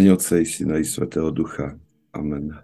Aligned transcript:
Mene 0.00 0.16
Otca 0.16 0.40
i 0.40 0.48
Syna 0.48 0.78
i 0.80 0.84
Svetého 0.84 1.28
Ducha. 1.28 1.76
Amen. 2.16 2.56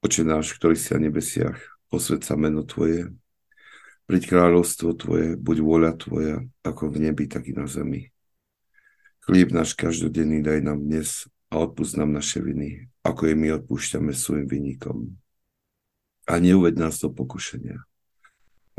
Oče 0.00 0.24
náš, 0.24 0.56
ktorý 0.56 0.80
si 0.80 0.96
na 0.96 1.04
nebesiach, 1.04 1.60
posved 1.92 2.24
sa 2.24 2.40
meno 2.40 2.64
Tvoje, 2.64 3.12
príď 4.08 4.32
kráľovstvo 4.32 4.96
Tvoje, 4.96 5.36
buď 5.36 5.56
vôľa 5.60 5.92
Tvoja, 6.00 6.40
ako 6.64 6.88
v 6.88 7.04
nebi, 7.04 7.28
tak 7.28 7.44
i 7.44 7.52
na 7.52 7.68
zemi. 7.68 8.08
Chlieb 9.28 9.52
náš 9.52 9.76
každodenný 9.76 10.40
daj 10.40 10.64
nám 10.64 10.80
dnes 10.80 11.28
a 11.52 11.60
odpúsť 11.68 12.00
nám 12.00 12.16
naše 12.16 12.40
viny, 12.40 12.88
ako 13.04 13.28
je 13.28 13.34
my 13.36 13.48
odpúšťame 13.60 14.16
svojim 14.16 14.48
vynikom. 14.48 15.12
A 16.24 16.40
neuved 16.40 16.80
nás 16.80 16.96
do 16.96 17.12
pokušenia, 17.12 17.76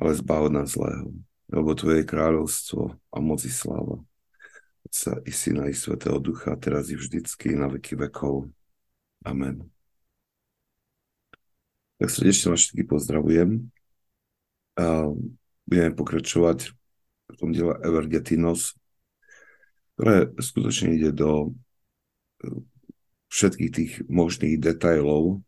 ale 0.02 0.18
zbav 0.18 0.50
nás 0.50 0.74
zlého, 0.74 1.14
lebo 1.54 1.78
Tvoje 1.78 2.02
kráľovstvo 2.02 2.98
a 3.14 3.18
moci 3.22 3.54
sláva 3.54 4.02
Otca 4.84 5.20
i 5.26 5.32
Syna 5.32 5.68
i 5.68 5.74
Svetého 5.74 6.20
Ducha, 6.20 6.56
teraz 6.56 6.92
i 6.92 6.96
vždycky, 6.96 7.56
na 7.56 7.72
veky 7.72 7.96
vekov. 7.96 8.52
Amen. 9.24 9.72
Tak 11.98 12.12
srdečne 12.12 12.52
vás 12.52 12.68
všetky 12.68 12.84
pozdravujem. 12.84 13.72
A 14.76 15.08
budeme 15.64 15.92
pokračovať 15.96 16.76
v 17.32 17.36
tom 17.40 17.56
diele 17.56 17.80
Evergetinos, 17.80 18.76
ktoré 19.96 20.34
skutočne 20.36 21.00
ide 21.00 21.16
do 21.16 21.56
e, 22.44 22.60
všetkých 23.32 23.72
tých 23.72 23.92
možných 24.12 24.60
detajlov 24.60 25.40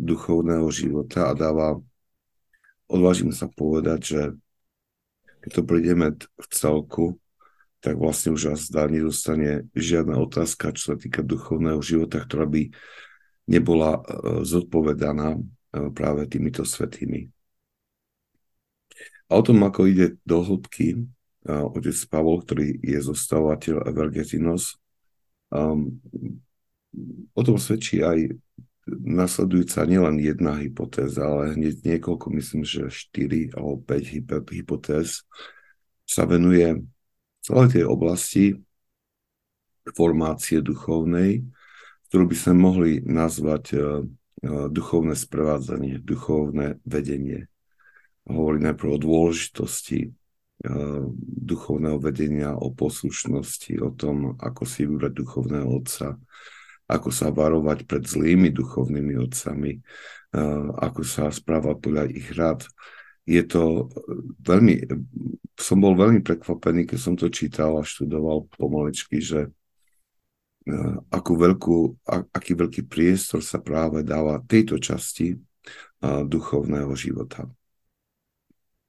duchovného 0.00 0.66
života 0.72 1.30
a 1.30 1.36
dáva, 1.36 1.76
odvážim 2.88 3.30
sa 3.30 3.46
povedať, 3.46 4.00
že 4.02 4.22
keď 5.44 5.50
to 5.52 5.62
prídeme 5.62 6.06
v 6.16 6.46
celku, 6.48 7.20
tak 7.80 7.96
vlastne 7.96 8.36
už 8.36 8.60
zdá, 8.60 8.84
nedostane 8.84 9.64
žiadna 9.72 10.20
otázka, 10.20 10.76
čo 10.76 10.94
sa 10.94 10.96
týka 11.00 11.24
duchovného 11.24 11.80
života, 11.80 12.20
ktorá 12.20 12.44
by 12.44 12.68
nebola 13.48 13.98
e, 13.98 14.00
zodpovedaná 14.44 15.36
e, 15.36 15.40
práve 15.96 16.28
týmito 16.28 16.62
svetými. 16.62 17.32
A 19.32 19.40
o 19.40 19.42
tom, 19.42 19.64
ako 19.64 19.88
ide 19.88 20.20
do 20.28 20.44
hĺbky 20.44 20.92
e, 20.92 20.98
otec 21.48 21.96
Pavol, 22.12 22.44
ktorý 22.44 22.78
je 22.84 22.98
zostávateľ 23.00 23.88
Evergetinos, 23.88 24.76
um, 25.48 25.96
o 27.32 27.42
tom 27.42 27.56
svedčí 27.56 28.04
aj 28.04 28.36
nasledujúca 28.90 29.86
nielen 29.86 30.18
jedna 30.18 30.58
hypotéza, 30.58 31.22
ale 31.22 31.54
hneď 31.54 31.86
niekoľko, 31.86 32.26
myslím, 32.36 32.62
že 32.66 32.90
4 32.90 33.54
alebo 33.54 33.78
5 33.86 34.50
hypotéz 34.50 35.22
sa 36.04 36.26
venuje 36.26 36.82
celej 37.50 37.74
tej 37.74 37.84
oblasti 37.90 38.44
formácie 39.90 40.62
duchovnej, 40.62 41.42
ktorú 42.06 42.30
by 42.30 42.36
sme 42.38 42.54
mohli 42.54 42.92
nazvať 43.02 43.64
uh, 43.74 44.06
duchovné 44.70 45.18
sprevádzanie, 45.18 45.98
duchovné 45.98 46.78
vedenie. 46.86 47.50
Hovorí 48.30 48.62
najprv 48.62 48.88
o 48.94 49.02
dôležitosti 49.02 50.06
uh, 50.06 51.10
duchovného 51.18 51.98
vedenia, 51.98 52.54
o 52.54 52.70
poslušnosti, 52.70 53.82
o 53.82 53.90
tom, 53.98 54.38
ako 54.38 54.62
si 54.62 54.86
vybrať 54.86 55.12
duchovného 55.18 55.66
otca, 55.66 56.14
ako 56.86 57.10
sa 57.10 57.34
varovať 57.34 57.86
pred 57.86 58.02
zlými 58.06 58.50
duchovnými 58.50 59.14
otcami, 59.22 59.78
ako 60.74 61.06
sa 61.06 61.30
správať 61.30 61.76
podľa 61.78 62.04
ich 62.10 62.34
rád, 62.34 62.66
je 63.30 63.42
to 63.46 63.86
veľmi, 64.42 64.90
som 65.54 65.78
bol 65.78 65.94
veľmi 65.94 66.26
prekvapený, 66.26 66.90
keď 66.90 66.98
som 66.98 67.14
to 67.14 67.30
čítal 67.30 67.78
a 67.78 67.86
študoval 67.86 68.50
pomaličky, 68.58 69.22
že 69.22 69.46
e, 69.46 69.50
akú 71.14 71.38
veľkú, 71.38 72.02
aký 72.34 72.58
veľký 72.58 72.90
priestor 72.90 73.38
sa 73.38 73.62
práve 73.62 74.02
dáva 74.02 74.42
tejto 74.42 74.82
časti 74.82 75.38
e, 75.38 75.38
duchovného 76.26 76.90
života. 76.98 77.46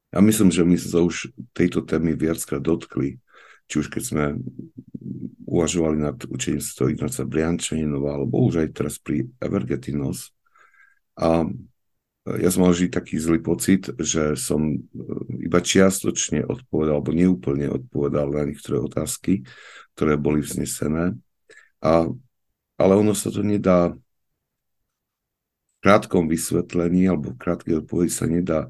Ja 0.09 0.19
myslím, 0.19 0.49
že 0.49 0.65
my 0.65 0.75
sa 0.75 1.05
už 1.05 1.29
tejto 1.53 1.85
témy 1.85 2.17
viackrát 2.17 2.59
dotkli, 2.59 3.21
či 3.69 3.75
už 3.79 3.87
keď 3.93 4.03
sme 4.03 4.25
uvažovali 5.45 6.01
nad 6.01 6.17
učením 6.27 6.59
sa 6.59 6.89
Ignáca 6.89 7.23
Briančaninova, 7.29 8.17
alebo 8.17 8.41
už 8.43 8.65
aj 8.65 8.69
teraz 8.73 8.95
pri 8.97 9.29
Evergetinos. 9.39 10.33
A 11.15 11.45
ja 12.21 12.53
som 12.53 12.69
mal 12.69 12.73
vždy 12.77 12.93
taký 12.93 13.17
zlý 13.17 13.41
pocit, 13.41 13.89
že 13.97 14.37
som 14.37 14.77
e, 14.77 14.77
iba 15.41 15.57
čiastočne 15.57 16.45
odpovedal, 16.45 17.01
alebo 17.01 17.17
neúplne 17.17 17.65
odpovedal 17.65 18.29
na 18.29 18.45
niektoré 18.45 18.77
otázky, 18.77 19.41
ktoré 19.97 20.21
boli 20.21 20.45
vznesené. 20.45 21.17
A, 21.81 22.05
ale 22.77 22.93
ono 22.93 23.17
sa 23.17 23.33
to 23.33 23.41
nedá 23.41 23.89
v 23.89 23.97
krátkom 25.81 26.29
vysvetlení 26.29 27.09
alebo 27.09 27.33
v 27.33 27.41
krátkej 27.41 27.81
odpovedi 27.81 28.13
sa 28.13 28.29
nedá 28.29 28.69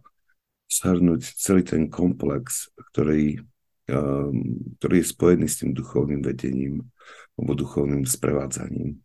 shrnúť 0.71 1.35
celý 1.35 1.67
ten 1.67 1.91
komplex, 1.91 2.71
ktorý, 2.95 3.43
um, 3.91 4.63
ktorý 4.79 5.03
je 5.03 5.11
spojený 5.11 5.47
s 5.51 5.59
tým 5.59 5.75
duchovným 5.75 6.23
vedením 6.23 6.87
alebo 7.35 7.51
duchovným 7.51 8.07
sprevádzaním. 8.07 8.95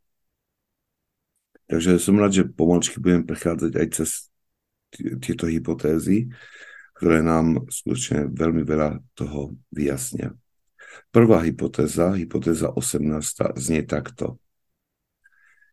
Takže 1.67 1.99
som 1.99 2.15
rád, 2.15 2.31
že 2.31 2.45
pomaličky 2.47 3.03
budem 3.03 3.27
prechádzať 3.27 3.73
aj 3.75 3.89
cez 3.91 4.31
tieto 5.21 5.47
hypotézy, 5.47 6.33
ktoré 6.97 7.21
nám 7.21 7.69
skutočne 7.69 8.33
veľmi 8.33 8.65
veľa 8.65 9.05
toho 9.13 9.53
vyjasnia. 9.69 10.33
Prvá 11.13 11.45
hypotéza, 11.45 12.17
hypotéza 12.17 12.73
18, 12.73 13.57
znie 13.61 13.85
takto. 13.85 14.41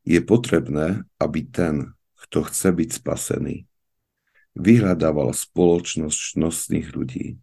Je 0.04 0.20
potrebné, 0.20 1.08
aby 1.16 1.48
ten, 1.48 1.96
kto 2.28 2.44
chce 2.52 2.76
byť 2.76 2.90
spasený, 3.00 3.64
vyhľadával 4.60 5.32
spoločnosť 5.32 6.36
nosných 6.36 6.88
ľudí. 6.92 7.40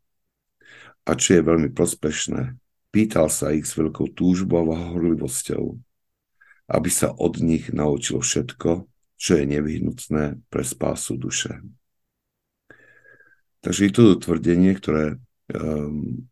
A 1.09 1.17
čo 1.17 1.41
je 1.41 1.43
veľmi 1.43 1.73
prospešné, 1.73 2.61
pýtal 2.93 3.33
sa 3.33 3.57
ich 3.57 3.65
s 3.65 3.75
veľkou 3.75 4.13
túžbou 4.13 4.69
a 4.77 4.93
horlivosťou, 4.93 5.81
aby 6.71 6.91
sa 6.93 7.11
od 7.17 7.41
nich 7.41 7.73
naučil 7.73 8.21
všetko, 8.21 8.85
čo 9.21 9.37
je 9.37 9.45
nevyhnutné 9.45 10.41
pre 10.49 10.65
spásu 10.65 11.21
duše. 11.21 11.61
Takže 13.61 13.81
je 13.85 13.93
to 13.93 14.17
tvrdenie, 14.17 14.73
ktoré 14.73 15.21
um, 15.53 16.25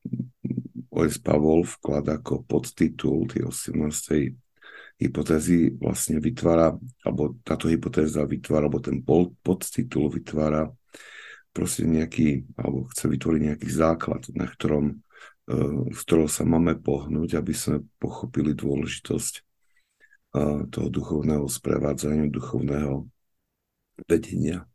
OS 0.89 1.21
Pavol 1.21 1.69
vklada 1.69 2.17
ako 2.17 2.49
podtitul 2.49 3.29
tej 3.29 3.53
18. 3.53 4.33
hypotézy 5.05 5.77
vlastne 5.77 6.17
vytvára, 6.17 6.73
alebo 7.05 7.37
táto 7.45 7.69
hypotéza 7.69 8.25
vytvára, 8.25 8.65
alebo 8.65 8.81
ten 8.81 9.05
podtitul 9.45 10.09
vytvára 10.09 10.73
proste 11.53 11.85
nejaký, 11.85 12.49
alebo 12.57 12.89
chce 12.89 13.05
vytvoriť 13.05 13.41
nejaký 13.53 13.69
základ, 13.69 14.25
na 14.33 14.49
ktorom, 14.49 14.97
uh, 14.97 15.85
z 15.93 16.01
ktorého 16.09 16.31
sa 16.33 16.49
máme 16.49 16.81
pohnúť, 16.81 17.37
aby 17.37 17.53
sme 17.53 17.85
pochopili 18.01 18.57
dôležitosť 18.57 19.48
toho 20.69 20.89
duchovného 20.93 21.49
sprevádzania, 21.49 22.29
duchovného 22.29 23.09
vedenia. 24.05 24.69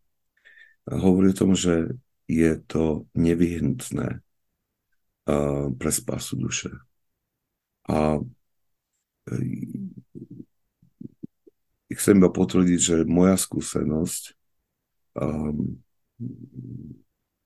Hovorí 0.90 1.32
o 1.32 1.38
tom, 1.38 1.54
že 1.54 1.94
je 2.26 2.58
to 2.66 3.06
nevyhnutné 3.14 4.20
pre 5.78 5.92
spásu 5.92 6.36
duše. 6.36 6.72
A 7.88 8.20
e, 9.28 9.36
chcem 11.96 12.20
iba 12.20 12.32
potvrdiť, 12.32 12.80
že 12.80 12.98
moja 13.08 13.40
skúsenosť 13.40 14.36
um, 15.20 15.80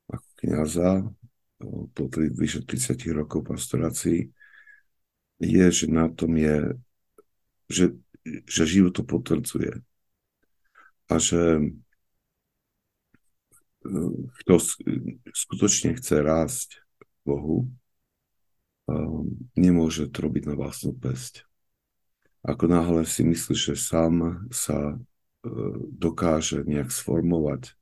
ako 0.09 0.27
kniaza 0.41 1.05
po 1.93 2.03
vyše 2.13 2.65
30 2.65 3.01
rokov 3.17 3.45
pastorácii 3.49 4.29
je, 5.41 5.65
že 5.69 5.85
na 5.89 6.09
tom 6.09 6.37
je 6.37 6.77
že, 7.67 7.91
že 8.47 8.63
život 8.67 8.93
to 8.95 9.03
potvrdzuje. 9.03 9.81
A 11.07 11.15
že 11.19 11.41
eh, 13.87 14.15
kto 14.43 14.53
skutočne 15.31 15.95
chce 15.95 16.15
rásť 16.19 16.69
Bohu, 17.23 17.67
eh, 18.91 19.23
nemôže 19.55 20.11
to 20.11 20.27
robiť 20.27 20.43
na 20.51 20.55
vlastnú 20.59 20.91
pesť. 20.95 21.47
Ako 22.47 22.71
náhle 22.71 23.03
si 23.03 23.27
myslí, 23.27 23.55
že 23.55 23.75
sám 23.79 24.47
sa 24.51 24.95
eh, 24.95 24.99
dokáže 25.95 26.63
nejak 26.67 26.91
sformovať 26.91 27.75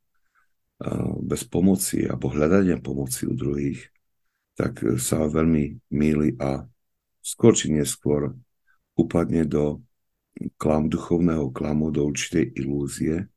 bez 1.24 1.48
pomoci 1.48 2.04
alebo 2.04 2.28
hľadania 2.28 2.76
pomoci 2.84 3.24
u 3.24 3.32
druhých, 3.32 3.88
tak 4.60 4.84
sa 5.00 5.24
veľmi 5.24 5.80
míli 5.88 6.36
a 6.36 6.68
skôr 7.24 7.56
či 7.56 7.72
neskôr 7.72 8.36
upadne 9.00 9.48
do 9.48 9.80
klam, 10.60 10.92
duchovného 10.92 11.52
klamu, 11.52 11.92
do 11.92 12.08
určitej 12.08 12.56
ilúzie, 12.60 13.28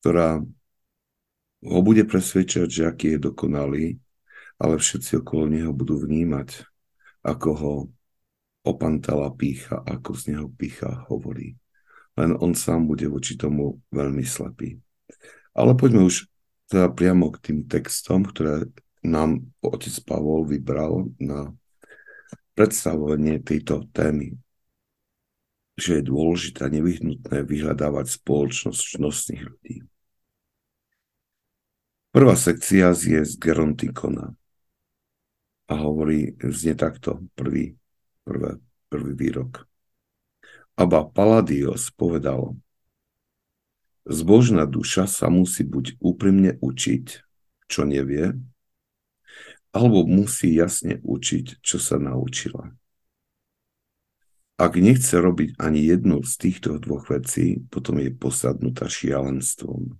ktorá 0.00 0.40
ho 1.58 1.80
bude 1.82 2.06
presvedčať, 2.06 2.68
že 2.70 2.82
aký 2.86 3.06
je 3.16 3.24
dokonalý, 3.32 3.86
ale 4.58 4.78
všetci 4.78 5.22
okolo 5.22 5.50
neho 5.50 5.70
budú 5.74 5.98
vnímať, 5.98 6.62
ako 7.26 7.48
ho 7.54 7.74
opantala 8.62 9.30
pícha, 9.34 9.82
ako 9.82 10.10
z 10.14 10.22
neho 10.34 10.46
pícha 10.50 11.06
hovorí. 11.10 11.56
Len 12.18 12.34
on 12.42 12.54
sám 12.54 12.86
bude 12.86 13.06
voči 13.06 13.38
tomu 13.38 13.78
veľmi 13.94 14.26
slepý. 14.26 14.78
Ale 15.54 15.74
poďme 15.78 16.06
už 16.06 16.26
teda 16.68 16.90
priamo 16.92 17.30
k 17.32 17.38
tým 17.50 17.58
textom, 17.64 18.26
ktoré 18.26 18.68
nám 19.06 19.40
otec 19.62 19.94
Pavol 20.04 20.44
vybral 20.44 21.08
na 21.22 21.54
predstavovanie 22.58 23.38
tejto 23.40 23.86
témy. 23.94 24.34
Že 25.78 26.02
je 26.02 26.08
dôležité 26.10 26.66
a 26.66 26.74
nevyhnutné 26.74 27.46
vyhľadávať 27.46 28.18
spoločnosť 28.18 28.98
nosných 28.98 29.42
ľudí. 29.46 29.76
Prvá 32.10 32.34
sekcia 32.34 32.90
je 32.98 33.22
z 33.22 33.32
Gerontikona 33.38 34.34
a 35.68 35.74
hovorí, 35.78 36.34
znie 36.40 36.74
takto, 36.74 37.22
prvý, 37.36 37.76
prvé, 38.24 38.58
prvý 38.88 39.12
výrok. 39.14 39.68
Aba 40.74 41.04
Paladios 41.04 41.92
povedal, 41.92 42.56
zbožná 44.08 44.64
duša 44.64 45.04
sa 45.04 45.28
musí 45.28 45.62
buď 45.62 46.00
úprimne 46.00 46.56
učiť, 46.58 47.06
čo 47.68 47.84
nevie, 47.84 48.34
alebo 49.76 50.08
musí 50.08 50.56
jasne 50.56 50.98
učiť, 51.04 51.60
čo 51.60 51.76
sa 51.76 52.00
naučila. 52.00 52.77
Ak 54.58 54.74
nechce 54.74 55.14
robiť 55.14 55.54
ani 55.62 55.86
jednu 55.86 56.26
z 56.26 56.32
týchto 56.34 56.82
dvoch 56.82 57.06
vecí, 57.06 57.62
potom 57.70 58.02
je 58.02 58.10
posadnutá 58.10 58.90
šialenstvom 58.90 59.94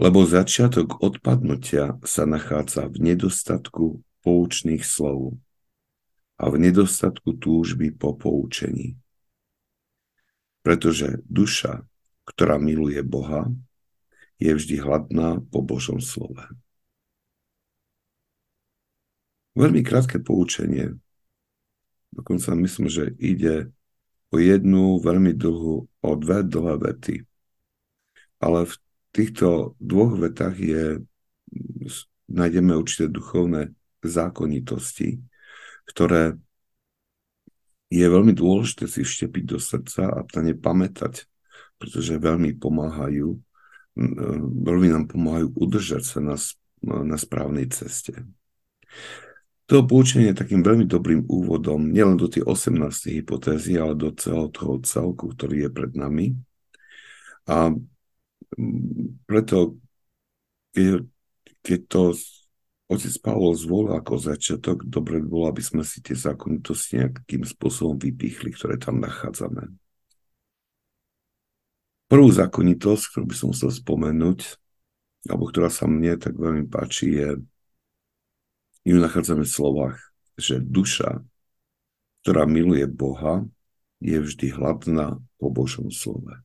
lebo 0.00 0.22
začiatok 0.24 1.02
odpadnutia 1.04 1.98
sa 2.06 2.24
nachádza 2.24 2.86
v 2.88 3.12
nedostatku 3.12 4.00
poučných 4.22 4.80
slov 4.80 5.36
a 6.40 6.48
v 6.48 6.56
nedostatku 6.56 7.36
túžby 7.36 7.92
po 7.92 8.16
poučení. 8.16 8.96
Pretože 10.64 11.20
duša, 11.28 11.84
ktorá 12.28 12.60
miluje 12.60 13.00
Boha, 13.04 13.48
je 14.40 14.52
vždy 14.56 14.80
hladná 14.80 15.44
po 15.52 15.60
Božom 15.60 16.00
slove. 16.00 16.48
Veľmi 19.52 19.84
krátke 19.84 20.16
poučenie. 20.16 20.96
Dokonca 22.10 22.54
myslím, 22.58 22.88
že 22.90 23.14
ide 23.18 23.70
o 24.30 24.38
jednu 24.38 24.98
veľmi 25.02 25.34
dlhú, 25.34 25.86
o 25.86 26.10
dve 26.18 26.42
dlhé 26.46 26.74
vety. 26.78 27.16
Ale 28.42 28.66
v 28.66 28.74
týchto 29.10 29.74
dvoch 29.82 30.14
vetách 30.18 30.56
je, 30.58 30.84
nájdeme 32.30 32.74
určité 32.78 33.10
duchovné 33.10 33.74
zákonitosti, 34.00 35.20
ktoré 35.90 36.38
je 37.90 38.06
veľmi 38.06 38.30
dôležité 38.30 38.86
si 38.86 39.02
vštepiť 39.02 39.44
do 39.50 39.58
srdca 39.58 40.02
a 40.14 40.22
ne 40.40 40.54
pamätať, 40.54 41.26
pretože 41.74 42.22
veľmi 42.22 42.54
pomáhajú, 42.54 43.34
veľmi 44.62 44.88
nám 44.94 45.10
pomáhajú 45.10 45.50
udržať 45.58 46.02
sa 46.06 46.18
na, 46.22 46.38
na 46.86 47.18
správnej 47.18 47.66
ceste. 47.66 48.14
To 49.70 49.86
poučenie 49.86 50.34
je 50.34 50.40
takým 50.42 50.66
veľmi 50.66 50.82
dobrým 50.82 51.30
úvodom 51.30 51.94
nielen 51.94 52.18
do 52.18 52.26
tej 52.26 52.42
18. 52.42 53.22
hypotézy, 53.22 53.78
ale 53.78 53.94
do 53.94 54.10
celého 54.10 54.50
toho 54.50 54.82
celku, 54.82 55.30
ktorý 55.30 55.66
je 55.66 55.70
pred 55.70 55.94
nami. 55.94 56.34
A 57.46 57.70
preto, 59.30 59.78
keď, 60.74 61.06
keď 61.62 61.80
to 61.86 62.02
otec 62.90 63.14
Pavol 63.22 63.54
zvolil 63.54 63.94
ako 63.94 64.18
začiatok, 64.18 64.82
dobre 64.82 65.22
by 65.22 65.26
bolo, 65.30 65.46
aby 65.54 65.62
sme 65.62 65.86
si 65.86 66.02
tie 66.02 66.18
zákonitosti 66.18 67.06
nejakým 67.06 67.46
spôsobom 67.46 67.94
vypichli, 67.94 68.50
ktoré 68.50 68.74
tam 68.74 68.98
nachádzame. 68.98 69.70
Prvú 72.10 72.26
zákonitosť, 72.26 73.02
ktorú 73.14 73.24
by 73.30 73.36
som 73.38 73.54
musel 73.54 73.70
spomenúť, 73.70 74.58
alebo 75.30 75.46
ktorá 75.46 75.70
sa 75.70 75.86
mne 75.86 76.18
tak 76.18 76.34
veľmi 76.34 76.66
páči, 76.66 77.14
je, 77.14 77.28
ju 78.90 78.98
nachádzame 78.98 79.46
v 79.46 79.54
slovách, 79.54 79.96
že 80.34 80.58
duša, 80.58 81.22
ktorá 82.26 82.42
miluje 82.50 82.90
Boha, 82.90 83.46
je 84.02 84.18
vždy 84.18 84.50
hladná 84.50 85.22
po 85.38 85.46
Božom 85.52 85.94
slove. 85.94 86.42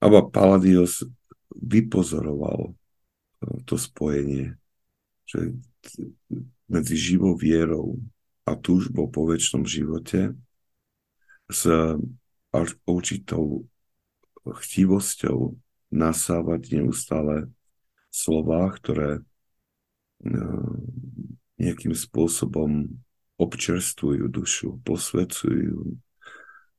Aba 0.00 0.24
Palladios 0.24 1.04
vypozoroval 1.52 2.72
eh, 2.72 3.58
to 3.68 3.76
spojenie, 3.76 4.56
že 5.28 5.52
medzi 6.70 6.96
živou 6.96 7.36
vierou 7.36 8.00
a 8.46 8.54
túžbou 8.54 9.10
po 9.10 9.26
väčšnom 9.26 9.66
živote 9.66 10.34
s 11.50 11.62
určitou 12.86 13.66
chtivosťou 14.46 15.58
nasávať 15.90 16.78
neustále 16.78 17.50
slová, 18.10 18.70
ktoré 18.74 19.22
nejakým 21.56 21.94
spôsobom 21.96 22.88
občerstvujú 23.36 24.32
dušu, 24.32 24.80
posvedcujú, 24.80 26.00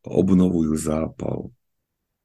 obnovujú 0.05 0.73
zápal, 0.73 1.53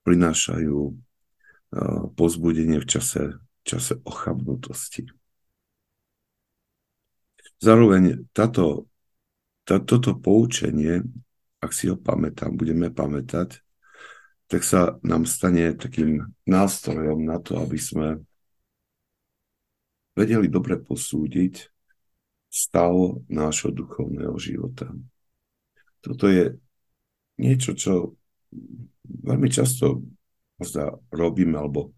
prinášajú 0.09 0.79
uh, 0.89 2.03
pozbudenie 2.17 2.81
v 2.81 2.87
čase, 2.89 3.37
čase 3.63 4.01
ochabnutosti. 4.03 5.09
Zároveň 7.63 8.27
táto, 8.35 8.91
tá, 9.63 9.79
toto 9.79 10.19
poučenie, 10.19 11.07
ak 11.63 11.71
si 11.71 11.87
ho 11.87 11.95
pamätám, 11.95 12.59
budeme 12.59 12.91
pamätať, 12.91 13.63
tak 14.51 14.67
sa 14.67 14.99
nám 15.07 15.25
stane 15.25 15.73
takým 15.79 16.27
nástrojom 16.45 17.23
na 17.23 17.39
to, 17.39 17.63
aby 17.63 17.79
sme 17.79 18.21
vedeli 20.13 20.49
dobre 20.49 20.77
posúdiť 20.81 21.73
stav 22.53 23.25
nášho 23.33 23.73
duchovného 23.73 24.37
života. 24.37 24.93
Toto 26.05 26.29
je 26.29 26.61
niečo, 27.41 27.73
čo 27.73 28.13
veľmi 29.03 29.49
často 29.49 30.05
možda 30.61 30.95
robíme 31.09 31.57
alebo, 31.57 31.97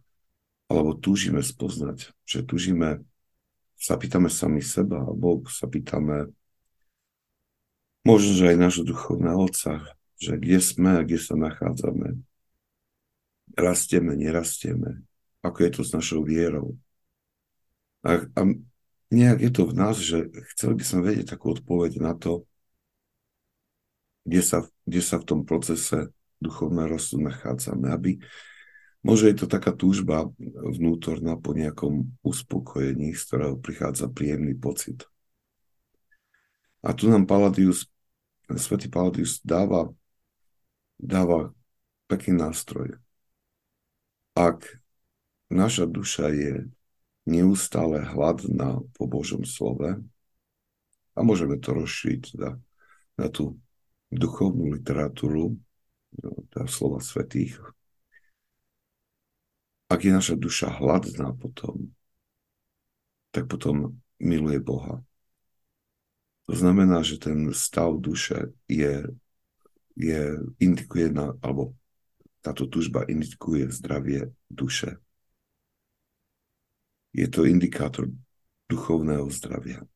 alebo 0.71 0.95
túžime 0.95 1.43
spoznať, 1.43 2.15
že 2.23 2.47
túžime, 2.47 3.03
sa 3.75 3.99
pýtame 3.99 4.31
sami 4.31 4.63
seba, 4.63 5.03
alebo 5.03 5.43
sa 5.51 5.67
pýtame 5.67 6.31
možno, 8.07 8.33
že 8.39 8.55
aj 8.55 8.63
nášho 8.63 8.85
duchovného 8.87 9.37
otca, 9.37 9.83
že 10.17 10.39
kde 10.39 10.63
sme 10.63 10.91
a 10.97 11.05
kde 11.05 11.19
sa 11.19 11.35
nachádzame. 11.35 12.23
Rastieme, 13.59 14.17
nerastieme. 14.17 15.03
Ako 15.45 15.59
je 15.67 15.71
to 15.75 15.83
s 15.85 15.93
našou 15.93 16.25
vierou. 16.25 16.79
A, 18.05 18.29
a 18.37 18.41
nejak 19.09 19.39
je 19.41 19.51
to 19.51 19.63
v 19.65 19.75
nás, 19.75 19.97
že 19.97 20.29
chceli 20.55 20.77
by 20.77 20.85
sme 20.85 21.01
vedieť 21.09 21.35
takú 21.35 21.57
odpoveď 21.57 22.05
na 22.05 22.13
to, 22.13 22.45
kde 24.29 24.41
sa, 24.45 24.59
kde 24.85 25.01
sa 25.01 25.17
v 25.21 25.29
tom 25.29 25.41
procese 25.49 26.13
duchovná 26.41 26.85
rostu 26.85 27.17
nachádzame, 27.21 27.89
aby 27.89 28.21
Môže 29.05 29.29
je 29.29 29.45
to 29.45 29.47
taká 29.47 29.77
túžba 29.77 30.33
vnútorná 30.65 31.37
po 31.37 31.53
nejakom 31.53 32.09
uspokojení, 32.25 33.13
z 33.13 33.23
ktorého 33.29 33.61
prichádza 33.61 34.09
príjemný 34.09 34.57
pocit. 34.57 35.05
A 36.81 36.97
tu 36.97 37.13
nám 37.13 37.29
Paladius, 37.29 37.85
svätý 38.57 38.89
Paladius 38.89 39.45
dáva, 39.45 39.93
dáva 40.97 41.53
pekný 42.09 42.49
nástroj. 42.49 42.97
Ak 44.33 44.65
naša 45.53 45.85
duša 45.85 46.33
je 46.33 46.73
neustále 47.25 48.05
hladná 48.05 48.81
po 48.97 49.05
Božom 49.09 49.45
slove, 49.45 50.01
a 51.15 51.21
môžeme 51.23 51.57
to 51.63 51.71
rozšíriť 51.73 52.23
teda 52.35 52.59
na 53.15 53.27
tú 53.31 53.55
duchovnú 54.11 54.75
literatúru, 54.75 55.55
teda 56.51 56.67
slova 56.67 56.99
svetých. 56.99 57.59
Ak 59.87 60.03
je 60.03 60.11
naša 60.11 60.35
duša 60.35 60.75
hladná 60.83 61.31
potom, 61.39 61.95
tak 63.31 63.47
potom 63.47 63.99
miluje 64.19 64.59
Boha. 64.59 65.03
To 66.51 66.55
znamená, 66.55 67.01
že 67.07 67.19
ten 67.23 67.51
stav 67.55 67.95
duše 67.99 68.53
je, 68.67 69.07
je 69.95 70.23
indikuje 70.59 71.15
na, 71.15 71.35
alebo 71.41 71.79
táto 72.45 72.69
tužba 72.69 73.07
indikuje 73.07 73.71
zdravie 73.71 74.29
duše. 74.51 74.99
Je 77.15 77.31
to 77.31 77.47
indikátor 77.47 78.11
duchovného 78.67 79.31
zdravia. 79.31 79.87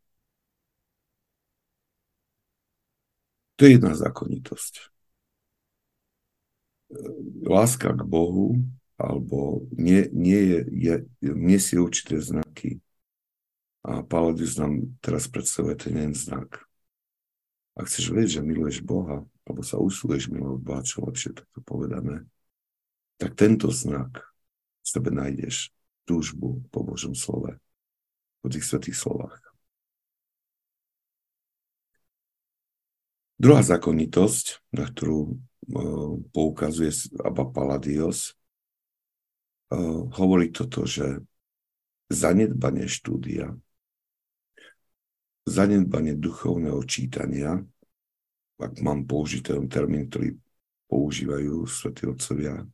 To 3.59 3.67
je 3.67 3.75
jedna 3.75 3.91
zákonitosť 3.99 4.95
láska 7.45 7.93
k 7.93 8.03
Bohu 8.07 8.57
alebo 8.99 9.63
nie, 9.71 10.11
nie 10.11 10.41
je, 10.43 10.59
je, 10.75 10.95
nesie 11.23 11.79
určité 11.79 12.19
znaky. 12.19 12.83
A 13.87 14.03
Palladius 14.03 14.59
nám 14.59 14.91
teraz 14.99 15.31
predstavuje 15.31 15.79
ten 15.79 15.95
jeden 15.95 16.15
znak. 16.19 16.67
ak 17.79 17.87
chceš 17.87 18.11
vedieť, 18.11 18.43
že 18.43 18.43
miluješ 18.43 18.83
Boha, 18.83 19.23
alebo 19.47 19.63
sa 19.63 19.79
usiluješ 19.79 20.35
milovať 20.35 20.61
Boha, 20.67 20.81
čo 20.83 21.07
lepšie 21.07 21.31
to 21.31 21.63
povedané, 21.63 22.27
tak 23.23 23.39
tento 23.39 23.71
znak 23.71 24.19
v 24.83 24.87
sebe 24.87 25.15
nájdeš 25.15 25.71
túžbu 26.09 26.65
po 26.73 26.81
Božom 26.81 27.13
slove, 27.13 27.61
po 28.41 28.49
tých 28.49 28.65
svetých 28.65 28.97
slovách. 28.97 29.37
Druhá 33.37 33.61
zákonitosť, 33.61 34.73
na 34.73 34.89
ktorú 34.89 35.19
uh, 35.31 36.17
poukazuje 36.33 36.91
Abba 37.21 37.47
Paladios, 37.47 38.35
uh, 39.71 40.09
hovorí 40.17 40.51
toto, 40.51 40.89
že 40.89 41.23
zanedbanie 42.09 42.89
štúdia, 42.89 43.53
zanedbanie 45.45 46.17
duchovného 46.17 46.81
čítania, 46.89 47.63
ak 48.59 48.83
mám 48.83 49.07
použiť 49.07 49.55
ten 49.55 49.71
termín, 49.71 50.11
ktorý 50.11 50.35
používajú 50.91 51.63
svätí 51.69 52.11
otcovia 52.11 52.67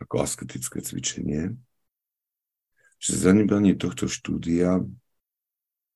ako 0.00 0.14
asketické 0.20 0.84
cvičenie, 0.84 1.56
že 3.00 3.12
zanedbanie 3.16 3.74
tohto 3.74 4.06
štúdia 4.06 4.84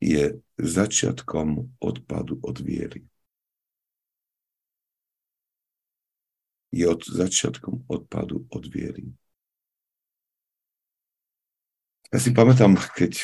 je 0.00 0.40
začiatkom 0.56 1.76
odpadu 1.80 2.40
od 2.40 2.56
viery. 2.60 3.04
Je 6.72 6.84
od 6.88 7.00
začiatkom 7.04 7.88
odpadu 7.88 8.44
od 8.52 8.64
viery. 8.68 9.08
Ja 12.12 12.18
si 12.22 12.32
pamätám, 12.32 12.76
keď 12.96 13.18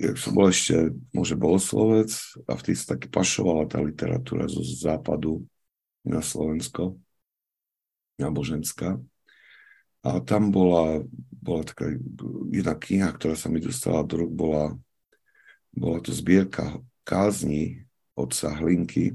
jak 0.00 0.16
som 0.16 0.32
bol 0.32 0.48
ešte, 0.48 0.96
môže 1.12 1.36
bohoslovec 1.36 2.08
a 2.48 2.56
vtedy 2.56 2.76
sa 2.80 2.96
taky 2.96 3.12
pašovala 3.12 3.68
tá 3.68 3.84
literatúra 3.84 4.48
zo 4.48 4.64
západu 4.64 5.44
na 6.00 6.24
Slovensko, 6.24 6.96
náboženská. 8.16 8.96
A 10.00 10.20
tam 10.24 10.48
bola, 10.48 11.04
bola 11.30 11.62
taká 11.64 11.92
jedna 12.48 12.72
kniha, 12.72 13.12
ktorá 13.12 13.36
sa 13.36 13.52
mi 13.52 13.60
dostala 13.60 14.00
do 14.04 14.24
rúk, 14.24 14.32
bola 14.32 14.78
bola 15.74 16.02
to 16.02 16.10
zbierka 16.12 16.82
kázni 17.06 17.86
otca 18.14 18.50
Hlinky. 18.58 19.14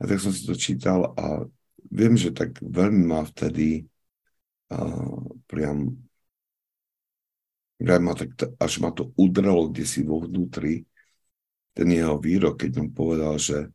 A 0.00 0.06
tak 0.06 0.20
som 0.20 0.32
si 0.32 0.44
to 0.44 0.54
čítal 0.54 1.16
a 1.16 1.48
viem, 1.88 2.16
že 2.18 2.34
tak 2.34 2.60
veľmi 2.60 3.04
ma 3.08 3.24
vtedy 3.24 3.88
uh, 4.72 5.24
priam 5.48 5.96
ma 7.84 8.14
tak, 8.16 8.32
až 8.56 8.80
ma 8.80 8.94
to 8.94 9.12
udrelo 9.18 9.68
kde 9.68 9.84
si 9.84 10.00
vo 10.06 10.24
vnútri 10.24 10.88
ten 11.74 11.90
jeho 11.90 12.16
výrok, 12.16 12.64
keď 12.64 12.86
on 12.86 12.88
povedal, 12.94 13.34
že 13.36 13.68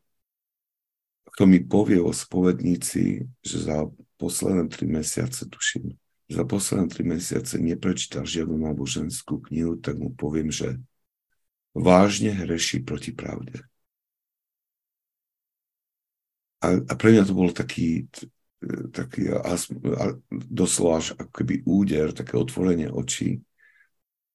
kto 1.30 1.46
mi 1.46 1.62
povie 1.62 2.02
o 2.02 2.12
spovedníci, 2.12 3.26
že 3.40 3.56
za 3.58 3.86
posledné 4.20 4.68
tri 4.68 4.84
mesiace, 4.86 5.48
tuším, 5.48 5.96
za 6.30 6.44
posledné 6.44 6.86
tri 6.86 7.02
mesiace 7.02 7.58
neprečítal 7.58 8.22
žiadnu 8.22 8.54
náboženskú 8.54 9.42
knihu, 9.50 9.80
tak 9.80 9.98
mu 9.98 10.14
poviem, 10.14 10.52
že 10.52 10.78
vážne 11.74 12.30
hreší 12.30 12.82
proti 12.86 13.10
pravde. 13.10 13.62
A, 16.60 16.76
a 16.76 16.92
pre 16.94 17.16
mňa 17.16 17.24
to 17.24 17.34
bol 17.34 17.48
taký, 17.50 18.04
taký 18.92 19.32
doslova 20.30 21.00
až 21.00 21.16
ako 21.16 21.32
keby 21.32 21.54
úder, 21.64 22.12
také 22.12 22.36
otvorenie 22.36 22.92
očí. 22.92 23.40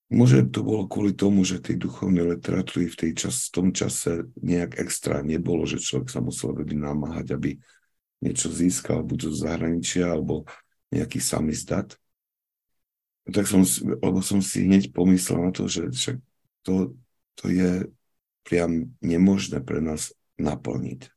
Môže 0.05 0.45
to 0.53 0.61
bolo 0.61 0.85
kvôli 0.85 1.17
tomu, 1.17 1.41
že 1.41 1.57
tej 1.57 1.81
duchovnej 1.81 2.37
literatúry 2.37 2.93
v, 2.93 2.95
tej 2.95 3.11
čas, 3.25 3.49
v 3.49 3.53
tom 3.57 3.67
čase 3.73 4.29
nejak 4.37 4.77
extra 4.77 5.25
nebolo, 5.25 5.65
že 5.65 5.81
človek 5.81 6.13
sa 6.13 6.21
musel 6.21 6.53
veľmi 6.53 6.77
namáhať, 6.77 7.33
aby 7.33 7.57
niečo 8.21 8.53
získal, 8.53 9.01
buď 9.01 9.33
zo 9.33 9.49
zahraničia, 9.49 10.13
alebo 10.13 10.45
nejaký 10.93 11.17
samizdat. 11.17 11.97
Tak 13.25 13.49
som, 13.49 13.65
lebo 13.81 14.21
som 14.21 14.45
si 14.45 14.69
hneď 14.69 14.93
pomyslel 14.93 15.49
na 15.49 15.51
to, 15.51 15.65
že 15.65 15.89
však 15.89 16.17
to, 16.61 16.93
to 17.33 17.45
je 17.49 17.89
priam 18.45 18.93
nemožné 19.01 19.65
pre 19.65 19.81
nás 19.81 20.13
naplniť. 20.37 21.09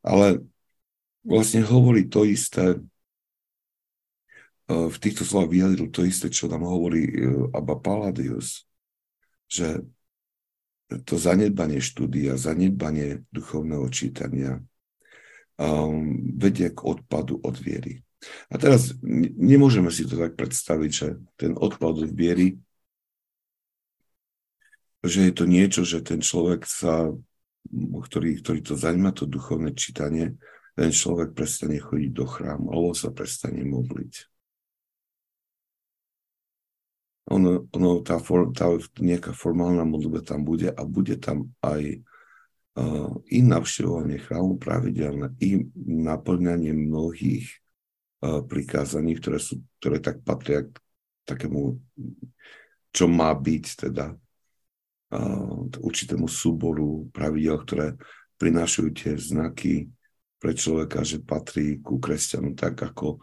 Ale 0.00 0.40
vlastne 1.20 1.60
hovorí 1.60 2.08
to 2.08 2.24
isté, 2.24 2.80
v 4.68 4.96
týchto 4.96 5.28
slovách 5.28 5.52
vyjadril 5.52 5.88
to 5.92 6.08
isté, 6.08 6.32
čo 6.32 6.48
nám 6.48 6.64
hovorí 6.64 7.04
e, 7.04 7.12
Abba 7.52 7.76
Palladius, 7.76 8.64
že 9.44 9.84
to 11.04 11.20
zanedbanie 11.20 11.84
štúdia, 11.84 12.40
zanedbanie 12.40 13.24
duchovného 13.32 13.88
čítania 13.88 14.60
um, 15.56 16.32
vedie 16.36 16.70
k 16.70 16.80
odpadu 16.80 17.40
od 17.40 17.56
viery. 17.56 18.04
A 18.48 18.56
teraz 18.56 18.96
nemôžeme 19.36 19.92
si 19.92 20.08
to 20.08 20.16
tak 20.16 20.36
predstaviť, 20.36 20.90
že 20.92 21.08
ten 21.36 21.52
odpad 21.56 22.08
od 22.08 22.12
viery 22.12 22.56
že 25.04 25.28
je 25.28 25.32
to 25.36 25.44
niečo, 25.44 25.84
že 25.84 26.00
ten 26.00 26.24
človek 26.24 26.64
sa, 26.64 27.12
ktorý, 27.76 28.40
ktorý 28.40 28.60
to 28.64 28.74
zaujíma, 28.74 29.12
to 29.12 29.28
duchovné 29.28 29.76
čítanie, 29.76 30.40
ten 30.74 30.90
človek 30.90 31.36
prestane 31.36 31.76
chodiť 31.76 32.10
do 32.10 32.24
chrámu, 32.24 32.72
alebo 32.72 32.96
sa 32.96 33.12
prestane 33.12 33.62
modliť. 33.68 34.33
Ono, 37.32 37.64
ono 37.72 37.90
tá, 38.04 38.20
for, 38.20 38.52
tá 38.52 38.68
nejaká 39.00 39.32
formálna 39.32 39.88
modlitba 39.88 40.20
tam 40.20 40.44
bude 40.44 40.68
a 40.68 40.82
bude 40.84 41.16
tam 41.16 41.48
aj 41.64 42.04
uh, 42.76 43.12
i 43.32 43.40
navštevovanie 43.40 44.20
chrámu 44.20 44.60
pravidelné, 44.60 45.32
i 45.40 45.64
naplňanie 45.88 46.76
mnohých 46.76 47.48
uh, 48.20 48.44
prikázaní, 48.44 49.16
ktoré, 49.16 49.40
sú, 49.40 49.64
ktoré 49.80 50.04
tak 50.04 50.20
patria 50.20 50.68
k 50.68 50.76
takému, 51.24 51.80
čo 52.92 53.08
má 53.08 53.32
byť 53.32 53.88
teda 53.88 54.12
určitému 55.78 56.26
súboru 56.26 57.06
pravidel, 57.14 57.62
ktoré 57.62 57.86
prinášajú 58.34 58.88
tie 58.90 59.14
znaky 59.14 59.86
pre 60.42 60.52
človeka, 60.52 61.06
že 61.06 61.22
patrí 61.22 61.78
ku 61.80 62.02
kresťanu 62.02 62.52
tak, 62.58 62.82
ako, 62.82 63.22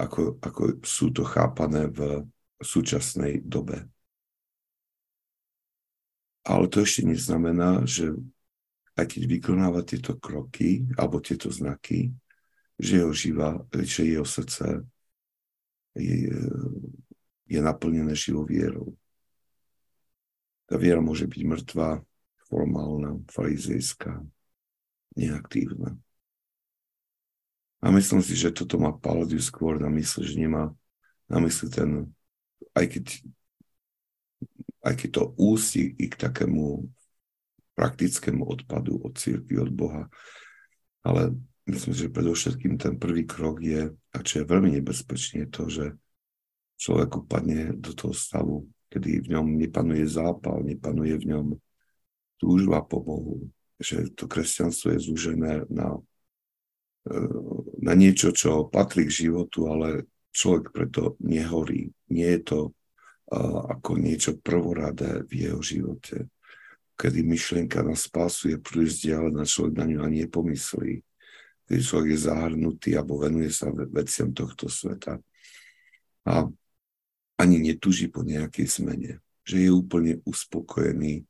ako, 0.00 0.40
ako 0.40 0.62
sú 0.82 1.12
to 1.12 1.22
chápané 1.22 1.92
v 1.92 2.24
súčasnej 2.60 3.44
dobe. 3.44 3.88
Ale 6.46 6.70
to 6.70 6.86
ešte 6.86 7.02
neznamená, 7.02 7.82
že 7.84 8.14
aj 8.96 9.06
keď 9.12 9.22
vykonáva 9.28 9.84
tieto 9.84 10.16
kroky 10.16 10.86
alebo 10.96 11.20
tieto 11.20 11.52
znaky, 11.52 12.14
že 12.78 13.02
jeho, 13.02 13.12
živa, 13.12 13.60
že 13.72 14.08
jeho 14.08 14.24
srdce 14.24 14.84
je, 15.96 16.32
je 17.48 17.60
naplnené 17.60 18.12
živou 18.16 18.44
vierou. 18.44 18.94
Tá 20.66 20.76
viera 20.76 21.00
môže 21.00 21.28
byť 21.28 21.42
mŕtva, 21.46 22.02
formálna, 22.46 23.22
farizejská, 23.30 24.22
neaktívna. 25.18 25.98
A 27.82 27.92
myslím 27.92 28.22
si, 28.24 28.34
že 28.34 28.54
toto 28.54 28.80
má 28.80 28.90
Paladiu 28.90 29.38
skôr 29.38 29.78
na 29.78 29.92
mysli, 29.92 30.26
že 30.26 30.36
nemá 30.40 30.74
na 31.30 31.38
mysli 31.42 31.70
ten, 31.70 32.10
aj 32.76 32.86
keď, 32.86 33.04
aj 34.84 34.94
keď 34.94 35.08
to 35.12 35.22
ústi 35.40 35.82
i 35.96 36.06
k 36.08 36.14
takému 36.16 36.86
praktickému 37.76 38.44
odpadu 38.44 39.00
od 39.04 39.16
církvy, 39.16 39.60
od 39.60 39.72
Boha, 39.72 40.08
ale 41.04 41.36
myslím, 41.68 41.92
že 41.92 42.12
predovšetkým 42.12 42.80
ten 42.80 42.96
prvý 42.96 43.28
krok 43.28 43.60
je, 43.60 43.92
a 43.92 44.18
čo 44.24 44.42
je 44.42 44.50
veľmi 44.50 44.72
nebezpečné, 44.80 45.52
to, 45.52 45.68
že 45.68 45.92
človek 46.80 47.24
upadne 47.24 47.76
do 47.76 47.92
toho 47.92 48.16
stavu 48.16 48.64
kedy 48.96 49.26
v 49.26 49.36
ňom 49.36 49.46
nepanuje 49.58 50.06
zápal, 50.06 50.62
nepanuje 50.62 51.20
v 51.20 51.28
ňom 51.34 51.46
túžba 52.38 52.80
po 52.80 53.02
Bohu, 53.02 53.36
že 53.76 54.08
to 54.14 54.24
kresťanstvo 54.24 54.94
je 54.94 55.04
zúžené 55.04 55.68
na, 55.68 56.00
e, 57.04 57.18
na 57.82 57.92
niečo, 57.92 58.30
čo 58.30 58.68
patrí 58.72 59.04
k 59.04 59.28
životu, 59.28 59.68
ale 59.68 60.06
človek 60.36 60.76
preto 60.76 61.16
nehorí. 61.24 61.88
Nie 62.12 62.36
je 62.36 62.42
to 62.44 62.58
ako 63.72 63.98
niečo 63.98 64.38
prvoradé 64.38 65.26
v 65.26 65.48
jeho 65.48 65.60
živote, 65.64 66.30
kedy 66.94 67.26
myšlienka 67.26 67.82
na 67.82 67.98
spásu 67.98 68.54
je 68.54 68.58
príliš 68.60 69.02
vzdialená, 69.02 69.42
človek 69.42 69.74
na 69.74 69.84
ňu 69.88 69.98
ani 70.06 70.16
nepomyslí, 70.28 71.02
kedy 71.66 71.80
človek 71.82 72.08
je 72.14 72.20
zahrnutý 72.22 72.90
alebo 72.94 73.18
venuje 73.18 73.50
sa 73.50 73.72
veciam 73.72 74.30
tohto 74.30 74.70
sveta. 74.70 75.18
A 76.26 76.46
ani 77.36 77.56
netuží 77.60 78.08
po 78.08 78.22
nejakej 78.22 78.66
zmene, 78.80 79.12
že 79.42 79.60
je 79.60 79.70
úplne 79.74 80.22
uspokojený 80.24 81.26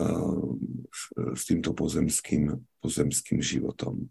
uh, 0.00 0.56
s, 0.90 1.02
s 1.12 1.42
týmto 1.46 1.76
pozemským, 1.76 2.56
pozemským 2.80 3.38
životom. 3.44 4.08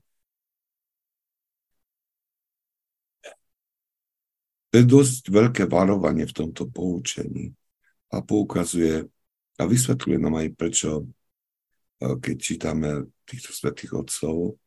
To 4.75 4.83
je 4.83 4.91
dosť 4.91 5.31
veľké 5.31 5.63
varovanie 5.71 6.27
v 6.27 6.35
tomto 6.35 6.67
poučení 6.67 7.55
a 8.11 8.19
poukazuje 8.19 9.07
a 9.55 9.63
vysvetľuje 9.63 10.19
nám 10.19 10.35
aj, 10.35 10.47
prečo 10.51 11.07
keď 12.03 12.35
čítame 12.35 13.07
týchto 13.23 13.55
svetých 13.55 13.95
otcov, 13.95 14.59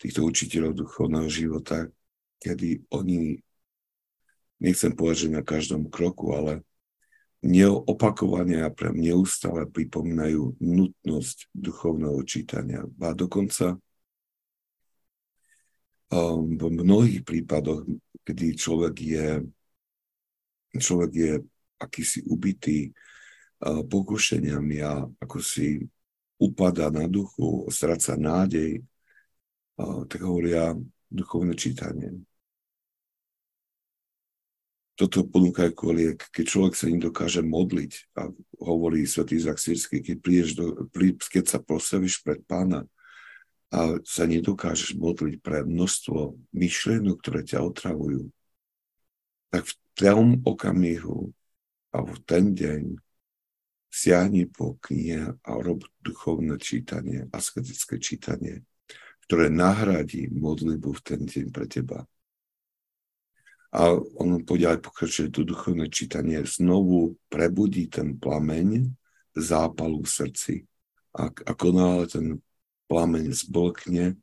týchto 0.00 0.24
učiteľov 0.24 0.80
duchovného 0.80 1.28
života, 1.28 1.92
kedy 2.40 2.88
oni, 2.88 3.36
nechcem 4.64 4.96
povedať, 4.96 5.28
že 5.28 5.36
na 5.36 5.44
každom 5.44 5.92
kroku, 5.92 6.32
ale 6.32 6.64
neopakovane 7.44 8.64
a 8.64 8.72
pre 8.72 8.96
neustále 8.96 9.68
pripomínajú 9.68 10.56
nutnosť 10.56 11.52
duchovného 11.52 12.16
čítania. 12.24 12.88
A 12.96 13.12
dokonca 13.12 13.76
um, 16.16 16.48
v 16.56 16.64
mnohých 16.80 17.28
prípadoch, 17.28 17.84
kedy 18.30 18.46
človek 18.54 18.94
je, 18.94 19.28
človek 20.78 21.10
je 21.10 21.32
akýsi 21.82 22.22
ubitý 22.30 22.94
uh, 22.94 23.82
pokušeniami 23.82 24.78
a 24.86 25.02
ako 25.18 25.42
si 25.42 25.82
upada 26.40 26.88
na 26.88 27.04
duchu, 27.04 27.68
stráca 27.68 28.16
nádej, 28.16 28.80
tak 30.08 30.20
hovoria 30.24 30.72
duchovné 31.12 31.52
čítanie. 31.52 32.16
Toto 34.96 35.24
ponúkajú 35.24 35.72
kvôli, 35.72 36.12
keď 36.16 36.44
človek 36.44 36.74
sa 36.76 36.88
nedokáže 36.88 37.40
modliť 37.40 37.92
a 38.20 38.28
hovorí 38.60 39.08
svätý 39.08 39.40
Izak 39.40 39.56
keď, 39.56 40.16
prídeš 40.20 40.56
do, 40.56 40.88
keď 41.32 41.44
sa 41.44 41.58
postavíš 41.60 42.20
pred 42.20 42.44
pána 42.44 42.84
a 43.70 44.02
sa 44.02 44.26
nedokážeš 44.26 44.98
modliť 44.98 45.34
pre 45.38 45.62
množstvo 45.62 46.34
myšlienok, 46.50 47.16
ktoré 47.22 47.46
ťa 47.46 47.62
otravujú, 47.62 48.30
tak 49.50 49.66
v 49.66 49.74
tom 49.94 50.42
okamihu 50.42 51.30
a 51.94 52.02
v 52.02 52.14
ten 52.26 52.54
deň 52.54 52.98
siahni 53.90 54.46
po 54.46 54.78
knihe 54.82 55.34
a 55.34 55.50
rob 55.58 55.82
duchovné 56.02 56.58
čítanie, 56.58 57.26
asketické 57.30 57.98
čítanie, 57.98 58.62
ktoré 59.26 59.50
nahradí 59.50 60.30
modlitbu 60.30 60.90
v 60.90 61.02
ten 61.02 61.20
deň 61.26 61.46
pre 61.50 61.66
teba 61.66 62.06
a 63.70 63.94
on 64.18 64.42
ďalej 64.42 64.82
pokračuje 64.82 65.30
to 65.30 65.46
duchovné 65.46 65.86
čítanie, 65.94 66.42
znovu 66.42 67.14
prebudí 67.30 67.86
ten 67.86 68.18
plameň 68.18 68.90
zápalu 69.38 70.02
v 70.02 70.10
srdci. 70.10 70.54
A 71.14 71.30
ako 71.30 71.66
náhle 71.70 72.06
ten 72.10 72.26
plameň 72.90 73.30
zblkne, 73.30 74.18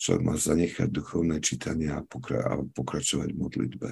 človek 0.00 0.22
má 0.24 0.34
zanechať 0.40 0.88
duchovné 0.88 1.44
čítanie 1.44 1.92
a, 1.92 2.00
pokra- 2.00 2.48
a 2.48 2.52
pokračovať 2.64 3.36
v 3.36 3.40
modlitbe. 3.44 3.88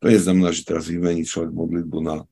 To 0.00 0.06
je 0.08 0.18
znamená, 0.18 0.50
že 0.56 0.64
teraz 0.64 0.88
vymení 0.88 1.28
človek 1.28 1.52
modlitbu 1.52 1.98
na, 2.00 2.24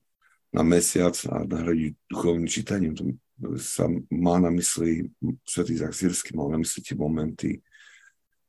na 0.49 0.63
mesiac 0.65 1.13
a 1.29 1.45
nahradí 1.45 1.93
duchovným 2.09 2.49
čítaním. 2.49 2.97
To 2.97 3.13
sa 3.61 3.85
má 4.09 4.41
na 4.41 4.49
mysli, 4.49 5.05
svätý 5.45 5.77
Zaksírsky 5.77 6.33
mal 6.33 6.49
na 6.49 6.59
mysli 6.59 6.79
tie 6.81 6.95
momenty, 6.97 7.61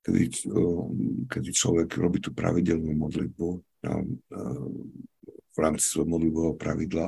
kedy, 0.06 0.48
kedy 1.26 1.50
človek 1.50 1.90
robí 1.98 2.22
tú 2.22 2.30
pravidelnú 2.30 2.94
modlitbu 2.94 3.48
a, 3.52 3.58
a, 3.90 3.92
v 5.52 5.58
rámci 5.58 5.84
svojho 5.90 6.08
modlitbového 6.14 6.54
pravidla 6.54 7.06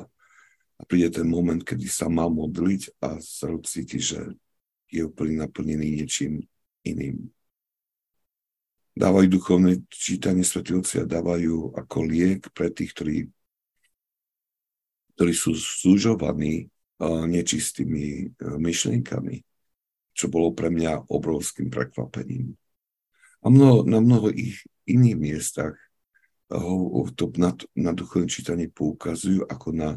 a 0.79 0.83
príde 0.87 1.23
ten 1.23 1.27
moment, 1.31 1.63
kedy 1.63 1.87
sa 1.87 2.11
má 2.11 2.27
modliť 2.27 2.99
a 3.03 3.23
sa 3.23 3.51
cíti, 3.63 4.03
že 4.03 4.35
je 4.89 5.05
úplne 5.05 5.45
naplnený 5.45 6.03
niečím 6.03 6.45
iným. 6.85 7.29
Dávajú 8.99 9.27
duchovné 9.31 9.87
čítanie 9.93 10.43
svetí 10.43 10.75
a 10.75 11.07
dávajú 11.07 11.77
ako 11.79 11.97
liek 12.03 12.51
pre 12.51 12.73
tých, 12.75 12.91
ktorí, 12.97 13.17
ktorí 15.15 15.33
sú 15.37 15.55
súžovaní 15.55 16.67
nečistými 17.07 18.35
myšlienkami, 18.43 19.47
čo 20.11 20.27
bolo 20.27 20.51
pre 20.51 20.67
mňa 20.67 21.07
obrovským 21.15 21.71
prekvapením. 21.71 22.59
A 23.39 23.55
mnoho, 23.55 23.87
na 23.87 24.03
mnoho 24.03 24.35
ich 24.35 24.67
iných 24.83 25.15
miestach 25.15 25.79
ho, 26.51 27.07
to 27.15 27.31
na, 27.39 27.55
na 27.79 27.95
duchovné 27.95 28.27
čítanie 28.27 28.67
poukazujú 28.67 29.47
ako 29.47 29.69
na 29.79 29.91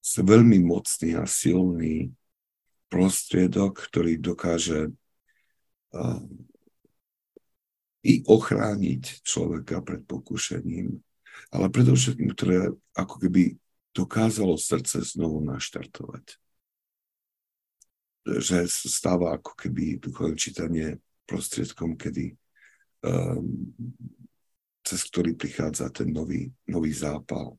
veľmi 0.00 0.62
mocný 0.64 1.20
a 1.20 1.28
silný 1.28 2.16
prostriedok, 2.86 3.78
ktorý 3.90 4.18
dokáže 4.20 4.94
i 8.06 8.22
ochrániť 8.22 9.26
človeka 9.26 9.82
pred 9.82 10.06
pokušením, 10.06 10.94
ale 11.50 11.66
predovšetkým, 11.72 12.30
ktoré 12.36 12.70
ako 12.94 13.16
keby 13.26 13.58
dokázalo 13.90 14.54
srdce 14.54 15.02
znovu 15.02 15.42
naštartovať. 15.42 16.38
Že 18.26 18.66
stáva 18.70 19.34
ako 19.34 19.58
keby 19.58 19.98
duchovné 19.98 20.36
čítanie 20.38 20.88
prostriedkom, 21.26 21.98
kedy 21.98 22.34
um, 23.02 23.74
cez 24.86 25.02
ktorý 25.10 25.34
prichádza 25.34 25.90
ten 25.90 26.14
nový, 26.14 26.46
nový 26.70 26.94
zápal. 26.94 27.58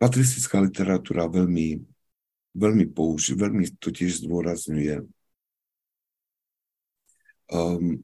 Patristická 0.00 0.62
literatúra 0.62 1.28
veľmi, 1.28 1.82
veľmi 2.54 2.86
použí, 2.90 3.36
veľmi 3.36 3.78
to 3.78 3.90
tiež 3.94 4.24
zdôrazňuje 4.24 5.04
um, 7.50 8.00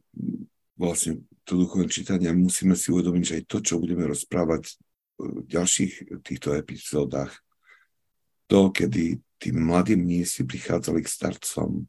vlastne 0.77 1.25
to 1.45 1.57
duchovné 1.57 1.89
čítanie 1.89 2.31
musíme 2.33 2.77
si 2.77 2.93
uvedomiť, 2.93 3.23
že 3.25 3.37
aj 3.41 3.45
to, 3.49 3.59
čo 3.65 3.83
budeme 3.83 4.05
rozprávať 4.07 4.77
v 5.21 5.45
ďalších 5.49 6.23
týchto 6.25 6.57
epizódach, 6.57 7.33
to, 8.49 8.73
kedy 8.73 9.21
tí 9.41 9.49
mladí 9.53 9.97
mnísi 9.97 10.45
prichádzali 10.45 11.05
k 11.05 11.13
starcom, 11.13 11.85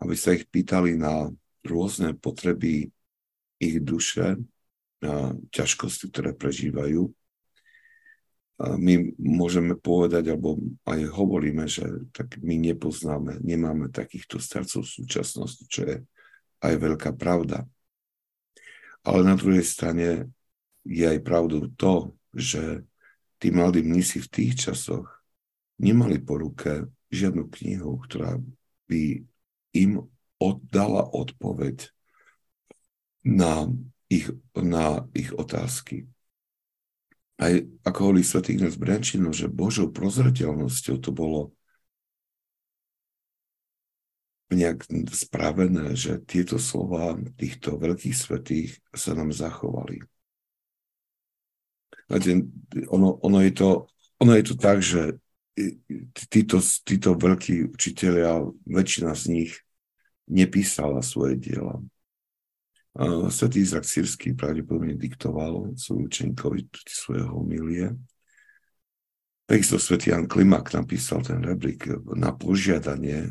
aby 0.00 0.14
sa 0.16 0.36
ich 0.36 0.44
pýtali 0.48 0.96
na 0.96 1.28
rôzne 1.64 2.16
potreby 2.16 2.88
ich 3.60 3.76
duše, 3.80 4.40
na 5.00 5.32
ťažkosti, 5.52 6.12
ktoré 6.12 6.36
prežívajú. 6.36 7.08
My 8.60 9.16
môžeme 9.16 9.72
povedať, 9.72 10.36
alebo 10.36 10.60
aj 10.84 11.00
hovoríme, 11.08 11.64
že 11.64 12.04
tak 12.12 12.36
my 12.44 12.60
nepoznáme, 12.60 13.40
nemáme 13.40 13.88
takýchto 13.88 14.36
starcov 14.36 14.84
súčasnosti, 14.84 15.64
čo 15.64 15.88
je 15.88 15.96
aj 16.60 16.74
veľká 16.76 17.16
pravda. 17.16 17.64
Ale 19.00 19.24
na 19.24 19.32
druhej 19.32 19.64
strane 19.64 20.28
je 20.84 21.04
aj 21.08 21.24
pravdou 21.24 21.72
to, 21.72 22.12
že 22.36 22.84
tí 23.40 23.48
mladí 23.48 23.80
mnisi 23.80 24.20
v 24.20 24.28
tých 24.28 24.68
časoch 24.68 25.08
nemali 25.80 26.20
po 26.20 26.36
ruke 26.36 26.84
žiadnu 27.08 27.48
knihu, 27.48 27.96
ktorá 28.04 28.36
by 28.84 29.24
im 29.72 30.04
oddala 30.36 31.08
odpoveď 31.08 31.88
na 33.24 33.72
ich, 34.12 34.28
na 34.52 35.08
ich 35.16 35.32
otázky. 35.32 36.12
Aj 37.40 37.56
ako 37.88 37.98
hovorí 38.04 38.20
svätý 38.20 38.52
Ignác 38.52 38.76
Brančino, 38.76 39.32
že 39.32 39.48
Božou 39.48 39.88
prozreteľnosťou 39.88 40.96
to 41.00 41.10
bolo 41.10 41.56
nejak 44.52 44.84
spravené, 45.14 45.96
že 45.96 46.20
tieto 46.26 46.60
slova 46.60 47.16
týchto 47.38 47.80
veľkých 47.80 48.12
svetých 48.12 48.76
sa 48.92 49.16
nám 49.16 49.32
zachovali. 49.32 50.04
Ono, 52.90 53.22
ono, 53.22 53.38
je 53.40 53.52
to, 53.54 53.86
ono 54.18 54.32
je 54.34 54.44
to 54.44 54.54
tak, 54.58 54.82
že 54.82 55.16
títo, 56.28 56.58
títo 56.60 57.14
veľkí 57.14 57.72
učiteľia, 57.72 58.42
väčšina 58.66 59.14
z 59.14 59.24
nich 59.30 59.52
nepísala 60.26 61.00
svoje 61.00 61.38
diela. 61.38 61.78
Svetý 63.30 63.62
Izak 63.62 63.86
Sírsky 63.86 64.34
pravdepodobne 64.34 64.98
diktoval 64.98 65.78
svojmu 65.78 66.10
učeníkovi 66.10 66.60
svoje 66.90 67.22
homilie. 67.22 67.86
Takisto 69.46 69.78
svätý 69.78 70.10
Jan 70.10 70.26
Klimak 70.26 70.74
napísal 70.74 71.22
ten 71.22 71.38
rebrík 71.42 71.86
na 72.18 72.34
požiadanie 72.34 73.30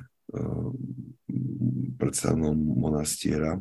predstavnom 2.00 2.56
monastiera, 2.56 3.60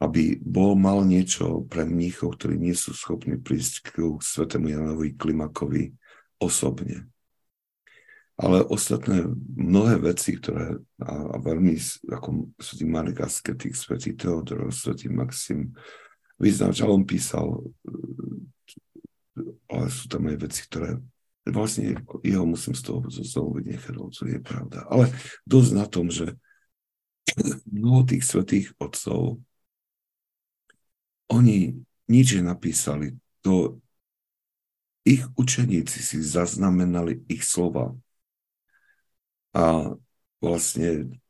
aby 0.00 0.36
bol 0.40 0.76
mal 0.76 1.04
niečo 1.04 1.64
pre 1.68 1.84
mníchov, 1.88 2.36
ktorí 2.36 2.56
nie 2.60 2.76
sú 2.76 2.92
schopní 2.96 3.36
prísť 3.40 3.92
k 3.92 4.16
svetému 4.20 4.68
Janovi 4.68 5.16
Klimakovi 5.16 5.92
osobne 6.40 7.08
ale 8.40 8.64
ostatné 8.64 9.28
mnohé 9.52 10.00
veci, 10.00 10.40
ktoré 10.40 10.80
a, 11.04 11.14
a 11.28 11.36
veľmi, 11.36 11.76
ako 12.08 12.56
svetý 12.56 12.84
Marek 12.88 13.20
Asketik, 13.20 13.76
svetý 13.76 14.16
Teodor, 14.16 14.72
svetý 14.72 15.12
Maxim, 15.12 15.76
vyznač, 16.40 16.80
on 16.80 17.04
písal, 17.04 17.60
ale 19.68 19.92
sú 19.92 20.08
tam 20.08 20.32
aj 20.32 20.36
veci, 20.40 20.64
ktoré 20.64 20.96
vlastne 21.44 22.00
jeho 22.24 22.44
musím 22.48 22.72
z 22.72 22.82
toho 22.88 23.04
znovu 23.12 23.60
vynechať, 23.60 23.92
to 23.92 24.24
je 24.24 24.40
pravda. 24.40 24.88
Ale 24.88 25.12
dosť 25.44 25.70
na 25.76 25.84
tom, 25.84 26.08
že 26.08 26.32
mnoho 27.68 28.08
tých 28.08 28.24
svetých 28.24 28.72
otcov, 28.80 29.36
oni 31.28 31.76
nič 32.10 32.40
napísali. 32.42 33.14
To 33.46 33.78
ich 35.06 35.24
učeníci 35.38 36.00
si 36.02 36.18
zaznamenali 36.20 37.24
ich 37.30 37.46
slova. 37.46 37.94
A 39.50 39.94
vlastne, 40.38 41.20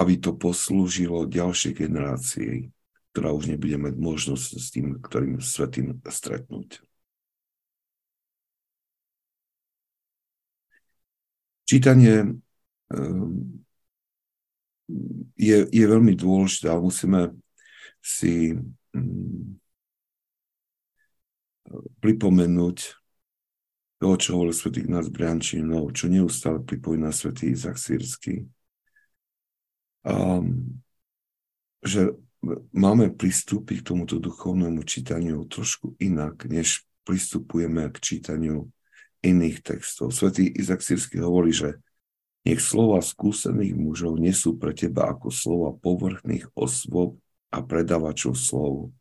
aby 0.00 0.14
to 0.16 0.32
poslúžilo 0.32 1.28
ďalšej 1.28 1.72
generácii, 1.76 2.72
ktorá 3.12 3.32
už 3.32 3.52
nebude 3.52 3.76
mať 3.80 3.94
možnosť 3.96 4.48
s 4.60 4.66
tým, 4.72 5.00
ktorým 5.00 5.40
svetým 5.40 6.00
stretnúť. 6.04 6.84
Čítanie 11.66 12.38
ehm, 12.94 13.64
je, 15.34 15.58
je 15.66 15.84
veľmi 15.84 16.14
dôležité, 16.14 16.70
ale 16.70 16.86
musíme 16.86 17.34
si 17.98 18.54
mm, 18.94 19.58
pripomenúť 21.98 22.94
to, 23.96 24.08
čo 24.20 24.36
hovoril 24.36 24.52
svätý 24.52 24.84
Ignác 24.84 25.08
Briančinov, 25.08 25.96
čo 25.96 26.12
neustále 26.12 26.60
pripomína 26.60 27.12
svätý 27.12 27.52
Izak 27.52 27.80
Sírsky. 27.80 28.44
Um, 30.04 30.78
že 31.80 32.14
máme 32.76 33.10
pristúpiť 33.16 33.82
k 33.82 33.86
tomuto 33.94 34.20
duchovnému 34.20 34.84
čítaniu 34.84 35.48
trošku 35.48 35.96
inak, 35.98 36.44
než 36.46 36.84
pristupujeme 37.08 37.88
k 37.90 37.96
čítaniu 37.98 38.68
iných 39.24 39.64
textov. 39.64 40.12
Svetý 40.12 40.46
Izak 40.46 40.84
Sírsky 40.84 41.18
hovorí, 41.18 41.50
že 41.56 41.80
nech 42.46 42.62
slova 42.62 43.02
skúsených 43.02 43.74
mužov 43.74 44.22
nesú 44.22 44.54
pre 44.54 44.70
teba 44.70 45.10
ako 45.10 45.34
slova 45.34 45.70
povrchných 45.74 46.46
osôb 46.54 47.18
a 47.50 47.58
predávačov 47.58 48.38
slov, 48.38 48.94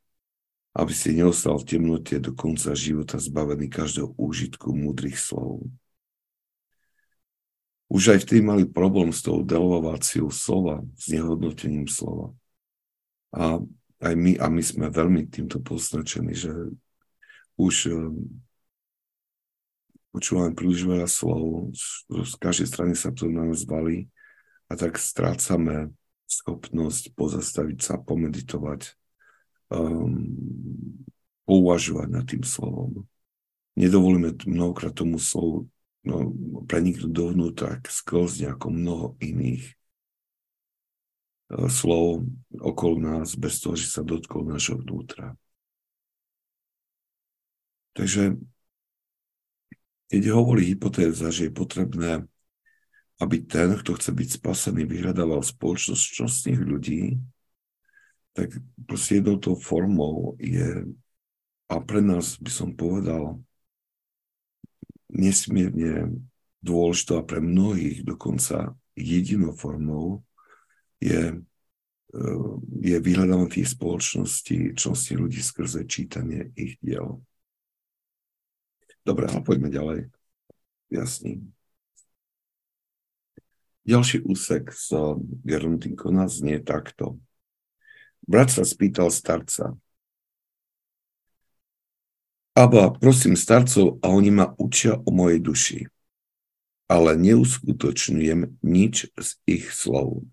aby 0.76 0.92
si 0.92 1.16
neostal 1.16 1.56
v 1.56 1.68
temnote 1.72 2.20
do 2.20 2.36
konca 2.36 2.76
života 2.76 3.16
zbavený 3.16 3.72
každého 3.72 4.12
úžitku 4.20 4.76
múdrych 4.76 5.16
slov. 5.16 5.64
Už 7.88 8.18
aj 8.18 8.28
vtedy 8.28 8.44
mali 8.44 8.68
problém 8.68 9.16
s 9.16 9.24
tou 9.24 9.40
delováciou 9.40 10.28
slova, 10.28 10.84
s 11.00 11.08
nehodnotením 11.08 11.88
slova. 11.88 12.36
A 13.32 13.64
aj 14.04 14.14
my, 14.20 14.36
a 14.36 14.52
my 14.52 14.60
sme 14.60 14.92
veľmi 14.92 15.32
týmto 15.32 15.64
poznačení, 15.64 16.36
že 16.36 16.52
už 17.56 17.96
počúvame 20.12 20.52
príliš 20.56 20.84
veľa 20.84 21.08
slov, 21.08 21.72
z 22.08 22.34
každej 22.40 22.68
strany 22.68 22.94
sa 23.00 23.16
to 23.16 23.32
na 23.32 23.48
nás 23.48 23.64
valí 23.64 24.12
a 24.68 24.76
tak 24.76 25.00
strácame 25.00 25.96
schopnosť 26.28 27.14
pozastaviť 27.16 27.80
sa, 27.80 27.96
pomeditovať, 28.02 28.96
um, 29.72 30.35
pouvažovať 31.46 32.08
nad 32.10 32.26
tým 32.26 32.42
slovom. 32.42 33.06
Nedovolíme 33.78 34.34
mnohokrát 34.46 34.94
tomu 34.94 35.22
slovu 35.22 35.70
no, 36.02 36.34
preniknúť 36.66 37.12
dovnútra, 37.12 37.82
sklzne 37.86 38.54
ako 38.58 38.68
mnoho 38.74 39.08
iných 39.22 39.66
uh, 41.54 41.70
slov 41.70 42.26
okolo 42.52 42.96
nás, 43.02 43.38
bez 43.38 43.62
toho, 43.62 43.78
že 43.78 43.90
sa 43.90 44.02
dotkol 44.02 44.46
nášho 44.50 44.82
vnútra. 44.82 45.38
Takže 47.96 48.36
keď 50.12 50.22
hovorí 50.36 50.76
hypotéza, 50.76 51.32
že 51.32 51.50
je 51.50 51.54
potrebné, 51.54 52.12
aby 53.24 53.40
ten, 53.40 53.72
kto 53.80 53.96
chce 53.96 54.12
byť 54.12 54.30
spasený, 54.44 54.84
vyhľadával 54.84 55.40
spoločnosť 55.40 56.04
čnostných 56.04 56.62
ľudí, 56.62 57.16
tak 58.36 58.52
proste 58.84 59.24
jednou 59.24 59.40
tou 59.40 59.56
formou 59.56 60.36
je, 60.44 60.84
a 61.66 61.82
pre 61.82 62.02
nás 62.02 62.38
by 62.38 62.52
som 62.52 62.70
povedal, 62.78 63.42
nesmierne 65.10 66.22
dôležitá 66.62 67.22
pre 67.26 67.42
mnohých 67.42 68.06
dokonca 68.06 68.74
jedinou 68.98 69.54
formou 69.54 70.26
je, 71.02 71.40
eh, 72.14 72.54
je 72.82 72.98
vyhľadávanie 73.00 73.52
tých 73.62 73.74
spoločností, 73.74 74.74
čnosti 74.74 75.14
ľudí 75.14 75.42
skrze 75.42 75.86
čítanie 75.86 76.54
ich 76.58 76.78
diel. 76.82 77.22
Dobre, 79.06 79.30
ale 79.30 79.46
poďme 79.46 79.70
ďalej. 79.70 80.00
Jasný. 80.90 81.46
Ďalší 83.86 84.26
úsek 84.26 84.74
z 84.74 84.98
Geruntinkona 85.46 86.26
znie 86.26 86.58
takto. 86.58 87.22
Brat 88.26 88.50
sa 88.50 88.66
spýtal 88.66 89.14
starca. 89.14 89.78
Aba, 92.56 92.88
prosím 92.88 93.36
starcov 93.36 94.00
a 94.00 94.08
oni 94.16 94.32
ma 94.32 94.56
učia 94.56 94.96
o 94.96 95.12
mojej 95.12 95.44
duši, 95.44 95.80
ale 96.88 97.20
neuskutočňujem 97.20 98.64
nič 98.64 99.12
z 99.12 99.30
ich 99.44 99.76
slov. 99.76 100.24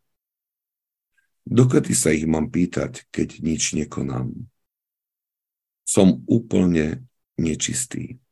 Dokedy 1.43 1.91
sa 1.99 2.15
ich 2.15 2.23
mám 2.23 2.47
pýtať, 2.47 3.11
keď 3.11 3.43
nič 3.43 3.75
nekonám? 3.75 4.31
Som 5.83 6.23
úplne 6.31 7.03
nečistý. 7.35 8.23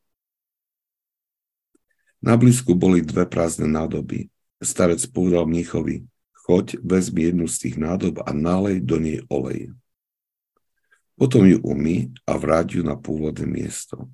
Na 2.23 2.39
blízku 2.39 2.79
boli 2.79 3.03
dve 3.03 3.27
prázdne 3.27 3.67
nádoby. 3.67 4.31
Starec 4.63 5.03
povedal 5.11 5.51
mníchovi, 5.51 6.07
choď, 6.47 6.79
vezmi 6.79 7.27
jednu 7.27 7.51
z 7.51 7.57
tých 7.59 7.77
nádob 7.81 8.23
a 8.23 8.31
nálej 8.31 8.87
do 8.87 9.03
nej 9.03 9.19
olej. 9.27 9.75
Potom 11.21 11.45
ju 11.45 11.61
umy 11.61 12.09
a 12.25 12.41
vráť 12.41 12.81
ju 12.81 12.83
na 12.83 12.97
pôvodné 12.97 13.45
miesto. 13.45 14.09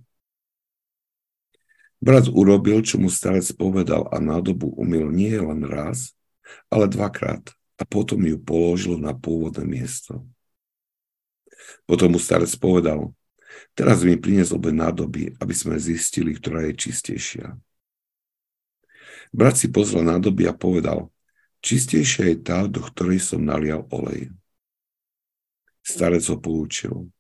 Brat 2.03 2.27
urobil, 2.27 2.83
čo 2.83 2.99
mu 2.99 3.07
starec 3.07 3.47
povedal 3.55 4.11
a 4.11 4.19
nádobu 4.19 4.75
umil 4.75 5.15
nie 5.15 5.39
len 5.39 5.63
raz, 5.63 6.19
ale 6.67 6.91
dvakrát 6.91 7.55
a 7.79 7.87
potom 7.87 8.19
ju 8.27 8.35
položil 8.43 8.99
na 8.99 9.15
pôvodné 9.15 9.63
miesto. 9.63 10.27
Potom 11.87 12.15
mu 12.15 12.19
starec 12.19 12.51
povedal, 12.59 13.15
teraz 13.79 14.03
mi 14.03 14.19
prinies 14.19 14.51
obe 14.51 14.75
nádoby, 14.75 15.39
aby 15.39 15.55
sme 15.55 15.79
zistili, 15.79 16.35
ktorá 16.35 16.67
je 16.67 16.75
čistejšia. 16.75 17.55
Brat 19.31 19.63
si 19.63 19.71
pozrel 19.71 20.03
na 20.03 20.19
doby 20.19 20.51
a 20.51 20.55
povedal, 20.59 21.07
čistejšia 21.63 22.35
je 22.35 22.37
tá, 22.43 22.59
do 22.67 22.83
ktorej 22.83 23.23
som 23.23 23.47
nalial 23.47 23.87
olej. 23.95 24.35
Starec 25.87 26.27
ho 26.35 26.37
poučil. 26.43 27.15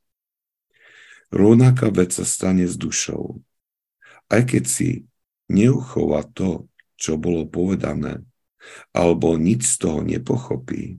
Rovnaká 1.30 1.94
vec 1.94 2.10
sa 2.10 2.26
stane 2.26 2.66
s 2.66 2.74
dušou. 2.74 3.38
Aj 4.26 4.42
keď 4.42 4.66
si 4.66 5.06
neuchová 5.46 6.26
to, 6.26 6.66
čo 6.98 7.14
bolo 7.14 7.46
povedané, 7.46 8.26
alebo 8.90 9.38
nič 9.38 9.62
z 9.70 9.74
toho 9.86 10.02
nepochopí, 10.02 10.98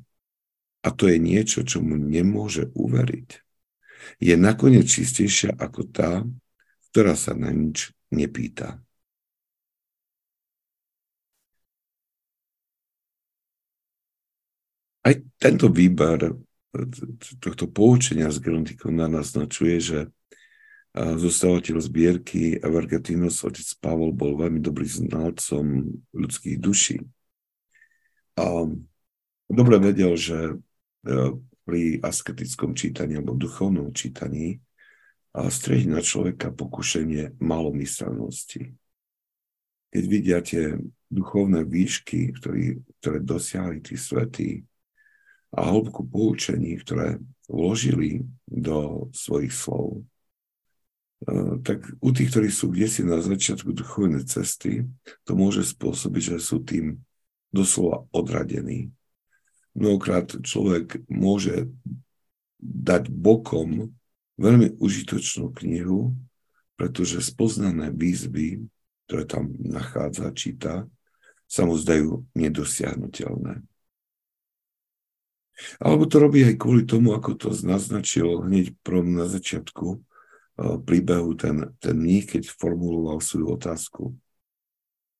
a 0.79 0.87
to 0.95 1.11
je 1.11 1.19
niečo, 1.19 1.67
čo 1.67 1.83
mu 1.83 1.99
nemôže 1.99 2.71
uveriť, 2.71 3.29
je 4.23 4.35
nakoniec 4.39 4.87
čistejšia 4.87 5.59
ako 5.59 5.81
tá, 5.91 6.23
ktorá 6.91 7.19
sa 7.19 7.35
na 7.35 7.51
nič 7.51 7.91
nepýta. 8.07 8.79
Aj 15.03 15.15
tento 15.39 15.67
výber 15.67 16.46
tohto 17.39 17.65
poučenia 17.71 18.29
z 18.29 18.43
Grantikona 18.43 19.07
naznačuje, 19.07 19.75
že 19.79 19.99
zostávateľ 20.97 21.77
zbierky 21.77 22.57
Evergetinos, 22.57 23.45
otec 23.45 23.67
Pavol, 23.77 24.13
bol 24.13 24.33
veľmi 24.33 24.57
dobrý 24.57 24.89
znalcom 24.89 25.85
ľudských 26.13 26.57
duší. 26.57 26.97
A 28.37 28.65
dobre 29.49 29.75
vedel, 29.81 30.13
že 30.17 30.53
e, 30.53 30.55
pri 31.65 32.01
asketickom 32.01 32.73
čítaní 32.73 33.17
alebo 33.17 33.37
duchovnom 33.37 33.93
čítaní 33.93 34.61
strieť 35.37 35.85
na 35.85 36.01
človeka 36.01 36.49
pokušenie 36.49 37.37
malomyselnosti. 37.37 38.73
Keď 39.93 40.03
vidia 40.09 40.39
tie 40.41 40.81
duchovné 41.13 41.61
výšky, 41.61 42.33
ktorý, 42.33 42.81
ktoré 42.99 43.17
dosiahli 43.21 43.77
tí 43.85 43.93
svetí, 43.93 44.65
a 45.55 45.59
hĺbku 45.63 46.03
poučení, 46.07 46.75
ktoré 46.79 47.21
vložili 47.47 48.27
do 48.47 49.07
svojich 49.15 49.55
slov, 49.55 50.03
e, 51.27 51.61
tak 51.63 51.87
u 52.03 52.09
tých, 52.11 52.29
ktorí 52.31 52.49
sú 52.51 52.71
kde 52.71 52.87
si 52.91 53.01
na 53.07 53.23
začiatku 53.23 53.71
duchovnej 53.71 54.27
cesty, 54.27 54.83
to 55.23 55.31
môže 55.33 55.63
spôsobiť, 55.71 56.35
že 56.35 56.37
sú 56.43 56.63
tým 56.63 56.99
doslova 57.55 58.03
odradení. 58.11 58.91
Mnohokrát 59.77 60.35
človek 60.43 61.05
môže 61.07 61.71
dať 62.59 63.13
bokom 63.13 63.93
veľmi 64.41 64.77
užitočnú 64.81 65.53
knihu, 65.63 66.17
pretože 66.77 67.25
spoznané 67.25 67.93
výzvy, 67.93 68.65
ktoré 69.05 69.23
tam 69.25 69.53
nachádza, 69.57 70.33
číta, 70.33 70.85
sa 71.47 71.63
mu 71.63 71.79
zdajú 71.79 72.27
nedosiahnutelné. 72.35 73.63
Alebo 75.81 76.05
to 76.05 76.21
robí 76.21 76.45
aj 76.45 76.55
kvôli 76.61 76.85
tomu, 76.85 77.17
ako 77.17 77.33
to 77.33 77.49
naznačil 77.65 78.45
hneď 78.45 78.77
prom 78.85 79.17
na 79.17 79.25
začiatku, 79.25 80.01
príbehu 80.57 81.37
ten, 81.37 81.77
ten 81.77 81.97
mních, 81.97 82.25
keď 82.37 82.43
formuloval 82.49 83.21
svoju 83.21 83.47
otázku, 83.53 84.03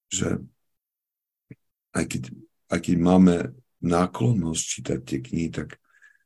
že 0.09 0.41
aj 1.93 2.05
keď, 2.09 2.23
aj 2.73 2.79
keď 2.81 2.95
máme 2.97 3.35
náklonnosť 3.81 4.63
čítať 4.65 4.99
tie 5.05 5.19
knihy, 5.21 5.49
tak, 5.53 5.77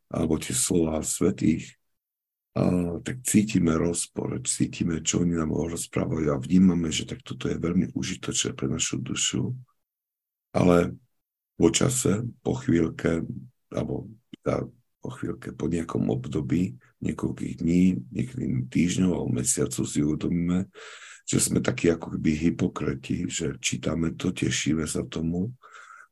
alebo 0.07 0.39
tie 0.39 0.55
slova 0.55 1.03
svetých, 1.03 1.75
a, 2.55 2.99
tak 3.03 3.23
cítime 3.27 3.75
rozpor, 3.75 4.39
cítime, 4.47 5.03
čo 5.03 5.23
oni 5.23 5.35
nám 5.35 5.51
rozprávajú 5.55 6.31
a 6.31 6.39
vnímame, 6.39 6.87
že 6.91 7.03
tak 7.07 7.19
toto 7.23 7.51
je 7.51 7.59
veľmi 7.59 7.91
užitočné 7.91 8.55
pre 8.55 8.71
našu 8.71 8.99
dušu. 8.99 9.55
Ale 10.55 10.95
po 11.55 11.67
čase, 11.71 12.27
po 12.43 12.55
chvíľke, 12.55 13.23
alebo 13.71 14.11
tá, 14.43 14.67
po 15.01 15.09
chvíľke, 15.17 15.55
po 15.55 15.65
nejakom 15.65 16.11
období, 16.11 16.77
niekoľkých 17.01 17.63
dní, 17.63 18.05
niektorým 18.13 18.69
týždňov 18.69 19.11
alebo 19.11 19.29
mesiacov 19.33 19.83
si 19.87 19.99
uvedomíme, 20.05 20.69
že 21.25 21.37
sme 21.41 21.63
takí 21.63 21.89
ako 21.89 22.17
keby 22.17 22.31
hypokreti, 22.37 23.25
že 23.25 23.57
čítame 23.57 24.13
to, 24.13 24.29
tešíme 24.29 24.85
sa 24.85 25.01
tomu, 25.07 25.55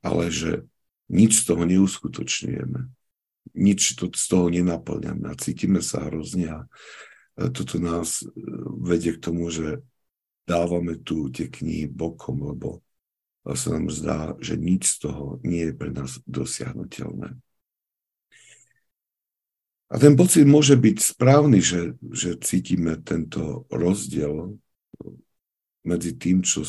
ale 0.02 0.32
že 0.34 0.65
nič 1.12 1.43
z 1.43 1.54
toho 1.54 1.63
neuskutočňujeme. 1.65 2.82
Nič 3.58 3.98
to, 3.98 4.10
z 4.13 4.26
toho 4.30 4.48
nenaplňame 4.48 5.30
a 5.30 5.39
cítime 5.39 5.82
sa 5.82 6.06
hrozne 6.08 6.48
a 6.50 6.60
toto 7.50 7.80
nás 7.80 8.22
e, 8.22 8.30
vedie 8.84 9.15
k 9.15 9.24
tomu, 9.24 9.50
že 9.50 9.82
dávame 10.43 11.00
tu 11.00 11.32
tie 11.32 11.48
knihy 11.48 11.88
bokom, 11.88 12.43
lebo 12.52 12.84
sa 13.48 13.80
nám 13.80 13.88
zdá, 13.89 14.19
že 14.43 14.60
nič 14.60 15.00
z 15.00 15.10
toho 15.10 15.39
nie 15.41 15.72
je 15.72 15.74
pre 15.74 15.89
nás 15.89 16.19
dosiahnutelné. 16.28 17.39
A 19.89 19.97
ten 19.97 20.13
pocit 20.13 20.45
môže 20.45 20.78
byť 20.78 21.02
správny, 21.02 21.65
že, 21.65 21.97
že 22.13 22.38
cítime 22.38 22.93
tento 23.02 23.65
rozdiel 23.73 24.54
medzi 25.82 26.13
tým, 26.13 26.45
čo, 26.45 26.62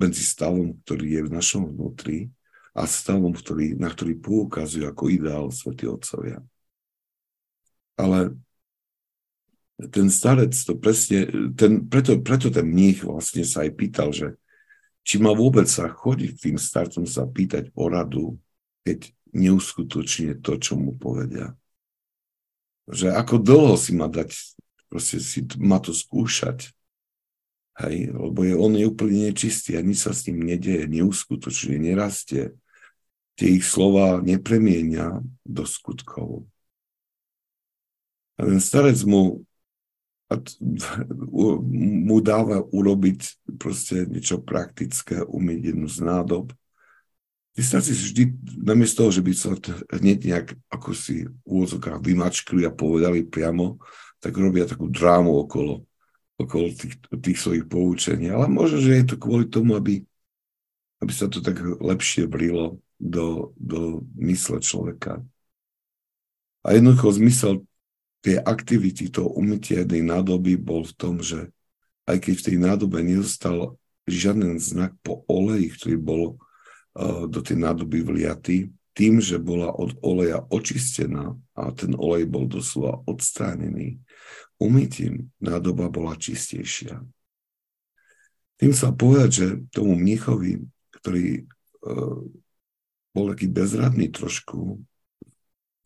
medzi 0.00 0.24
stavom, 0.24 0.80
ktorý 0.80 1.20
je 1.20 1.22
v 1.28 1.34
našom 1.36 1.68
vnútri 1.68 2.32
a 2.72 2.88
stavom, 2.88 3.36
ktorý, 3.36 3.76
na 3.76 3.92
ktorý 3.92 4.16
poukazujú 4.16 4.88
ako 4.88 5.04
ideál 5.12 5.52
svätí 5.52 5.84
Otcovia. 5.84 6.40
Ale 8.00 8.32
ten 9.92 10.08
starec 10.08 10.56
to 10.56 10.80
presne, 10.80 11.28
ten, 11.52 11.84
preto, 11.84 12.16
preto 12.24 12.48
ten 12.48 12.64
mních 12.64 13.04
vlastne 13.04 13.44
sa 13.44 13.68
aj 13.68 13.70
pýtal, 13.76 14.16
že 14.16 14.40
či 15.04 15.20
má 15.20 15.36
vôbec 15.36 15.68
sa 15.68 15.92
chodiť 15.92 16.40
tým 16.40 16.56
starcom 16.56 17.04
sa 17.04 17.28
pýtať 17.28 17.68
o 17.76 17.84
radu, 17.92 18.40
keď 18.80 19.12
neuskutočne 19.36 20.40
to, 20.40 20.56
čo 20.56 20.80
mu 20.80 20.96
povedia 20.96 21.59
že 22.90 23.10
ako 23.14 23.38
dlho 23.38 23.74
si 23.78 23.94
má 23.94 24.10
dať, 24.10 24.34
proste 24.90 25.22
si 25.22 25.46
má 25.58 25.78
to 25.78 25.94
skúšať. 25.94 26.74
Hej, 27.80 28.12
lebo 28.12 28.44
je, 28.44 28.54
on 28.58 28.72
je 28.76 28.84
úplne 28.84 29.32
nečistý 29.32 29.78
a 29.78 29.80
nič 29.80 30.04
sa 30.04 30.12
s 30.12 30.28
ním 30.28 30.44
nedeje, 30.44 30.84
neuskutočne, 30.84 31.80
nerastie. 31.80 32.52
Tie 33.40 33.56
ich 33.56 33.64
slova 33.64 34.20
nepremienia 34.20 35.24
do 35.48 35.64
skutkov. 35.64 36.44
A 38.36 38.44
ten 38.44 38.60
starec 38.60 39.00
mu, 39.08 39.48
mu 42.08 42.16
dáva 42.20 42.60
urobiť 42.60 43.20
proste 43.56 44.04
niečo 44.04 44.44
praktické, 44.44 45.24
umieť 45.24 45.72
jednu 45.72 45.88
z 45.88 45.98
nádob, 46.04 46.52
Tí 47.50 47.66
si 47.66 47.92
vždy, 47.92 48.22
namiesto 48.62 49.04
toho, 49.04 49.10
že 49.10 49.22
by 49.26 49.32
sa 49.34 49.50
hneď 49.98 50.18
nejak 50.22 50.48
ako 50.70 50.94
si 50.94 51.26
úvodzokách 51.42 51.98
vymačkli 51.98 52.62
a 52.62 52.70
povedali 52.70 53.26
priamo, 53.26 53.82
tak 54.22 54.38
robia 54.38 54.70
takú 54.70 54.86
drámu 54.86 55.44
okolo, 55.48 55.82
okolo 56.38 56.66
tých, 56.70 56.94
tých 57.10 57.38
svojich 57.42 57.66
poučení. 57.66 58.30
Ale 58.30 58.46
možno, 58.46 58.78
že 58.78 59.02
je 59.02 59.06
to 59.12 59.16
kvôli 59.18 59.50
tomu, 59.50 59.74
aby, 59.74 60.06
aby 61.02 61.12
sa 61.12 61.26
to 61.26 61.42
tak 61.42 61.58
lepšie 61.82 62.30
vrilo 62.30 62.78
do, 63.00 63.50
do 63.58 64.06
mysle 64.20 64.62
človeka. 64.62 65.18
A 66.62 66.76
jednoducho 66.76 67.16
zmysel 67.16 67.64
tie 68.20 68.36
aktivity, 68.36 69.08
toho 69.08 69.32
umytia 69.32 69.82
jednej 69.82 70.04
nádoby 70.04 70.60
bol 70.60 70.84
v 70.84 70.94
tom, 70.94 71.24
že 71.24 71.48
aj 72.04 72.20
keď 72.20 72.34
v 72.36 72.46
tej 72.46 72.56
nádobe 72.60 73.00
nezostal 73.00 73.80
žiaden 74.04 74.60
znak 74.60 74.92
po 75.00 75.24
oleji, 75.24 75.72
ktorý 75.72 75.96
bol 75.96 76.22
do 76.96 77.40
tej 77.40 77.56
nádoby 77.58 78.02
vliaty 78.02 78.74
tým, 78.94 79.22
že 79.22 79.38
bola 79.38 79.70
od 79.70 79.94
oleja 80.02 80.42
očistená 80.50 81.38
a 81.54 81.62
ten 81.70 81.94
olej 81.94 82.26
bol 82.26 82.50
doslova 82.50 83.00
odstránený. 83.06 84.02
Umytím 84.58 85.30
nádoba 85.38 85.88
bola 85.88 86.18
čistejšia. 86.18 87.00
Tým 88.60 88.72
sa 88.76 88.92
povedať, 88.92 89.30
že 89.30 89.46
tomu 89.72 89.96
mnichovi, 89.96 90.60
ktorý 91.00 91.48
uh, 91.48 92.20
bol 93.16 93.24
taký 93.32 93.48
bezradný 93.48 94.12
trošku 94.12 94.84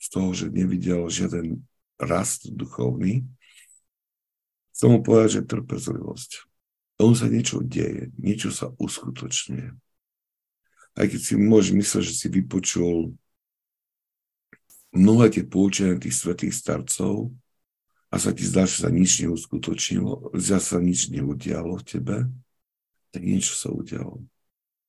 z 0.01 0.07
toho, 0.11 0.35
že 0.35 0.51
nevidel 0.51 1.07
žiaden 1.07 1.63
rast 2.03 2.51
duchovný, 2.51 3.23
chcem 4.75 4.89
mu 4.91 5.07
povedať, 5.07 5.39
že 5.39 5.49
trpezlivosť. 5.55 6.51
Tomu 6.99 7.15
sa 7.15 7.31
niečo 7.31 7.63
deje, 7.63 8.11
niečo 8.19 8.51
sa 8.51 8.75
uskutočňuje 8.75 9.84
aj 10.95 11.07
keď 11.11 11.21
si 11.21 11.35
môžeš 11.35 11.73
mysleť, 11.75 12.03
že 12.07 12.15
si 12.15 12.27
vypočul 12.31 13.19
mnohé 14.95 15.27
tie 15.35 15.43
poučenia 15.43 15.99
tých 15.99 16.15
svetých 16.15 16.55
starcov 16.55 17.35
a 18.09 18.15
sa 18.15 18.31
ti 18.31 18.47
zdá, 18.47 18.63
že 18.63 18.87
sa 18.87 18.91
nič 18.95 19.27
neuskutočnilo, 19.27 20.39
že 20.39 20.63
sa 20.63 20.79
nič 20.79 21.11
neudialo 21.11 21.83
v 21.83 21.85
tebe, 21.85 22.17
tak 23.11 23.23
niečo 23.27 23.59
sa 23.59 23.75
udialo. 23.75 24.23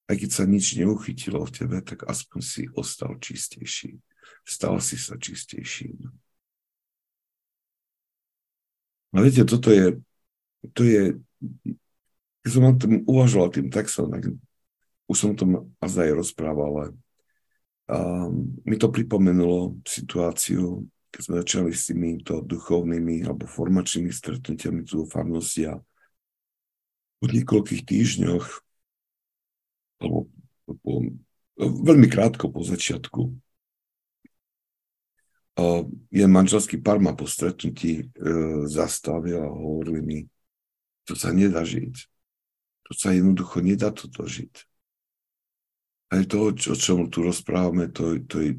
Aj 0.06 0.14
keď 0.14 0.30
sa 0.30 0.46
nič 0.46 0.78
neuchytilo 0.78 1.42
v 1.50 1.52
tebe, 1.54 1.78
tak 1.82 2.06
aspoň 2.06 2.40
si 2.46 2.70
ostal 2.78 3.18
čistejší. 3.18 3.98
Stal 4.46 4.78
si 4.78 5.02
sa 5.02 5.18
čistejší. 5.18 5.98
A 9.10 9.26
viete, 9.26 9.42
toto 9.42 9.74
je, 9.74 9.98
to 10.78 10.86
je, 10.86 11.18
keď 12.46 12.50
som 12.54 12.78
uvažoval 13.10 13.50
tým 13.50 13.74
textom, 13.74 14.14
tak 14.14 14.30
už 15.06 15.18
som 15.18 15.32
to 15.38 15.46
aj 15.82 16.12
rozprával, 16.18 16.70
ale 16.82 16.86
um, 17.90 18.58
mi 18.66 18.76
to 18.78 18.90
pripomenulo 18.90 19.78
situáciu, 19.86 20.86
keď 21.14 21.22
sme 21.22 21.36
začali 21.46 21.72
s 21.72 21.88
týmito 21.94 22.42
duchovnými 22.42 23.24
alebo 23.24 23.46
formačnými 23.46 24.10
stretnutiami 24.10 24.82
tu 24.84 25.06
farnosti 25.06 25.70
a 25.70 25.78
po 27.22 27.26
niekoľkých 27.32 27.82
týždňoch, 27.86 28.46
alebo 30.02 30.28
po, 30.66 30.92
veľmi 31.62 32.08
krátko 32.10 32.50
po 32.50 32.66
začiatku, 32.66 33.22
uh, 35.62 35.86
je 36.10 36.26
manželský 36.26 36.82
pár 36.82 36.98
ma 36.98 37.14
po 37.14 37.30
stretnutí 37.30 38.10
uh, 38.10 38.66
zastavil 38.66 39.38
a 39.38 39.54
hovorili 39.54 40.02
mi, 40.02 40.20
to 41.06 41.14
sa 41.14 41.30
nedá 41.30 41.62
žiť. 41.62 42.10
To 42.86 42.92
sa 42.94 43.14
jednoducho 43.14 43.62
nedá 43.66 43.90
toto 43.94 44.26
žiť 44.26 44.75
aj 46.14 46.24
to, 46.30 46.54
o 46.54 46.76
čom 46.78 47.10
tu 47.10 47.26
rozprávame, 47.26 47.90
to, 47.90 48.22
to, 48.30 48.38
je, 48.42 48.52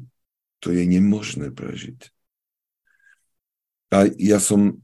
to 0.59 0.73
je 0.75 0.83
nemožné 0.83 1.51
prežiť. 1.53 2.11
A 3.95 4.03
ja 4.19 4.39
som, 4.43 4.83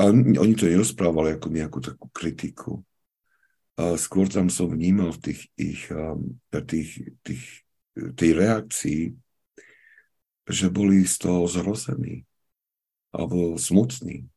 a 0.00 0.08
oni 0.12 0.54
to 0.56 0.64
nerozprávali 0.64 1.36
ako 1.36 1.48
nejakú 1.52 1.78
takú 1.84 2.08
kritiku. 2.08 2.80
A 3.76 3.96
skôr 4.00 4.28
tam 4.28 4.48
som 4.48 4.72
vnímal 4.72 5.12
v 5.16 5.20
tých 5.28 5.40
ich, 5.56 5.82
tých, 6.52 6.90
tých, 7.20 7.44
tej 8.16 8.30
reakcii, 8.32 9.02
že 10.48 10.66
boli 10.72 11.04
z 11.04 11.16
toho 11.20 11.44
zrození 11.44 12.24
alebo 13.12 13.60
smutní. 13.60 14.28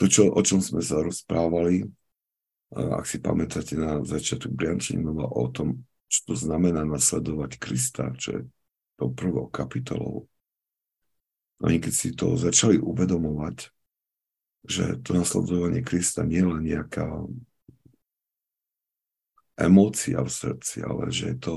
To, 0.00 0.08
čo, 0.08 0.32
o 0.32 0.40
čom 0.42 0.58
sme 0.58 0.82
sa 0.82 1.00
rozprávali, 1.00 1.86
ak 2.72 3.04
si 3.04 3.20
pamätáte 3.20 3.76
na 3.76 4.00
začiatok 4.02 4.50
Briančinova 4.56 5.28
o 5.28 5.46
tom, 5.52 5.84
čo 6.12 6.28
to 6.28 6.34
znamená 6.36 6.84
nasledovať 6.84 7.56
Krista, 7.56 8.12
čo 8.20 8.28
je 8.36 8.40
tou 9.00 9.16
prvou 9.16 9.48
kapitolou. 9.48 10.28
Oni 11.64 11.80
keď 11.80 11.92
si 11.96 12.12
to 12.12 12.36
začali 12.36 12.76
uvedomovať, 12.76 13.72
že 14.68 15.00
to 15.00 15.16
nasledovanie 15.16 15.80
Krista 15.80 16.20
nie 16.20 16.44
je 16.44 16.50
len 16.52 16.62
nejaká 16.68 17.08
emócia 19.56 20.20
v 20.20 20.28
srdci, 20.28 20.84
ale 20.84 21.08
že 21.08 21.32
je 21.32 21.38
to 21.40 21.54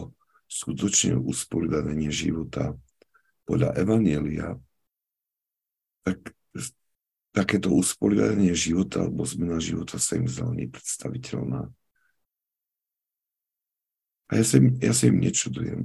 skutočne 0.47 1.19
usporiadanie 1.19 2.07
života 2.07 2.79
podľa 3.43 3.75
Evanielia, 3.75 4.55
tak 6.07 6.31
takéto 7.35 7.75
usporiadanie 7.75 8.55
života 8.55 9.03
alebo 9.03 9.27
zmena 9.27 9.59
života 9.59 9.99
sa 9.99 10.15
im 10.15 10.31
zdala 10.31 10.55
nepredstaviteľná. 10.55 11.67
Ja 14.35 14.43
sa 14.43 14.59
im, 14.59 14.75
ja 14.83 14.91
sa 14.91 15.07
im 15.07 15.17
nečudujem. 15.23 15.81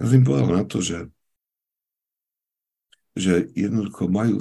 Ja 0.00 0.02
som 0.08 0.16
im 0.16 0.24
povedal 0.24 0.48
na 0.48 0.64
to, 0.64 0.80
že 0.80 1.12
že 3.18 3.50
jednoducho 3.58 4.06
majú, 4.06 4.38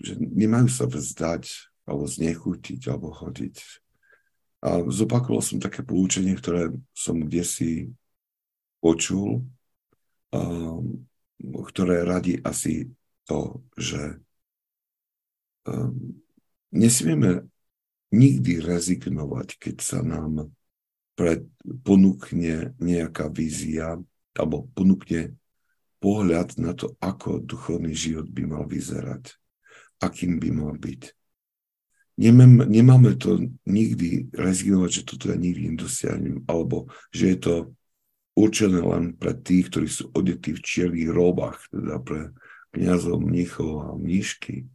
že 0.00 0.16
nemajú 0.18 0.66
sa 0.72 0.88
vzdať 0.88 1.70
alebo 1.84 2.04
znechutiť, 2.08 2.80
alebo 2.88 3.12
chodiť. 3.12 3.56
A 4.60 4.84
zopakoval 4.88 5.40
som 5.40 5.62
také 5.62 5.80
poučenie, 5.80 6.36
ktoré 6.36 6.72
som 6.92 7.16
kde 7.20 7.42
si 7.44 7.70
počul, 8.80 9.44
um, 10.32 10.84
ktoré 11.40 12.04
radí 12.04 12.40
asi 12.44 12.92
to, 13.24 13.64
že 13.76 14.20
um, 15.64 16.20
nesmieme 16.72 17.48
nikdy 18.12 18.60
rezignovať, 18.60 19.56
keď 19.56 19.76
sa 19.80 20.00
nám 20.04 20.52
pred, 21.20 21.44
ponúkne 21.84 22.72
nejaká 22.80 23.28
vízia 23.28 24.00
alebo 24.32 24.72
ponúkne 24.72 25.36
pohľad 26.00 26.56
na 26.56 26.72
to, 26.72 26.96
ako 26.96 27.44
duchovný 27.44 27.92
život 27.92 28.24
by 28.32 28.48
mal 28.48 28.64
vyzerať, 28.64 29.36
akým 30.00 30.40
by 30.40 30.48
mal 30.48 30.72
byť. 30.80 31.12
Nemám, 32.16 32.64
nemáme 32.64 33.20
to 33.20 33.36
nikdy 33.68 34.32
rezignovať, 34.32 34.90
že 34.96 35.06
toto 35.12 35.28
ja 35.28 35.36
nikdy 35.36 35.76
nedosiahnem, 35.76 36.48
alebo 36.48 36.88
že 37.12 37.36
je 37.36 37.38
to 37.40 37.54
určené 38.32 38.80
len 38.80 39.12
pre 39.12 39.36
tých, 39.36 39.68
ktorí 39.68 39.88
sú 39.92 40.08
odetí 40.16 40.56
v 40.56 40.64
čiernych 40.64 41.12
robách, 41.12 41.68
teda 41.68 42.00
pre 42.00 42.32
kniazov, 42.72 43.20
mnichov 43.20 43.72
a 43.84 43.88
mníšky. 43.92 44.72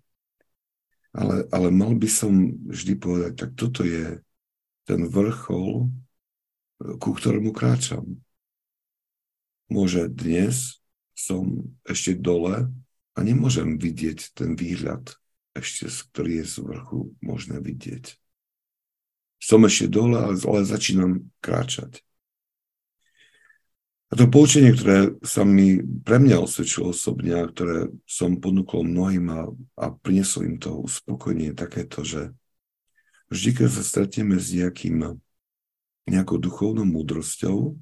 Ale, 1.10 1.50
ale 1.50 1.74
mal 1.74 1.98
by 1.98 2.10
som 2.12 2.54
vždy 2.70 2.94
povedať, 3.02 3.34
tak 3.34 3.50
toto 3.58 3.82
je 3.82 4.22
ten 4.86 5.10
vrchol, 5.10 5.90
ku 7.02 7.10
ktorému 7.16 7.52
kráčam. 7.52 8.22
Môže 9.72 10.06
dnes 10.12 10.82
som 11.18 11.66
ešte 11.88 12.14
dole 12.14 12.70
a 13.16 13.20
nemôžem 13.24 13.80
vidieť 13.80 14.36
ten 14.36 14.54
výhľad, 14.54 15.16
ešte 15.56 15.88
ktorý 15.88 16.44
je 16.44 16.46
z 16.46 16.56
vrchu 16.62 17.00
možné 17.24 17.64
vidieť. 17.64 18.20
Som 19.40 19.64
ešte 19.66 19.88
dole, 19.88 20.20
ale, 20.20 20.38
začínam 20.68 21.32
kráčať. 21.40 22.04
A 24.14 24.14
to 24.14 24.30
poučenie, 24.30 24.70
ktoré 24.70 25.18
sa 25.26 25.42
mi 25.42 25.82
pre 25.82 26.22
mňa 26.22 26.38
osvedčilo 26.38 26.94
osobne 26.94 27.42
a 27.42 27.50
ktoré 27.50 27.90
som 28.06 28.38
ponúkol 28.38 28.86
mnohým 28.86 29.26
a, 29.34 29.50
a 29.82 29.86
priniesol 29.92 30.46
im 30.46 30.58
to 30.62 30.78
uspokojenie, 30.78 31.52
je 31.52 31.58
takéto, 31.58 32.06
že 32.06 32.22
vždy, 33.34 33.50
keď 33.66 33.70
sa 33.74 33.84
stretneme 33.84 34.38
s 34.38 34.54
nejakým, 34.54 35.20
nejakou 36.06 36.38
duchovnou 36.38 36.86
múdrosťou, 36.86 37.74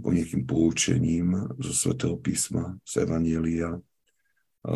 o 0.00 0.08
nejakým 0.10 0.48
poučením 0.48 1.52
zo 1.60 1.72
svätého 1.76 2.16
písma, 2.16 2.80
z 2.88 3.04
Evanielia, 3.04 3.76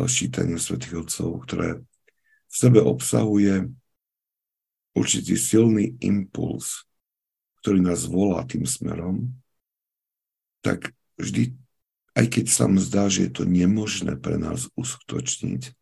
šítania 0.06 0.60
svätých 0.60 1.06
Otcov, 1.06 1.48
ktoré 1.48 1.80
v 2.50 2.54
sebe 2.54 2.84
obsahuje 2.84 3.72
určitý 4.92 5.34
silný 5.38 5.96
impuls, 6.04 6.84
ktorý 7.64 7.80
nás 7.80 8.04
volá 8.04 8.44
tým 8.44 8.68
smerom, 8.68 9.32
tak 10.60 10.92
vždy, 11.16 11.56
aj 12.12 12.26
keď 12.28 12.44
sa 12.52 12.68
nám 12.68 12.84
zdá, 12.84 13.08
že 13.08 13.26
je 13.26 13.32
to 13.32 13.44
nemožné 13.48 14.20
pre 14.20 14.36
nás 14.36 14.68
uskutočniť, 14.76 15.72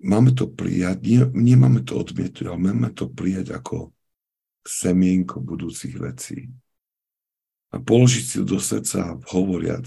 máme 0.00 0.32
to 0.32 0.48
prijať, 0.48 1.04
nie, 1.04 1.22
nemáme 1.36 1.84
to 1.84 2.00
odmietnúť, 2.00 2.48
ale 2.48 2.58
máme 2.58 2.88
to 2.96 3.12
prijať 3.12 3.52
ako 3.52 3.92
semienko 4.66 5.40
budúcich 5.40 5.96
vecí 5.96 6.52
a 7.70 7.78
položiť 7.78 8.24
si 8.24 8.38
do 8.42 8.58
srdca 8.58 9.16
hovoriac, 9.30 9.86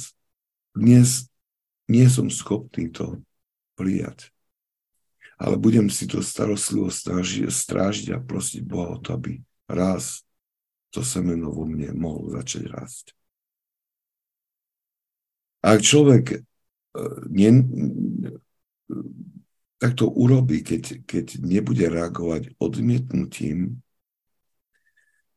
dnes 0.73 1.27
nie 1.91 2.07
som 2.07 2.31
schopný 2.31 2.89
to 2.89 3.19
prijať. 3.75 4.31
Ale 5.35 5.59
budem 5.59 5.91
si 5.91 6.07
to 6.07 6.23
starostlivo 6.23 6.87
strážiť, 6.87 8.15
a 8.15 8.23
prosiť 8.23 8.63
Boha 8.63 8.95
o 8.95 9.01
to, 9.01 9.19
aby 9.19 9.43
raz 9.67 10.23
to 10.93 11.03
semeno 11.03 11.51
vo 11.51 11.67
mne 11.67 11.91
mohlo 11.97 12.31
začať 12.31 12.63
rásť. 12.71 13.05
Ak 15.63 15.83
človek 15.83 16.43
ne, 17.33 17.49
tak 19.81 19.91
to 19.99 20.07
urobí, 20.07 20.63
keď, 20.63 21.03
keď 21.03 21.43
nebude 21.43 21.83
reagovať 21.91 22.55
odmietnutím, 22.61 23.83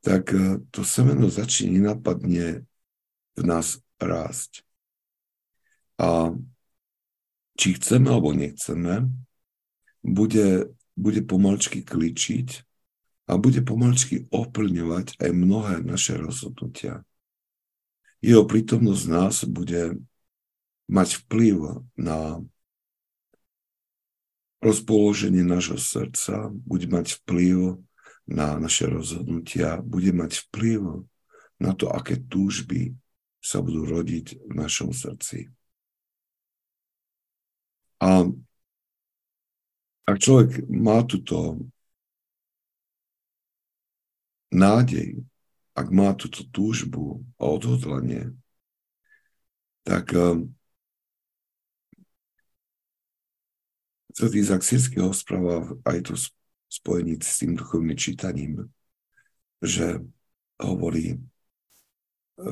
tak 0.06 0.30
e, 0.30 0.62
to 0.70 0.86
semeno 0.86 1.26
začne 1.26 1.82
nenapadne 1.82 2.62
v 3.34 3.42
nás 3.42 3.82
rásť. 3.98 4.62
A 5.98 6.30
či 7.58 7.74
chceme 7.74 8.14
alebo 8.14 8.30
nechceme, 8.30 9.10
bude, 10.06 10.70
bude 10.94 11.20
pomalčky 11.26 11.82
kličiť 11.82 12.62
a 13.26 13.34
bude 13.34 13.66
pomalčky 13.66 14.30
oplňovať 14.30 15.18
aj 15.18 15.30
mnohé 15.34 15.74
naše 15.82 16.14
rozhodnutia. 16.14 17.02
Jeho 18.22 18.46
prítomnosť 18.46 19.04
nás 19.10 19.42
bude 19.42 19.98
mať 20.86 21.26
vplyv 21.26 21.82
na 21.98 22.46
rozpoloženie 24.62 25.42
nášho 25.42 25.82
srdca, 25.82 26.54
bude 26.54 26.86
mať 26.86 27.18
vplyv 27.22 27.82
na 28.26 28.58
naše 28.58 28.90
rozhodnutia, 28.90 29.78
bude 29.82 30.10
mať 30.10 30.46
vplyv 30.50 31.06
na 31.62 31.72
to, 31.72 31.86
aké 31.88 32.18
túžby 32.18 32.98
sa 33.38 33.62
budú 33.62 33.86
rodiť 33.86 34.42
v 34.42 34.52
našom 34.58 34.90
srdci. 34.90 35.48
A 38.02 38.26
ak 40.06 40.16
človek 40.18 40.66
má 40.66 41.06
túto 41.06 41.58
nádej, 44.50 45.22
ak 45.78 45.86
má 45.94 46.12
túto 46.18 46.42
túžbu 46.50 47.22
a 47.38 47.46
odhodlanie, 47.46 48.34
tak 49.86 50.10
um, 50.18 50.50
Svetý 54.16 54.40
Izak 54.40 54.64
Sírsky 54.64 54.96
ho 54.98 55.12
správa 55.12 55.76
aj 55.84 55.98
to 56.10 56.14
spojení 56.68 57.18
s 57.22 57.42
tým 57.42 57.56
duchovným 57.56 57.96
čítaním, 57.96 58.66
že 59.62 60.02
hovorí, 60.60 61.16
e, 61.16 62.48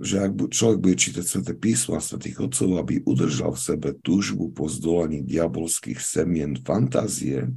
že 0.00 0.16
ak 0.24 0.50
človek 0.50 0.78
bude 0.80 0.96
čítať 0.96 1.24
Sveté 1.24 1.52
písmo 1.54 1.98
a 1.98 2.02
Svetých 2.02 2.40
Otcov, 2.40 2.80
aby 2.80 3.04
udržal 3.04 3.54
v 3.54 3.64
sebe 3.64 3.88
túžbu 3.94 4.50
po 4.50 4.66
zdolaní 4.66 5.22
diabolských 5.22 6.00
semien 6.00 6.56
fantázie 6.58 7.50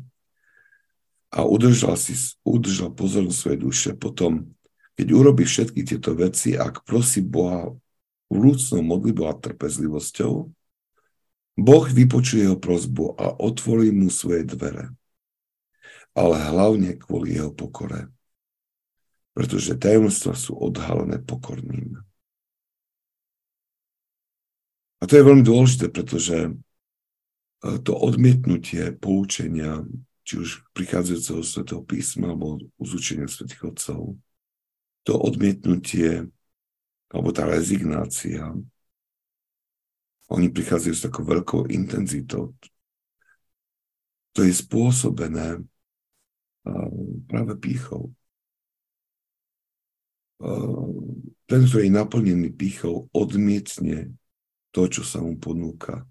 a 1.32 1.44
udržal, 1.44 2.00
si, 2.00 2.16
udržal 2.44 2.96
pozornosť 2.96 3.38
svojej 3.38 3.60
duše, 3.60 3.90
potom, 3.96 4.48
keď 4.96 5.08
urobí 5.12 5.44
všetky 5.44 5.84
tieto 5.84 6.16
veci, 6.16 6.56
ak 6.56 6.88
prosí 6.88 7.20
Boha 7.20 7.72
vrúcnou 8.32 8.84
modlibou 8.84 9.28
a 9.28 9.36
trpezlivosťou, 9.36 10.34
Boh 11.58 11.86
vypočuje 11.90 12.46
jeho 12.46 12.60
prozbu 12.60 13.18
a 13.18 13.34
otvorí 13.42 13.90
mu 13.90 14.14
svoje 14.14 14.46
dvere 14.46 14.94
ale 16.18 16.42
hlavne 16.42 16.98
kvôli 16.98 17.38
jeho 17.38 17.54
pokore. 17.54 18.10
Pretože 19.38 19.78
tajomstva 19.78 20.34
sú 20.34 20.58
odhalené 20.58 21.22
pokorným. 21.22 22.02
A 24.98 25.04
to 25.06 25.14
je 25.14 25.28
veľmi 25.30 25.46
dôležité, 25.46 25.94
pretože 25.94 26.50
e, 26.50 26.52
to 27.86 27.94
odmietnutie 27.94 28.98
poučenia, 28.98 29.86
či 30.26 30.42
už 30.42 30.66
prichádzajúceho 30.74 31.46
svetého 31.46 31.86
písma 31.86 32.34
alebo 32.34 32.58
uzúčenia 32.82 33.30
svetých 33.30 33.78
otcov, 33.78 34.18
to 35.06 35.14
odmietnutie 35.14 36.26
alebo 37.14 37.30
tá 37.30 37.46
rezignácia, 37.46 38.42
oni 40.28 40.52
prichádzajú 40.52 40.96
s 40.98 41.06
takou 41.08 41.24
veľkou 41.24 41.72
intenzitou. 41.72 42.52
To 44.36 44.44
je 44.44 44.52
spôsobené 44.52 45.64
práve 47.28 47.54
pýchou. 47.58 48.14
Ten, 51.48 51.60
ktorý 51.66 51.90
je 51.90 51.98
naplnený 51.98 52.50
pýchou, 52.54 53.10
odmietne 53.10 54.14
to, 54.70 54.86
čo 54.86 55.02
sa 55.02 55.18
mu 55.24 55.34
ponúka. 55.40 56.06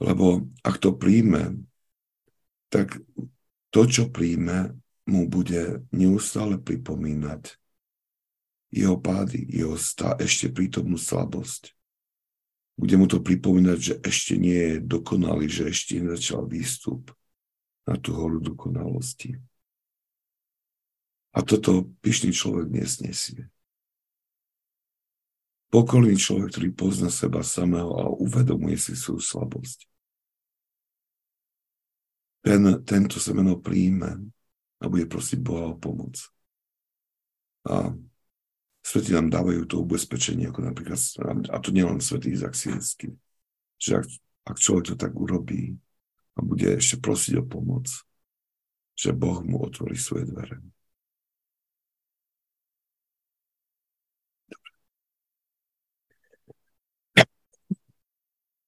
Lebo 0.00 0.48
ak 0.64 0.80
to 0.80 0.96
príjme, 0.96 1.60
tak 2.72 2.96
to, 3.68 3.84
čo 3.84 4.08
príjme, 4.08 4.72
mu 5.04 5.26
bude 5.28 5.84
neustále 5.90 6.56
pripomínať 6.56 7.58
jeho 8.70 8.96
pády, 8.96 9.42
jeho 9.50 9.74
stá, 9.74 10.14
ešte 10.16 10.48
prítomnú 10.48 10.94
slabosť. 10.94 11.74
Bude 12.78 12.96
mu 12.96 13.10
to 13.10 13.20
pripomínať, 13.20 13.78
že 13.78 13.94
ešte 14.00 14.38
nie 14.38 14.56
je 14.56 14.74
dokonalý, 14.80 15.50
že 15.50 15.68
ešte 15.68 16.00
nezačal 16.00 16.46
výstup 16.48 17.12
na 17.88 17.94
tú 17.96 18.16
horu 18.16 18.40
dokonalosti. 18.40 19.36
A 21.30 21.46
toto 21.46 21.86
pyšný 22.02 22.34
človek 22.34 22.68
nesnesie. 22.74 23.46
Pokorný 25.70 26.18
človek, 26.18 26.50
ktorý 26.50 26.68
pozná 26.74 27.06
seba 27.14 27.46
samého 27.46 27.94
a 27.94 28.10
uvedomuje 28.10 28.74
si 28.74 28.98
svoju 28.98 29.22
slabosť. 29.22 29.86
Ten, 32.42 32.82
tento 32.82 33.22
semeno 33.22 33.62
príjme 33.62 34.18
a 34.82 34.84
bude 34.90 35.06
prosiť 35.06 35.38
Boha 35.38 35.70
o 35.70 35.78
pomoc. 35.78 36.18
A 37.70 37.94
svety 38.82 39.14
nám 39.14 39.30
dávajú 39.30 39.62
to 39.68 39.78
ubezpečenie, 39.84 40.50
ako 40.50 40.66
napríklad, 40.66 40.98
a 41.52 41.56
to 41.62 41.70
nielen 41.70 42.02
svetý 42.02 42.34
Izak 42.34 42.56
Siensky, 42.56 43.14
že 43.78 44.02
ak, 44.02 44.06
ak 44.50 44.56
človek 44.58 44.84
to 44.90 44.94
tak 44.98 45.12
urobí 45.14 45.78
a 46.40 46.44
bude 46.44 46.80
ešte 46.80 46.96
prosiť 46.96 47.36
o 47.36 47.44
pomoc, 47.44 47.92
že 48.96 49.12
Boh 49.12 49.44
mu 49.44 49.60
otvorí 49.60 49.92
svoje 50.00 50.24
dvere. 50.24 50.56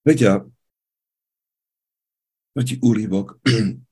Vedia, 0.05 0.45
tretí 2.53 2.77
úrivok, 2.85 3.41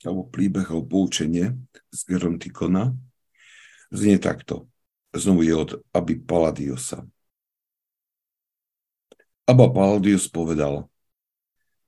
alebo 0.05 0.28
príbeh 0.28 0.68
o 0.76 0.85
poučenie 0.85 1.57
z 1.89 2.01
Gerontikona 2.05 2.93
znie 3.89 4.20
takto. 4.20 4.68
Znovu 5.16 5.49
je 5.49 5.55
od 5.57 5.70
Aby 5.97 6.20
Paladiosa. 6.20 7.09
Abba 9.49 9.72
Paladius 9.72 10.28
povedal, 10.28 10.87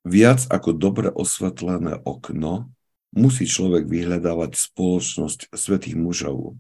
viac 0.03 0.47
ako 0.51 0.75
dobre 0.75 1.09
osvetlené 1.11 1.99
okno 2.03 2.71
musí 3.13 3.45
človek 3.45 3.87
vyhľadávať 3.87 4.57
spoločnosť 4.59 5.53
svetých 5.53 5.97
mužov, 5.99 6.57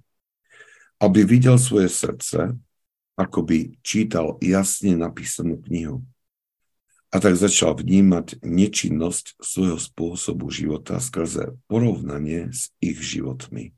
aby 1.00 1.24
videl 1.26 1.56
svoje 1.58 1.88
srdce, 1.88 2.54
ako 3.16 3.38
by 3.44 3.76
čítal 3.82 4.38
jasne 4.40 4.94
napísanú 4.96 5.58
knihu 5.64 6.04
a 7.12 7.20
tak 7.20 7.36
začal 7.36 7.76
vnímať 7.76 8.40
nečinnosť 8.40 9.36
svojho 9.36 9.76
spôsobu 9.76 10.48
života 10.48 10.96
skrze 10.96 11.52
porovnanie 11.68 12.48
s 12.48 12.72
ich 12.80 12.96
životmi. 13.04 13.76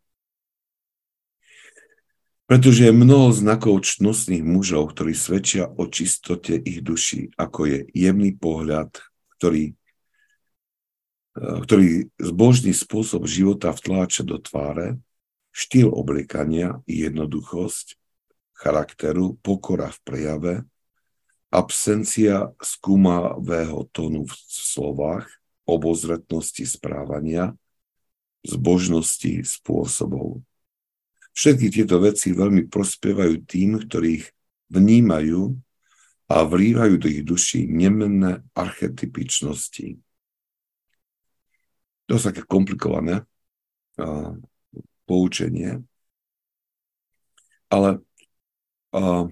Pretože 2.46 2.92
je 2.92 2.94
mnoho 2.94 3.34
znakov 3.34 3.82
čnostných 3.82 4.44
mužov, 4.46 4.94
ktorí 4.94 5.16
svedčia 5.16 5.66
o 5.66 5.90
čistote 5.90 6.54
ich 6.54 6.84
duší, 6.84 7.34
ako 7.34 7.66
je 7.66 7.78
jemný 7.90 8.36
pohľad, 8.38 9.02
ktorý, 9.38 9.74
eh, 11.38 11.58
ktorý 11.64 12.10
zbožný 12.18 12.72
spôsob 12.74 13.26
života 13.28 13.74
vtláča 13.74 14.22
do 14.26 14.38
tváre, 14.38 14.98
štýl 15.54 15.90
obliekania 15.90 16.82
i 16.90 17.06
jednoduchosť 17.06 17.94
charakteru, 18.58 19.38
pokora 19.42 19.90
v 19.90 19.98
prejave, 20.02 20.54
absencia 21.54 22.50
skúmavého 22.58 23.86
tónu 23.94 24.26
v 24.26 24.34
slovách, 24.50 25.30
obozretnosti 25.62 26.66
správania, 26.66 27.54
zbožnosti 28.42 29.46
spôsobov. 29.46 30.42
Všetky 31.34 31.66
tieto 31.70 32.02
veci 32.02 32.34
veľmi 32.34 32.66
prospievajú 32.66 33.46
tým, 33.46 33.78
ktorých 33.82 34.26
vnímajú 34.70 35.54
a 36.24 36.40
vrývajú 36.44 36.94
do 36.96 37.06
ich 37.08 37.20
duší 37.20 37.68
nemenné 37.68 38.40
archetypičnosti. 38.56 40.00
To 42.08 42.10
je 42.16 42.20
také 42.20 42.42
komplikované 42.44 43.24
a, 43.96 44.36
poučenie, 45.04 45.84
ale 47.68 48.00
a, 48.92 49.28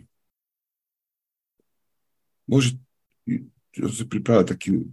môže 2.44 2.76
si 3.72 4.04
pripravať 4.04 4.52
taký, 4.52 4.84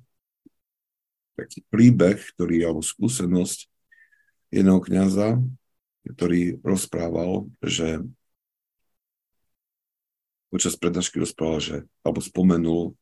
taký 1.36 1.60
príbeh, 1.68 2.16
ktorý, 2.36 2.64
alebo 2.64 2.80
skúsenosť 2.80 3.68
jedného 4.56 4.80
kniaza, 4.80 5.36
ktorý 6.08 6.64
rozprával, 6.64 7.52
že 7.60 8.02
počas 10.50 10.76
prednášky 10.76 11.22
rozprával, 11.22 11.62
že, 11.62 11.78
alebo 12.02 12.20
spomenul, 12.20 12.98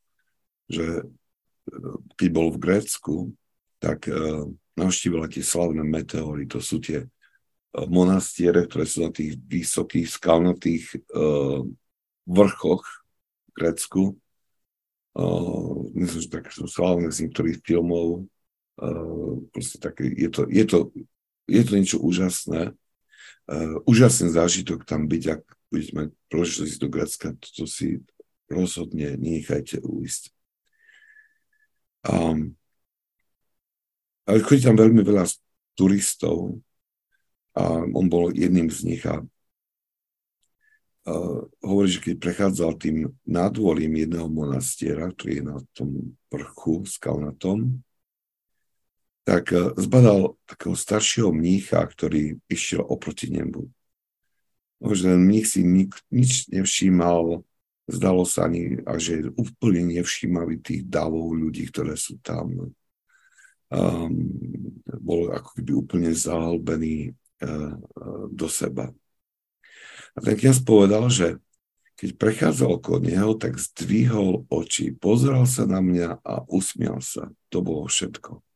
že 0.68 1.02
e, 1.02 1.04
keď 2.20 2.28
bol 2.32 2.48
v 2.52 2.62
Grécku, 2.62 3.16
tak 3.78 4.10
uh, 4.10 4.50
navštívil 4.74 5.30
tie 5.30 5.46
slavné 5.46 5.86
meteory, 5.86 6.50
to 6.50 6.58
sú 6.58 6.82
tie 6.82 7.06
uh, 7.06 7.86
monastiere, 7.86 8.66
ktoré 8.66 8.90
sú 8.90 9.06
na 9.06 9.14
tých 9.14 9.38
vysokých 9.38 10.10
skalnatých 10.10 10.98
uh, 11.14 11.62
vrchoch 12.26 12.82
v 12.82 13.52
Grécku 13.54 14.18
Uh, 15.18 15.90
myslím, 15.98 16.22
že 16.22 16.30
tak 16.30 16.54
sú 16.54 16.70
slávne 16.70 17.10
z 17.10 17.26
niektorých 17.26 17.66
filmov. 17.66 18.30
Uh, 18.78 19.42
také, 19.82 20.14
je, 20.14 20.30
to, 20.30 20.46
je, 20.46 20.62
to, 20.62 20.94
je 21.50 21.62
to 21.66 21.72
niečo 21.74 21.98
úžasné. 21.98 22.78
Uh, 23.50 23.82
úžasný 23.90 24.30
zážitok 24.30 24.86
tam 24.86 25.10
byť, 25.10 25.24
ak 25.34 25.44
budete 25.68 25.92
mať 25.96 26.08
príležitosť 26.32 26.76
do 26.80 26.88
Grecka, 26.88 27.30
to 27.36 27.66
si 27.68 28.02
rozhodne 28.48 29.20
nenechajte 29.20 29.84
uísť. 29.84 30.32
Um, 32.08 32.56
ale 34.24 34.44
chodí 34.44 34.64
tam 34.64 34.80
veľmi 34.80 35.04
veľa 35.04 35.28
turistov 35.76 36.60
a 37.56 37.84
on 37.84 38.08
bol 38.08 38.32
jedným 38.32 38.72
z 38.72 38.80
nich 38.88 39.04
a 39.04 39.20
uh, 41.08 41.40
hovorí, 41.64 41.88
že 41.92 42.04
keď 42.04 42.16
prechádzal 42.20 42.72
tým 42.80 43.12
nádvorím 43.28 44.08
jedného 44.08 44.28
monastiera, 44.32 45.12
ktorý 45.12 45.32
je 45.32 45.44
na 45.44 45.58
tom 45.76 45.90
vrchu 46.32 46.88
skalnatom, 46.88 47.84
tak 49.28 49.52
uh, 49.52 49.76
zbadal 49.76 50.40
takého 50.48 50.76
staršieho 50.76 51.36
mnícha, 51.36 51.84
ktorý 51.84 52.40
išiel 52.48 52.88
oproti 52.88 53.28
nebu. 53.28 53.68
Možno 54.78 55.18
ten 55.18 55.22
mních 55.26 55.48
si 55.48 55.62
nik, 55.66 55.96
nič 56.12 56.48
nevšímal, 56.54 57.42
zdalo 57.90 58.24
sa 58.30 58.46
ani, 58.46 58.84
a 58.86 59.02
že 59.02 59.26
je 59.26 59.34
úplne 59.34 59.90
nevšímavý 59.98 60.62
tých 60.62 60.86
davov 60.86 61.34
ľudí, 61.34 61.66
ktoré 61.72 61.98
sú 61.98 62.22
tam. 62.22 62.76
Um, 63.68 64.32
bol 65.02 65.34
ako 65.34 65.50
keby 65.60 65.72
úplne 65.76 66.12
zahlbený 66.14 67.12
uh, 67.44 67.76
do 68.32 68.48
seba. 68.48 68.94
A 70.16 70.18
ten 70.24 70.40
kniaz 70.40 70.64
povedal, 70.64 71.10
že 71.12 71.42
keď 71.98 72.10
prechádzal 72.14 72.78
okolo 72.78 73.02
neho, 73.02 73.34
tak 73.34 73.58
zdvihol 73.58 74.46
oči, 74.54 74.94
pozrel 74.94 75.50
sa 75.50 75.66
na 75.66 75.82
mňa 75.82 76.22
a 76.22 76.46
usmial 76.46 77.02
sa. 77.02 77.34
To 77.50 77.66
bolo 77.66 77.90
všetko. 77.90 78.47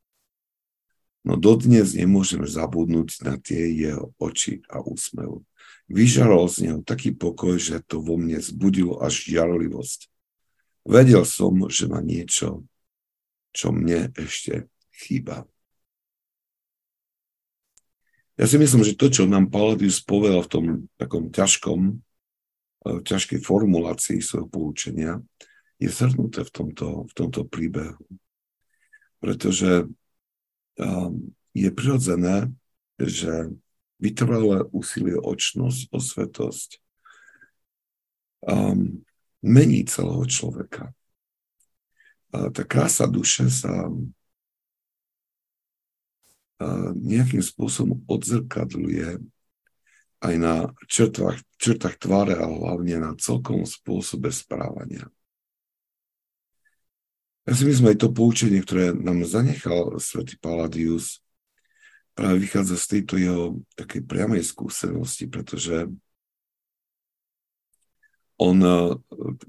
No 1.22 1.38
dodnes 1.38 1.93
nemôžem 1.93 2.41
zabudnúť 2.49 3.22
na 3.22 3.38
tie 3.38 3.69
jeho 3.69 4.09
oči 4.17 4.65
a 4.65 4.82
úsmev. 4.82 5.45
Vyžaral 5.86 6.49
z 6.49 6.65
neho 6.65 6.80
taký 6.82 7.13
pokoj, 7.13 7.61
že 7.61 7.84
to 7.86 8.01
vo 8.01 8.17
mne 8.17 8.41
zbudilo 8.41 8.97
až 8.97 9.30
žiarlivosť. 9.30 10.09
Vedel 10.82 11.22
som, 11.30 11.53
že 11.69 11.86
má 11.86 12.01
niečo, 12.01 12.65
čo 13.53 13.69
mne 13.69 14.09
ešte 14.17 14.65
chýba. 14.89 15.45
Ja 18.41 18.49
si 18.49 18.57
myslím, 18.57 18.82
že 18.82 18.97
to, 18.97 19.13
čo 19.13 19.30
nám 19.30 19.53
Palladius 19.53 20.01
povedal 20.01 20.41
v 20.41 20.49
tom 20.49 20.65
takom 20.97 21.30
ťažkom, 21.30 22.01
eh, 22.89 22.99
ťažkej 23.05 23.45
formulácii 23.45 24.17
svojho 24.17 24.49
poučenia, 24.49 25.22
je 25.78 25.89
zhrnuté 25.89 26.41
v 26.41 26.51
tomto, 26.53 27.05
v 27.05 27.13
tomto 27.13 27.45
príbehu. 27.45 28.01
Pretože 29.22 29.86
je 31.51 31.69
prirodzené, 31.72 32.51
že 32.95 33.51
vytrvalé 34.01 34.65
úsilie 34.72 35.17
o 35.17 35.34
čnosť, 35.36 35.91
o 35.93 35.99
svetosť 36.01 36.69
um, 38.49 39.03
mení 39.41 39.86
celého 39.86 40.26
človeka. 40.26 40.93
A 42.32 42.47
tá 42.49 42.63
krása 42.63 43.05
duše 43.11 43.51
sa 43.51 43.91
nejakým 46.95 47.41
spôsobom 47.41 48.05
odzrkadľuje 48.05 49.17
aj 50.22 50.36
na 50.38 50.69
črtách, 50.86 51.41
črtách 51.57 51.97
tváre 51.97 52.38
a 52.38 52.45
hlavne 52.45 53.01
na 53.01 53.11
celkom 53.17 53.65
spôsobe 53.65 54.30
správania. 54.30 55.09
Ja 57.49 57.57
si 57.57 57.65
myslím, 57.65 57.89
aj 57.89 58.05
to 58.05 58.13
poučenie, 58.13 58.61
ktoré 58.61 58.93
nám 58.93 59.25
zanechal 59.25 59.97
svätý 59.97 60.37
Palladius, 60.37 61.25
práve 62.13 62.45
vychádza 62.45 62.77
z 62.77 62.85
tejto 62.85 63.13
jeho 63.17 63.43
takej 63.73 64.05
priamej 64.05 64.45
skúsenosti, 64.45 65.25
pretože 65.25 65.89
on 68.37 68.57
e, 68.61 68.97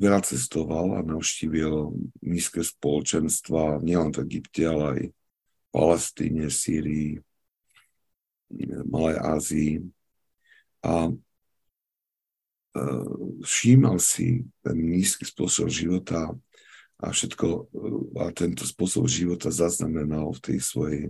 veľa 0.01 0.25
cestoval 0.25 0.97
a 0.97 1.05
navštívil 1.05 1.93
nízke 2.25 2.65
spoločenstva 2.65 3.85
nielen 3.85 4.13
v 4.13 4.25
Egypte, 4.25 4.63
ale 4.65 4.85
aj 4.89 5.03
Palestíne, 5.73 6.49
Sýrii, 6.53 7.21
Malej 8.89 9.17
Ázii. 9.21 9.75
A 10.85 11.09
všímal 13.45 14.01
si 14.01 14.49
ten 14.65 14.77
nízky 14.77 15.29
spôsob 15.29 15.69
života 15.69 16.33
a 17.03 17.11
všetko 17.11 17.47
a 18.23 18.31
tento 18.31 18.63
spôsob 18.63 19.11
života 19.11 19.51
zaznamenal 19.51 20.31
v 20.39 20.41
tej 20.41 20.59
svojej 20.63 21.03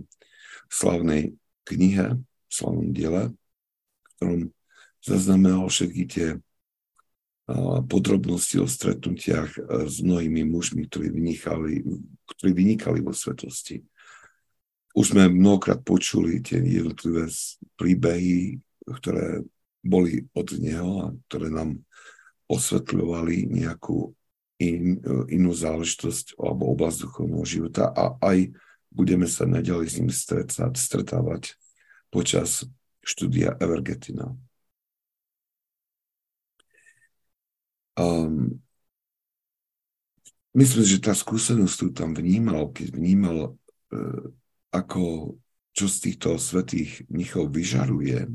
slavnej 0.65 1.37
knihe, 1.69 2.17
slavnom 2.49 2.89
diele, 2.89 3.29
v 3.29 4.09
ktorom 4.17 4.41
zaznamenal 5.05 5.69
všetky 5.69 6.03
tie 6.09 6.27
podrobnosti 7.91 8.57
o 8.63 8.65
stretnutiach 8.65 9.59
s 9.85 9.99
mnohými 9.99 10.47
mužmi, 10.47 10.87
ktorí 10.87 11.11
vynikali, 11.11 11.83
ktorí 12.25 12.51
vynikali 12.55 12.99
vo 13.03 13.11
svetosti. 13.11 13.83
Už 14.95 15.11
sme 15.11 15.27
mnohokrát 15.27 15.83
počuli 15.83 16.39
tie 16.39 16.63
jednotlivé 16.63 17.27
príbehy, 17.75 18.63
ktoré 18.87 19.43
boli 19.83 20.23
od 20.31 20.47
neho 20.55 20.89
a 21.03 21.07
ktoré 21.27 21.51
nám 21.51 21.83
osvetľovali 22.47 23.51
nejakú 23.51 24.15
in, 24.63 25.03
inú 25.27 25.51
záležitosť 25.51 26.39
alebo 26.39 26.71
oblasť 26.71 27.09
duchovného 27.09 27.45
života 27.45 27.91
a 27.91 28.15
aj 28.23 28.55
budeme 28.93 29.25
sa 29.25 29.43
naďalej 29.49 29.87
s 29.89 29.95
ním 29.99 30.11
stretávať, 30.13 30.73
stretávať 30.77 31.43
počas 32.13 32.69
štúdia 33.03 33.57
Evergetina. 33.57 34.31
Um, 37.93 38.61
myslím, 40.57 40.85
že 40.85 41.03
tá 41.03 41.13
skúsenosť 41.13 41.75
tu 41.77 41.87
tam 41.93 42.13
vnímal, 42.17 42.73
keď 42.73 42.87
vnímal, 42.93 43.37
uh, 43.93 44.23
ako 44.73 45.35
čo 45.73 45.85
z 45.89 45.97
týchto 46.09 46.37
svetých 46.37 47.05
mnichov 47.09 47.49
vyžaruje, 47.49 48.29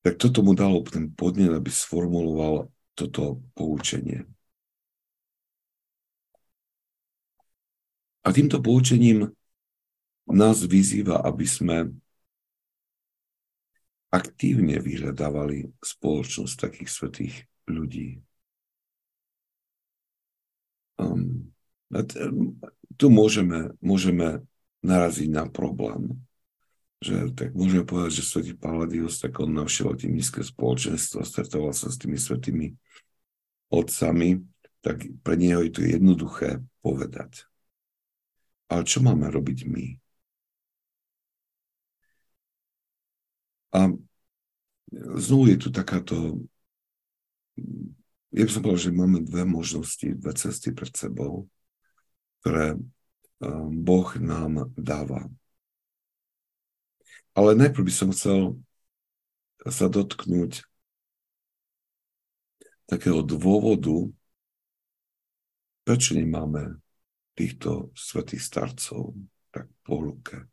tak 0.00 0.16
toto 0.16 0.40
mu 0.40 0.56
dalo 0.56 0.80
ten 0.88 1.12
podnet, 1.12 1.52
aby 1.52 1.68
sformuloval 1.68 2.72
toto 3.00 3.40
poučenie. 3.56 4.28
A 8.20 8.28
týmto 8.36 8.60
poučením 8.60 9.32
nás 10.28 10.60
vyzýva, 10.60 11.24
aby 11.24 11.46
sme 11.48 11.76
aktívne 14.12 14.76
vyhľadávali 14.76 15.72
spoločnosť 15.80 16.54
takých 16.60 16.90
svetých 16.90 17.34
ľudí. 17.64 18.20
Um, 21.00 21.48
tu 23.00 23.06
môžeme, 23.08 23.72
môžeme 23.80 24.44
naraziť 24.84 25.28
na 25.32 25.48
problém, 25.48 26.20
že 27.00 27.32
tak 27.32 27.56
môžeme 27.56 27.88
povedať, 27.88 28.20
že 28.20 28.28
svetý 28.28 28.52
Palladius, 28.52 29.24
tak 29.24 29.40
on 29.40 29.56
navštevoval 29.56 29.96
tým 29.96 30.20
nízke 30.20 30.44
spoločenstvo, 30.44 31.24
stretoval 31.24 31.72
sa 31.72 31.88
s 31.88 31.96
tými 31.96 32.20
svetými 32.20 32.76
otcami, 33.72 34.44
tak 34.84 35.08
pre 35.24 35.34
neho 35.40 35.64
je 35.64 35.72
to 35.72 35.82
jednoduché 35.84 36.60
povedať. 36.84 37.48
Ale 38.68 38.84
čo 38.84 39.00
máme 39.00 39.32
robiť 39.32 39.64
my? 39.64 39.86
A 43.70 43.88
znovu 45.16 45.54
je 45.54 45.56
tu 45.56 45.68
takáto, 45.72 46.42
ja 48.34 48.44
by 48.44 48.50
som 48.50 48.60
povedal, 48.60 48.82
že 48.82 48.92
máme 48.92 49.24
dve 49.24 49.48
možnosti, 49.48 50.04
dve 50.04 50.32
cesty 50.36 50.74
pred 50.76 50.92
sebou, 50.92 51.48
ktoré 52.42 52.76
um, 52.76 53.72
Boh 53.72 54.10
nám 54.20 54.68
dáva. 54.74 55.30
Ale 57.40 57.56
najprv 57.56 57.88
by 57.88 57.94
som 57.96 58.12
chcel 58.12 58.60
sa 59.64 59.88
dotknúť 59.88 60.60
takého 62.84 63.24
dôvodu, 63.24 64.12
prečo 65.88 66.12
nemáme 66.12 66.76
týchto 67.32 67.96
svetých 67.96 68.44
starcov 68.44 69.16
tak 69.48 69.72
po 69.88 70.04
ruke. 70.04 70.44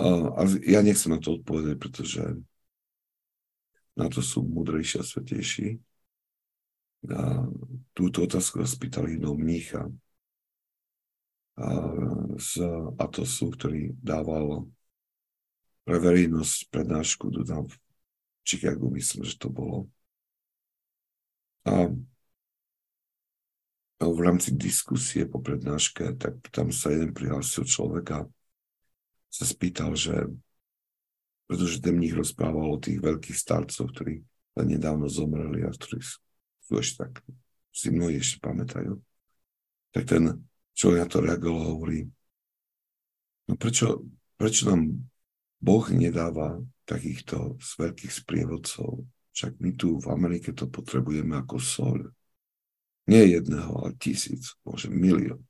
A 0.00 0.40
ja 0.64 0.80
nechcem 0.80 1.12
na 1.12 1.20
to 1.20 1.36
odpovedať, 1.36 1.76
pretože 1.76 2.24
na 3.92 4.08
to 4.08 4.24
sú 4.24 4.40
múdrejší 4.40 5.04
a 5.04 5.04
svetejší. 5.04 5.76
A 7.12 7.44
túto 7.92 8.24
otázku 8.24 8.64
spýtali 8.64 9.20
jednou 9.20 9.36
mnícha 9.36 9.84
a 9.84 9.92
z 12.40 12.52
Atosu, 12.96 13.52
ktorý 13.52 13.92
dával 14.00 14.64
pre 15.84 15.96
verejnosť 16.00 16.72
prednášku 16.72 17.28
dodám 17.28 17.68
v 17.68 17.74
Chicagu, 18.46 18.88
myslím, 18.96 19.28
že 19.28 19.36
to 19.36 19.52
bolo. 19.52 19.92
A 21.68 21.92
v 24.00 24.20
rámci 24.24 24.56
diskusie 24.56 25.28
po 25.28 25.44
prednáške, 25.44 26.16
tak 26.16 26.40
tam 26.48 26.72
sa 26.72 26.88
jeden 26.88 27.12
prihlásil 27.12 27.68
človeka 27.68 28.24
sa 29.28 29.44
spýtal, 29.44 29.92
že 29.92 30.26
pretože 31.44 31.82
ten 31.82 31.98
mních 31.98 32.14
rozprával 32.14 32.72
o 32.72 32.78
tých 32.78 33.02
veľkých 33.02 33.34
starcov, 33.34 33.90
ktorí 33.90 34.22
nedávno 34.56 35.10
zomreli 35.10 35.66
a 35.66 35.74
ktorí 35.74 35.98
sú 36.00 36.72
ešte 36.78 37.04
tak, 37.04 37.26
si 37.74 37.90
mnohí 37.90 38.22
ešte 38.22 38.38
pamätajú. 38.38 39.02
Tak 39.90 40.06
ten 40.06 40.38
človek 40.74 40.98
na 41.00 41.08
to 41.08 41.18
reagoval 41.20 41.62
a 41.62 41.70
hovorí, 41.72 42.00
no 43.48 43.54
prečo, 43.58 44.06
prečo 44.36 44.70
nám 44.70 45.06
Boh 45.60 45.84
nedáva 45.92 46.60
takýchto 46.88 47.60
veľkých 47.60 48.12
sprievodcov? 48.12 49.04
Však 49.30 49.62
my 49.62 49.70
tu 49.76 50.00
v 50.00 50.06
Amerike 50.10 50.50
to 50.52 50.66
potrebujeme 50.66 51.36
ako 51.38 51.56
sol. 51.62 51.98
Nie 53.06 53.26
jedného, 53.26 53.70
ale 53.74 53.96
tisíc, 53.98 54.54
môže 54.66 54.90
milión. 54.90 55.42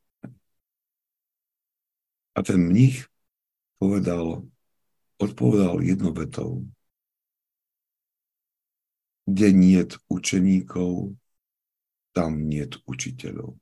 A 2.34 2.42
ten 2.42 2.60
mních 2.62 3.06
povedal, 3.78 4.48
odpovedal 5.18 5.82
jednou 5.82 6.12
vetou. 6.12 6.64
Kde 9.26 9.52
niet 9.52 9.94
učeníkov, 10.08 11.14
tam 12.12 12.48
niet 12.48 12.74
učiteľov. 12.86 13.54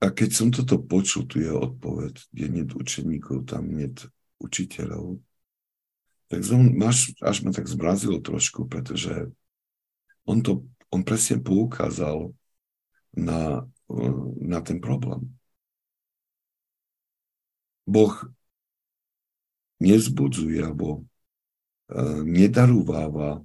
A 0.00 0.08
keď 0.08 0.30
som 0.32 0.48
toto 0.48 0.80
počul, 0.80 1.28
tu 1.28 1.44
jeho 1.44 1.60
odpoveď, 1.60 2.16
kde 2.32 2.46
niet 2.48 2.70
učeníkov, 2.72 3.44
tam 3.44 3.68
niet 3.68 4.08
učiteľov, 4.40 5.20
tak 6.32 6.40
som, 6.40 6.72
až, 6.80 7.12
až 7.20 7.44
ma 7.44 7.52
tak 7.52 7.68
zbrazilo 7.68 8.22
trošku, 8.22 8.64
pretože 8.64 9.28
on, 10.24 10.40
to, 10.40 10.64
on 10.88 11.04
presne 11.04 11.42
poukázal 11.44 12.32
na, 13.12 13.66
na 14.40 14.58
ten 14.64 14.80
problém. 14.80 15.26
Boh 17.84 18.14
nezbudzuje 19.82 20.62
alebo 20.62 21.02
uh, 21.90 22.22
nedarúváva 22.22 23.42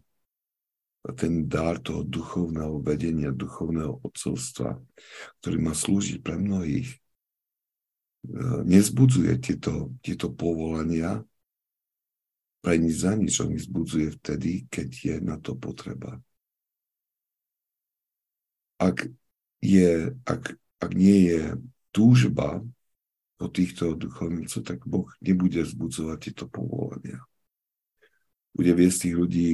ten 1.13 1.45
dar 1.45 1.77
toho 1.77 2.01
duchovného 2.01 2.81
vedenia, 2.81 3.29
duchovného 3.29 4.01
odcovstva, 4.01 4.81
ktorý 5.41 5.57
má 5.61 5.77
slúžiť 5.77 6.25
pre 6.25 6.41
mnohých. 6.41 6.89
Uh, 8.25 8.65
nezbudzuje 8.65 9.37
tieto, 9.37 9.93
tieto 10.01 10.33
povolania 10.33 11.21
pre 12.65 12.81
nič 12.81 13.05
za 13.05 13.13
nič, 13.13 13.37
on 13.45 13.53
zbudzuje 13.53 14.17
vtedy, 14.17 14.65
keď 14.65 14.89
je 14.89 15.15
na 15.21 15.37
to 15.37 15.53
potreba. 15.53 16.17
Ak, 18.81 19.05
je, 19.61 20.09
ak, 20.25 20.57
ak 20.81 20.91
nie 20.97 21.29
je 21.29 21.41
túžba 21.93 22.65
o 23.37 23.45
týchto 23.53 23.93
duchovnícov, 23.93 24.65
tak 24.65 24.81
Boh 24.81 25.05
nebude 25.21 25.61
vzbudzovať 25.61 26.17
tieto 26.17 26.49
povolania. 26.49 27.21
Bude 28.57 28.73
viesť 28.73 28.97
tých 29.05 29.15
ľudí 29.15 29.49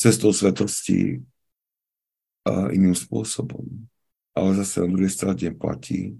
cestou 0.00 0.32
svetosti 0.32 1.20
a 2.48 2.72
iným 2.72 2.96
spôsobom. 2.96 3.68
Ale 4.32 4.56
zase 4.56 4.80
na 4.80 4.88
druhej 4.96 5.12
strane 5.12 5.52
platí, 5.52 6.16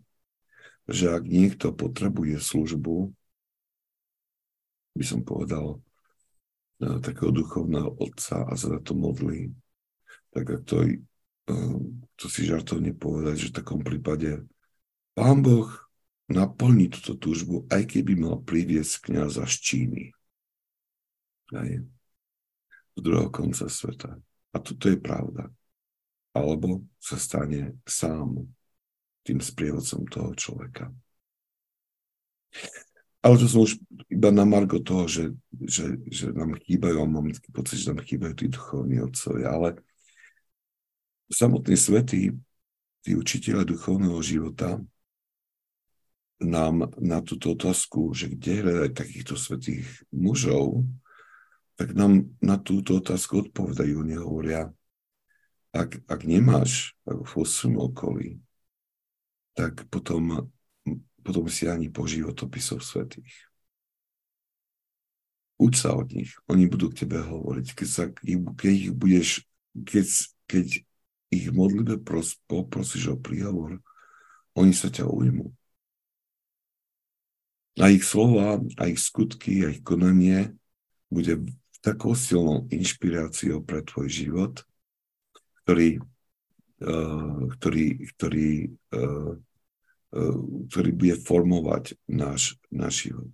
že 0.84 1.08
ak 1.08 1.24
niekto 1.24 1.72
potrebuje 1.72 2.36
službu, 2.36 3.08
by 4.92 5.04
som 5.06 5.24
povedal, 5.24 5.80
takého 6.80 7.32
duchovného 7.32 7.96
otca 7.96 8.44
a 8.44 8.52
sa 8.52 8.76
na 8.76 8.80
to 8.84 8.92
modlí, 8.92 9.48
tak 10.32 10.44
ak 10.44 10.62
to, 10.68 10.76
to 12.20 12.26
si 12.28 12.44
žartovne 12.44 12.92
povedať, 12.92 13.48
že 13.48 13.48
v 13.48 13.56
takom 13.64 13.80
prípade 13.80 14.44
Pán 15.16 15.40
Boh 15.40 15.68
naplní 16.28 16.92
túto 16.92 17.16
túžbu, 17.16 17.64
aj 17.72 17.96
keby 17.96 18.12
mal 18.16 18.40
priviesť 18.44 19.08
kniaza 19.08 19.44
z 19.48 19.56
Číny. 19.56 20.04
Aj 21.50 21.70
druhého 23.00 23.30
konca 23.32 23.66
sveta. 23.66 24.16
A 24.52 24.56
toto 24.58 24.88
je 24.90 24.98
pravda. 25.00 25.48
Alebo 26.30 26.86
sa 27.02 27.18
stane 27.18 27.80
sám 27.88 28.46
tým 29.26 29.38
sprievodcom 29.42 30.06
toho 30.06 30.30
človeka. 30.34 30.88
ale 33.20 33.34
to 33.36 33.46
som 33.46 33.60
už 33.68 33.76
iba 34.08 34.32
na 34.32 34.48
margo 34.48 34.80
toho, 34.80 35.04
že, 35.04 35.24
že, 35.52 36.00
že 36.08 36.32
nám 36.32 36.56
chýbajú, 36.56 36.96
a 37.04 37.06
mám 37.06 37.28
taký 37.36 37.50
pocit, 37.52 37.76
že 37.84 37.92
nám 37.92 38.00
chýbajú 38.00 38.32
tí 38.32 38.46
duchovní 38.48 38.96
otcovia, 39.04 39.52
ale 39.52 39.68
samotní 41.28 41.76
svetí, 41.76 42.32
tí 43.04 43.10
učiteľe 43.12 43.68
duchovného 43.68 44.20
života, 44.24 44.80
nám 46.40 46.88
na 46.96 47.20
túto 47.20 47.52
otázku, 47.52 48.16
že 48.16 48.32
kde 48.32 48.64
hľadať 48.64 48.92
takýchto 48.96 49.36
svetých 49.36 49.84
mužov, 50.08 50.88
tak 51.80 51.96
nám 51.96 52.28
na 52.44 52.60
túto 52.60 53.00
otázku 53.00 53.48
odpovedajú, 53.48 54.04
oni 54.04 54.20
hovoria, 54.20 54.68
ak, 55.72 56.04
ak 56.04 56.20
nemáš 56.28 56.92
v 57.08 57.24
svojom 57.24 57.80
okolí, 57.80 58.36
tak 59.56 59.88
potom 59.88 60.52
potom 61.20 61.46
si 61.52 61.68
ani 61.68 61.92
po 61.92 62.08
životopisov 62.08 62.80
svetých. 62.80 63.32
Uč 65.60 65.84
sa 65.84 65.92
od 65.92 66.08
nich, 66.08 66.32
oni 66.48 66.64
budú 66.64 66.88
k 66.88 67.04
tebe 67.04 67.20
hovoriť. 67.20 67.76
Keď, 67.76 67.88
sa, 67.88 68.08
keď 68.08 68.72
ich 68.72 68.92
budeš, 68.96 69.28
keď, 69.76 70.08
keď 70.48 70.66
ich 71.28 71.46
modlibe 71.52 72.00
pros, 72.00 72.40
poprosíš 72.48 73.12
o 73.12 73.16
príhovor, 73.20 73.84
oni 74.56 74.72
sa 74.72 74.88
ťa 74.88 75.04
ujmú. 75.04 75.52
A 77.76 77.92
ich 77.92 78.02
slova, 78.08 78.58
a 78.80 78.82
ich 78.88 78.98
skutky, 78.98 79.62
a 79.62 79.70
ich 79.70 79.84
konanie 79.84 80.56
bude 81.12 81.44
takou 81.80 82.12
silnou 82.12 82.68
inšpiráciou 82.68 83.64
pre 83.64 83.80
tvoj 83.84 84.08
život, 84.08 84.54
ktorý, 85.64 86.00
uh, 86.84 87.48
ktorý, 87.56 87.86
ktorý 88.16 88.50
uh, 88.96 89.34
Eh, 90.10 90.38
ktorý 90.66 90.90
bude 90.90 91.14
formovať 91.22 91.94
náš, 92.10 92.58
náš 92.66 93.06
život. 93.06 93.30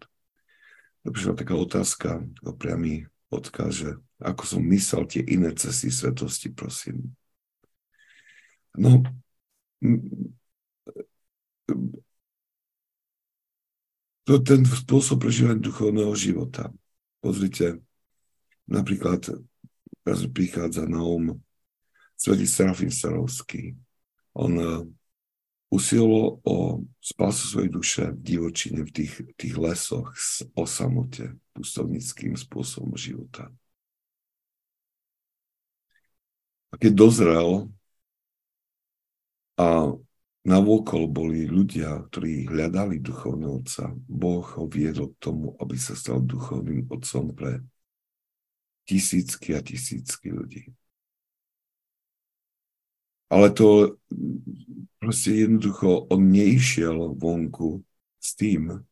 Prišla 1.08 1.32
taká 1.32 1.56
otázka, 1.56 2.28
priamy 2.60 3.08
odkaz, 3.32 3.96
ako 4.20 4.42
som 4.44 4.60
myslel 4.68 5.08
tie 5.08 5.24
iné 5.24 5.56
cesty 5.56 5.88
svetosti, 5.88 6.52
prosím. 6.52 7.16
No, 8.76 9.00
to 14.28 14.36
ten 14.44 14.68
spôsob 14.68 15.24
prežívania 15.24 15.56
duchovného 15.56 16.12
života. 16.12 16.76
Pozrite, 17.24 17.80
napríklad 18.66 19.26
prichádza 20.06 20.86
na 20.86 21.02
um 21.02 21.38
Svetý 22.16 22.48
Serafín 22.48 22.88
Sarovský. 22.88 23.76
On 24.32 24.52
eh, 24.56 24.82
usilovalo 25.68 26.40
o 26.46 26.56
spásu 26.96 27.44
svojej 27.44 27.70
duše 27.70 28.02
v 28.14 28.20
divočine, 28.22 28.80
v 28.86 28.90
tých, 28.92 29.14
tých 29.36 29.54
lesoch, 29.60 30.16
o 30.56 30.64
samote, 30.64 31.36
pustovnickým 31.52 32.38
spôsobom 32.38 32.96
života. 32.96 33.52
A 36.72 36.74
keď 36.80 36.92
dozrel 36.96 37.68
a 39.56 39.92
navôkol 40.44 41.08
boli 41.08 41.48
ľudia, 41.48 42.06
ktorí 42.12 42.48
hľadali 42.48 43.00
duchovného 43.00 43.64
otca, 43.64 43.92
Boh 44.06 44.44
ho 44.44 44.64
viedol 44.68 45.16
k 45.16 45.20
tomu, 45.20 45.56
aby 45.58 45.76
sa 45.76 45.96
stal 45.96 46.20
duchovným 46.22 46.86
otcom 46.92 47.32
pre 47.32 47.64
tisícky 48.86 49.58
a 49.58 49.60
tisícky 49.60 50.30
ľudí. 50.30 50.70
Ale 53.26 53.50
to 53.50 53.98
proste 55.02 55.34
jednoducho 55.34 56.06
on 56.06 56.30
neišiel 56.30 57.18
vonku 57.18 57.82
s 58.22 58.38
tým, 58.38 58.86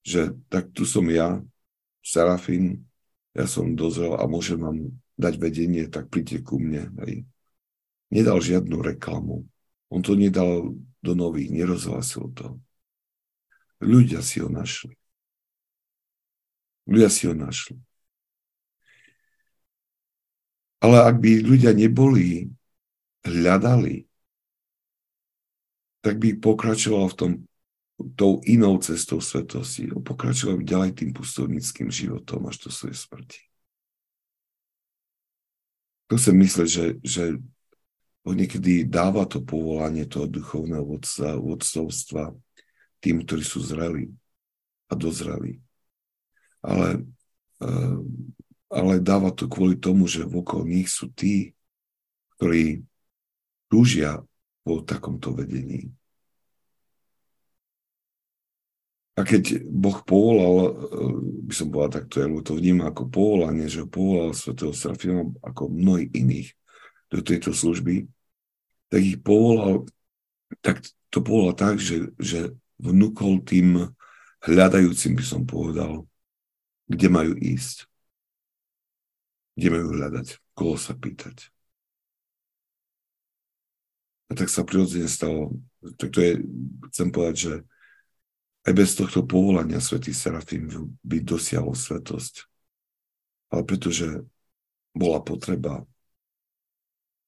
že 0.00 0.32
tak 0.48 0.72
tu 0.72 0.88
som 0.88 1.04
ja, 1.12 1.44
Serafín, 2.00 2.88
ja 3.36 3.44
som 3.44 3.76
dozrel 3.76 4.16
a 4.16 4.24
môžem 4.24 4.56
vám 4.56 4.96
dať 5.20 5.34
vedenie, 5.36 5.84
tak 5.92 6.08
príďte 6.08 6.40
ku 6.40 6.56
mne. 6.56 6.88
Hej. 7.04 7.28
Nedal 8.08 8.40
žiadnu 8.40 8.80
reklamu. 8.80 9.44
On 9.92 10.00
to 10.00 10.16
nedal 10.16 10.72
do 11.04 11.12
nových, 11.12 11.52
nerozhlasil 11.52 12.32
to. 12.32 12.56
Ľudia 13.84 14.24
si 14.24 14.40
ho 14.40 14.48
našli. 14.48 14.96
Ľudia 16.88 17.10
si 17.12 17.28
ho 17.28 17.34
našli. 17.36 17.76
Ale 20.80 20.96
ak 21.02 21.16
by 21.20 21.40
ľudia 21.40 21.72
neboli 21.72 22.52
hľadali, 23.24 24.04
tak 26.04 26.22
by 26.22 26.38
pokračoval 26.38 27.10
v 27.10 27.18
tom 27.18 27.32
tou 28.14 28.44
inou 28.44 28.76
cestou 28.78 29.18
svetosti. 29.18 29.88
Pokračoval 29.88 30.60
by 30.60 30.64
ďalej 30.64 30.90
tým 31.00 31.10
pustovnickým 31.16 31.88
životom 31.88 32.44
až 32.46 32.68
do 32.68 32.70
svojej 32.70 32.94
smrti. 32.94 33.40
To 36.06 36.14
sa 36.14 36.30
myslieť, 36.30 36.68
že, 36.70 36.86
že 37.02 37.24
niekedy 38.22 38.86
dáva 38.86 39.26
to 39.26 39.42
povolanie 39.42 40.06
toho 40.06 40.30
duchovného 40.30 40.84
vodca, 40.86 41.34
vodcovstva 41.34 42.30
tým, 43.02 43.26
ktorí 43.26 43.42
sú 43.42 43.58
zreli 43.64 44.12
a 44.86 44.94
dozreli. 44.94 45.58
Ale, 46.62 47.06
eh, 47.62 47.98
ale 48.70 48.98
dáva 48.98 49.30
to 49.30 49.46
kvôli 49.46 49.78
tomu, 49.78 50.10
že 50.10 50.26
vokol 50.26 50.66
nich 50.66 50.90
sú 50.90 51.10
tí, 51.14 51.54
ktorí 52.36 52.82
túžia 53.70 54.22
po 54.66 54.82
takomto 54.82 55.30
vedení. 55.30 55.90
A 59.16 59.24
keď 59.24 59.64
Boh 59.64 59.96
povolal, 60.04 60.56
eh, 60.68 60.72
by 61.48 61.54
som 61.56 61.72
povedal 61.72 62.04
takto, 62.04 62.20
ja 62.20 62.28
to 62.44 62.52
vnímam 62.52 62.92
ako 62.92 63.08
povolanie, 63.08 63.64
že 63.64 63.88
povolal 63.88 64.36
svätého 64.36 64.76
Serafima 64.76 65.24
ako 65.40 65.72
mnohých 65.72 66.12
iných 66.12 66.48
do 67.08 67.24
tejto 67.24 67.56
služby, 67.56 68.04
tak 68.92 69.00
ich 69.00 69.18
povolal, 69.22 69.88
tak 70.60 70.84
to 71.08 71.24
povolal 71.24 71.56
tak, 71.56 71.80
že, 71.80 72.12
že 72.20 72.52
vnúkol 72.76 73.40
tým 73.40 73.88
hľadajúcim, 74.44 75.16
by 75.16 75.24
som 75.24 75.42
povedal, 75.48 76.04
kde 76.86 77.08
majú 77.08 77.32
ísť, 77.40 77.88
kde 79.56 79.68
majú 79.72 79.88
hľadať, 79.96 80.26
koho 80.52 80.76
sa 80.76 80.92
pýtať. 80.92 81.48
A 84.28 84.36
tak 84.36 84.52
sa 84.52 84.66
prirodzene 84.66 85.08
stalo. 85.08 85.56
Tak 85.96 86.12
to 86.12 86.18
je, 86.20 86.32
chcem 86.92 87.08
povedať, 87.08 87.36
že 87.36 87.54
aj 88.66 88.72
bez 88.74 88.98
tohto 88.98 89.22
povolania 89.22 89.78
svätý 89.78 90.10
Serafím 90.10 90.68
by 91.00 91.22
dosiahol 91.22 91.72
svetosť. 91.72 92.44
Ale 93.54 93.62
pretože 93.62 94.26
bola 94.90 95.22
potreba, 95.22 95.86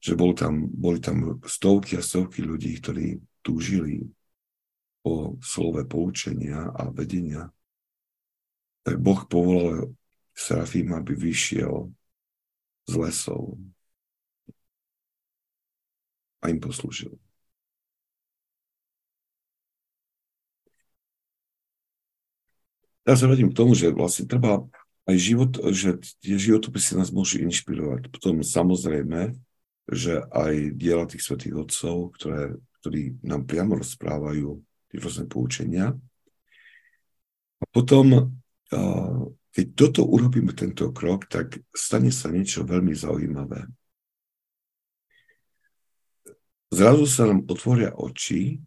že 0.03 0.19
bol 0.19 0.35
tam, 0.35 0.67
boli 0.67 0.99
tam 0.99 1.39
stovky 1.47 1.95
a 1.99 2.03
stovky 2.03 2.43
ľudí, 2.43 2.83
ktorí 2.83 3.23
túžili 3.41 4.03
po 4.99 5.39
slove 5.39 5.87
poučenia 5.87 6.75
a 6.75 6.91
vedenia, 6.91 7.55
tak 8.83 8.99
Boh 8.99 9.23
povolal 9.31 9.95
Serafíma, 10.35 10.99
aby 10.99 11.15
vyšiel 11.15 11.95
z 12.89 12.95
lesov, 12.97 13.61
a 16.41 16.49
im 16.49 16.59
poslúžil. 16.63 17.19
Ja 23.09 23.17
sa 23.17 23.25
vrátim 23.25 23.49
k 23.49 23.57
tomu, 23.57 23.73
že 23.73 23.89
vlastne 23.89 24.29
treba 24.29 24.69
aj 25.09 25.17
život, 25.17 25.57
že 25.73 25.97
tie 26.21 26.37
životopisy 26.37 27.01
nás 27.01 27.09
môžu 27.09 27.41
inšpirovať. 27.41 28.13
Potom 28.13 28.45
samozrejme, 28.45 29.33
že 29.89 30.21
aj 30.29 30.77
diela 30.77 31.09
tých 31.09 31.25
svetých 31.25 31.57
otcov, 31.57 32.13
ktoré, 32.21 32.61
ktorí 32.85 33.17
nám 33.25 33.49
priamo 33.49 33.81
rozprávajú 33.81 34.61
tie 34.93 34.99
rôzne 35.01 35.25
poučenia. 35.25 35.97
A 37.59 37.65
potom, 37.73 38.37
keď 39.53 39.67
toto 39.75 40.01
urobíme, 40.05 40.53
tento 40.53 40.93
krok, 40.93 41.27
tak 41.27 41.59
stane 41.73 42.13
sa 42.13 42.29
niečo 42.29 42.63
veľmi 42.65 42.93
zaujímavé 42.95 43.67
zrazu 46.71 47.05
sa 47.09 47.29
nám 47.29 47.49
otvoria 47.49 47.93
oči 47.97 48.61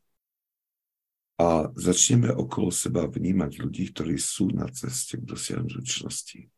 a 1.38 1.70
začneme 1.74 2.30
okolo 2.30 2.70
seba 2.70 3.06
vnímať 3.10 3.52
ľudí, 3.62 3.90
ktorí 3.94 4.18
sú 4.18 4.54
na 4.54 4.70
ceste 4.70 5.18
k 5.18 5.26
dosiahnutiu 5.26 5.82
čnosti. 5.82 6.50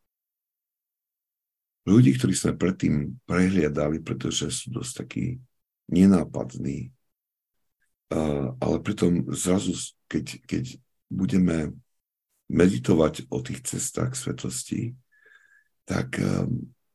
Ľudí, 1.84 2.16
ktorí 2.16 2.32
sme 2.32 2.56
predtým 2.56 3.20
prehliadali, 3.28 4.00
pretože 4.00 4.48
sú 4.48 4.72
dosť 4.72 4.92
takí 5.04 5.36
nenápadní, 5.92 6.92
ale 8.60 8.76
pritom 8.80 9.28
zrazu, 9.36 9.76
keď, 10.08 10.40
keď 10.48 10.64
budeme 11.12 11.76
meditovať 12.50 13.30
o 13.32 13.40
tých 13.40 13.64
cestách 13.64 14.16
svetosti, 14.16 14.96
tak 15.84 16.20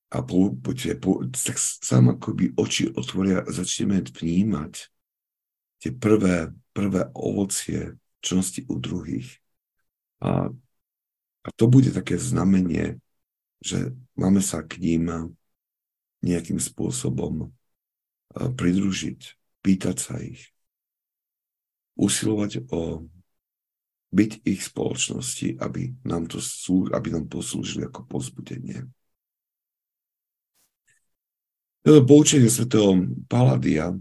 a 0.09 0.17
po, 0.25 0.57
po, 0.57 0.71
po, 0.73 1.11
tak 1.29 1.57
sám 1.61 2.17
akoby 2.17 2.57
oči 2.57 2.89
otvoria 2.89 3.45
a 3.45 3.49
začneme 3.53 4.01
vnímať 4.01 4.73
tie 5.79 5.91
prvé, 5.93 6.49
prvé 6.73 7.09
ovocie 7.13 7.97
čnosti 8.25 8.65
u 8.65 8.81
druhých. 8.81 9.37
A 10.19 10.49
A 11.39 11.49
to 11.55 11.71
bude 11.71 11.89
také 11.95 12.19
znamenie, 12.19 12.99
že 13.63 13.95
máme 14.19 14.43
sa 14.43 14.59
k 14.59 14.75
ním 14.79 15.33
nejakým 16.19 16.59
spôsobom 16.59 17.55
pridružiť, 18.35 19.19
pýtať 19.63 19.97
sa 19.97 20.19
ich, 20.19 20.51
usilovať 21.95 22.67
o 22.71 23.07
byť 24.09 24.31
ich 24.45 24.61
spoločnosti, 24.65 25.61
aby 25.61 25.93
nám, 26.05 26.25
to, 26.25 26.41
aby 26.89 27.07
nám 27.13 27.29
poslúžili 27.29 27.85
ako 27.85 28.09
pozbudenie. 28.09 28.89
Toto 31.85 32.03
poučenie 32.03 32.49
svätého 32.49 32.91
Paladia 33.29 33.93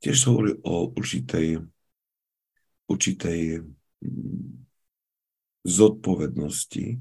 tiež 0.00 0.32
hovorí 0.32 0.56
o 0.64 0.90
určitej, 0.96 1.60
určitej 2.88 3.40
mm, 4.00 4.48
zodpovednosti, 5.68 6.96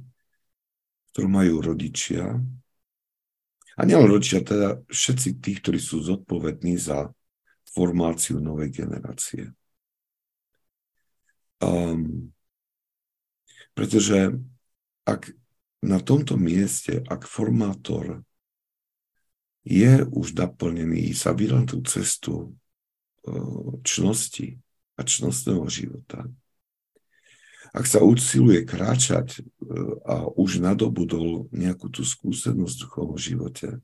ktorú 1.12 1.28
majú 1.32 1.64
rodičia. 1.64 2.36
A 3.80 3.82
nielen 3.88 4.12
rodičia, 4.12 4.44
teda 4.44 4.84
všetci 4.92 5.40
tí, 5.40 5.52
ktorí 5.64 5.80
sú 5.80 6.04
zodpovední 6.04 6.76
za 6.76 7.08
formáciu 7.72 8.44
novej 8.44 8.84
generácie. 8.84 9.56
Um, 11.60 12.32
pretože 13.76 14.36
ak 15.04 15.32
na 15.80 16.00
tomto 16.04 16.36
mieste, 16.36 17.04
ak 17.08 17.24
formátor 17.24 18.24
je 19.64 20.04
už 20.08 20.36
naplnený, 20.36 21.16
sa 21.16 21.32
vydal 21.32 21.64
tú 21.68 21.80
cestu 21.84 22.56
čnosti 23.84 24.60
a 24.96 25.02
čnostného 25.04 25.64
života, 25.72 26.28
ak 27.70 27.86
sa 27.86 28.02
usiluje 28.02 28.66
kráčať 28.66 29.40
e, 29.40 29.42
a 30.02 30.26
už 30.26 30.58
nadobudol 30.58 31.54
nejakú 31.54 31.94
tú 31.94 32.02
skúsenosť 32.02 32.76
v 32.76 32.82
duchovnom 32.82 33.20
živote, 33.20 33.78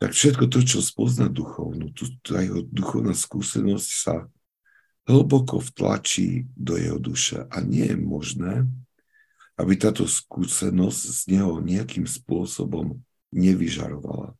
tak 0.00 0.16
všetko 0.16 0.48
to, 0.48 0.64
čo 0.64 0.78
spozna 0.80 1.28
duchovnú, 1.28 1.92
tá 2.24 2.40
jeho 2.40 2.64
duchovná 2.64 3.12
skúsenosť 3.12 3.90
sa 3.92 4.24
hlboko 5.06 5.58
vtlačí 5.58 6.46
do 6.54 6.78
jeho 6.78 6.98
duše 6.98 7.46
a 7.50 7.58
nie 7.58 7.90
je 7.90 7.98
možné, 7.98 8.66
aby 9.58 9.76
táto 9.76 10.06
skúsenosť 10.06 11.00
z 11.02 11.20
neho 11.36 11.58
nejakým 11.58 12.06
spôsobom 12.06 13.02
nevyžarovala 13.34 14.34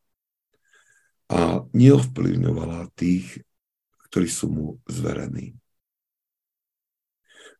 a 1.32 1.64
neovplyvňovala 1.72 2.92
tých, 2.92 3.40
ktorí 4.10 4.28
sú 4.28 4.46
mu 4.52 4.66
zverení. 4.84 5.56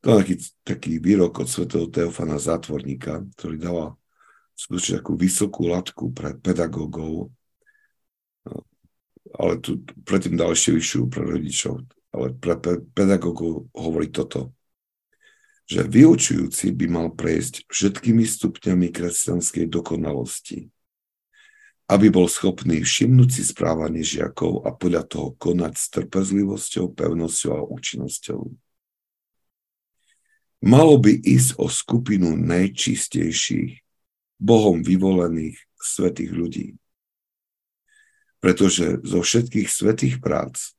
To 0.02 0.12
je 0.12 0.16
taký, 0.18 0.36
taký 0.66 0.92
výrok 0.98 1.46
od 1.46 1.48
svätého 1.48 1.86
Teofana 1.86 2.36
Zátvorníka, 2.36 3.22
ktorý 3.38 3.56
dáva 3.56 3.86
skutočne 4.58 5.00
takú 5.00 5.14
vysokú 5.14 5.70
latku 5.70 6.10
pre 6.10 6.34
pedagógov, 6.36 7.30
ale 9.32 9.52
tu 9.62 9.80
predtým 10.04 10.36
dal 10.36 10.52
ešte 10.52 10.76
vyššiu 10.76 11.00
pre 11.08 11.22
rodičov, 11.24 11.86
ale 12.12 12.36
pre 12.36 12.60
pedagógov 12.92 13.72
hovorí 13.72 14.12
toto, 14.12 14.52
že 15.64 15.88
vyučujúci 15.88 16.76
by 16.76 16.86
mal 16.92 17.08
prejsť 17.16 17.64
všetkými 17.72 18.28
stupňami 18.28 18.92
kresťanskej 18.92 19.64
dokonalosti, 19.72 20.68
aby 21.88 22.06
bol 22.12 22.28
schopný 22.28 22.84
všimnúť 22.84 23.30
si 23.32 23.42
správanie 23.48 24.04
žiakov 24.04 24.68
a 24.68 24.76
podľa 24.76 25.08
toho 25.08 25.28
konať 25.40 25.74
s 25.76 25.86
trpezlivosťou, 25.96 26.92
pevnosťou 26.92 27.52
a 27.56 27.62
účinnosťou. 27.64 28.40
Malo 30.62 30.94
by 31.00 31.18
ísť 31.26 31.58
o 31.58 31.66
skupinu 31.66 32.38
najčistejších, 32.38 33.82
Bohom 34.42 34.82
vyvolených 34.82 35.54
svetých 35.78 36.34
ľudí. 36.34 36.66
Pretože 38.42 38.98
zo 39.06 39.22
všetkých 39.22 39.70
svetých 39.70 40.18
prác 40.18 40.74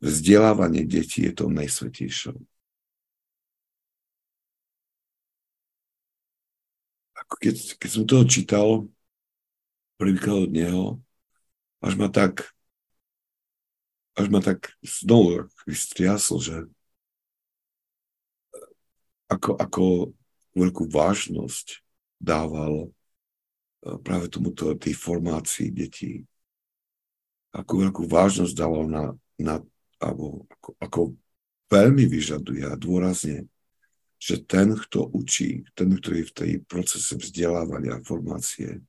vzdelávanie 0.00 0.84
detí 0.84 1.24
je 1.26 1.32
to 1.32 1.48
najsvetejšou. 1.48 2.36
Keď, 7.26 7.56
keď 7.82 7.90
som 7.90 8.04
toho 8.06 8.24
čítal, 8.24 8.68
prvýkrát 9.98 10.46
od 10.46 10.52
neho, 10.54 10.84
až 11.82 11.98
ma 11.98 12.06
tak 12.06 12.56
až 14.16 14.32
ma 14.32 14.40
tak 14.40 14.72
znovu 14.80 15.44
striasol, 15.68 16.40
že 16.40 16.56
ako, 19.28 19.60
ako 19.60 19.84
veľkú 20.56 20.88
vážnosť 20.88 21.84
dával 22.16 22.88
e, 22.88 22.90
práve 24.00 24.32
tomuto 24.32 24.72
tej 24.72 24.96
formácii 24.96 25.68
detí. 25.68 26.24
Ako 27.52 27.84
veľkú 27.84 28.02
vážnosť 28.08 28.54
dával 28.56 28.88
na, 28.88 29.04
na 29.36 29.60
alebo 30.00 30.44
ako, 30.50 30.70
ako 30.78 31.00
veľmi 31.72 32.04
vyžaduje 32.06 32.62
a 32.66 32.78
dôrazne, 32.78 33.48
že 34.16 34.40
ten, 34.40 34.72
kto 34.72 35.12
učí, 35.12 35.68
ten, 35.76 35.92
ktorý 35.92 36.24
je 36.24 36.28
v 36.32 36.36
tej 36.36 36.52
procese 36.64 37.14
vzdelávania 37.18 38.00
a 38.00 38.04
formácie, 38.04 38.80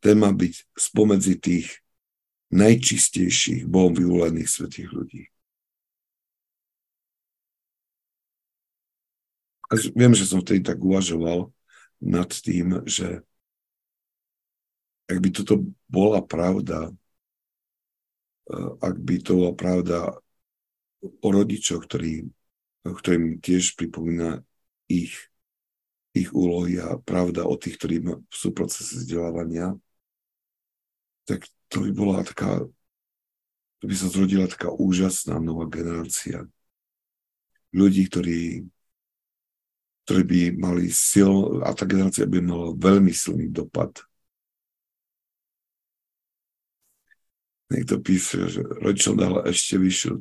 ten 0.00 0.16
má 0.16 0.32
byť 0.32 0.54
spomedzi 0.72 1.36
tých 1.36 1.68
najčistejších, 2.50 3.68
Bohom 3.68 3.94
vyvolených 3.94 4.48
svetých 4.48 4.90
ľudí. 4.90 5.22
A 9.70 9.78
viem, 9.94 10.10
že 10.16 10.26
som 10.26 10.42
vtedy 10.42 10.66
tak 10.66 10.82
uvažoval 10.82 11.54
nad 12.02 12.26
tým, 12.26 12.82
že 12.90 13.22
ak 15.06 15.18
by 15.22 15.28
toto 15.30 15.62
bola 15.86 16.18
pravda, 16.18 16.90
ak 18.80 18.94
by 18.98 19.16
to 19.22 19.30
bola 19.38 19.52
pravda 19.54 19.98
o 21.00 21.28
rodičoch, 21.30 21.86
ktorí, 21.86 22.28
ktorým 22.84 23.38
tiež 23.40 23.78
pripomína 23.78 24.42
ich, 24.90 25.14
ich 26.12 26.30
úlohy 26.34 26.82
a 26.82 26.98
pravda 26.98 27.46
o 27.46 27.54
tých, 27.54 27.78
ktorí 27.78 28.02
sú 28.28 28.50
v 28.50 28.58
procese 28.58 29.00
vzdelávania, 29.00 29.78
tak 31.24 31.46
to 31.70 31.86
by 31.86 31.90
bola 31.94 32.26
taká, 32.26 32.66
to 33.78 33.84
by 33.86 33.94
sa 33.94 34.10
zrodila 34.10 34.50
taká 34.50 34.74
úžasná 34.74 35.38
nová 35.38 35.70
generácia 35.70 36.44
ľudí, 37.70 38.10
ktorí 38.10 38.66
ktorí 40.10 40.26
by 40.26 40.40
mali 40.58 40.90
sil, 40.90 41.62
a 41.62 41.70
tá 41.70 41.86
generácia 41.86 42.26
by 42.26 42.42
mala 42.42 42.74
veľmi 42.74 43.14
silný 43.14 43.46
dopad. 43.46 43.94
Niekto 47.70 48.02
píše, 48.02 48.50
že 48.50 48.60
rodičom 48.66 49.14
dala 49.14 49.46
ešte 49.46 49.78
vyššiu, 49.78 50.14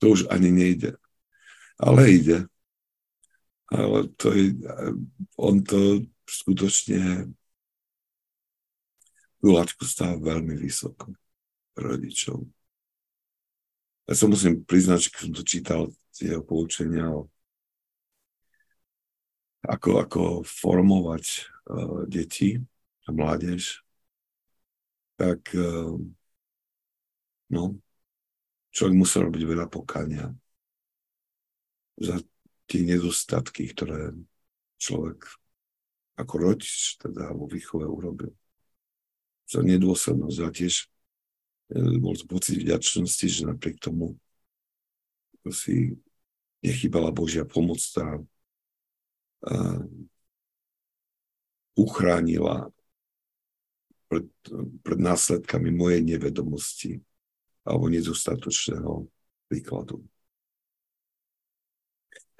to 0.00 0.04
už 0.08 0.32
ani 0.32 0.48
nejde. 0.48 0.96
Ale 1.76 2.08
ide. 2.08 2.38
Ale 3.68 4.08
to 4.16 4.32
je, 4.32 4.56
on 5.36 5.60
to 5.60 6.08
skutočne 6.24 7.28
tú 9.44 9.52
laťku 9.52 9.84
stáva 9.84 10.16
veľmi 10.16 10.56
vysoko 10.56 11.12
rodičov. 11.76 12.48
Ja 14.08 14.16
som 14.16 14.32
musím 14.32 14.64
priznať, 14.64 15.08
že 15.08 15.10
keď 15.12 15.20
som 15.20 15.32
to 15.36 15.44
čítal, 15.44 15.80
jeho 16.16 16.40
poučenia 16.46 17.10
o 17.10 17.28
ako, 19.64 19.90
ako 20.00 20.22
formovať 20.44 21.24
uh, 21.72 22.04
deti 22.04 22.60
a 23.04 23.08
mládež, 23.10 23.80
tak 25.16 25.40
uh, 25.56 25.96
no, 27.54 27.78
človek 28.74 28.94
musel 28.98 29.30
robiť 29.30 29.42
veľa 29.46 29.66
pokania 29.70 30.34
za 31.94 32.18
tie 32.66 32.82
nedostatky, 32.82 33.70
ktoré 33.70 34.10
človek 34.82 35.30
ako 36.18 36.34
rodič 36.34 36.98
teda 36.98 37.30
vo 37.30 37.46
výchove 37.46 37.86
urobil. 37.86 38.34
Za 39.46 39.62
nedôslednosť 39.62 40.38
a 40.42 40.48
tiež 40.50 40.74
e, 40.82 41.98
bol 42.02 42.18
pocit 42.26 42.58
vďačnosti, 42.58 43.26
že 43.30 43.42
napriek 43.46 43.78
tomu 43.78 44.18
si 45.52 45.94
nechybala 46.64 47.12
Božia 47.12 47.44
pomoc, 47.44 47.76
tá 47.92 48.16
uchránila 51.76 52.70
pred, 54.08 54.30
pred 54.80 54.98
následkami 54.98 55.68
mojej 55.74 56.00
nevedomosti 56.00 57.04
alebo 57.64 57.88
nedostatočného 57.88 59.08
príkladu. 59.48 60.04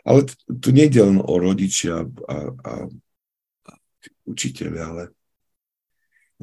Ale 0.05 0.29
tu 0.61 0.69
nejde 0.69 1.01
len 1.01 1.17
o 1.17 1.35
rodičia 1.41 2.05
a, 2.05 2.37
a, 2.61 2.73
a 3.65 3.73
učiteľe, 4.29 4.79
ale 4.85 5.03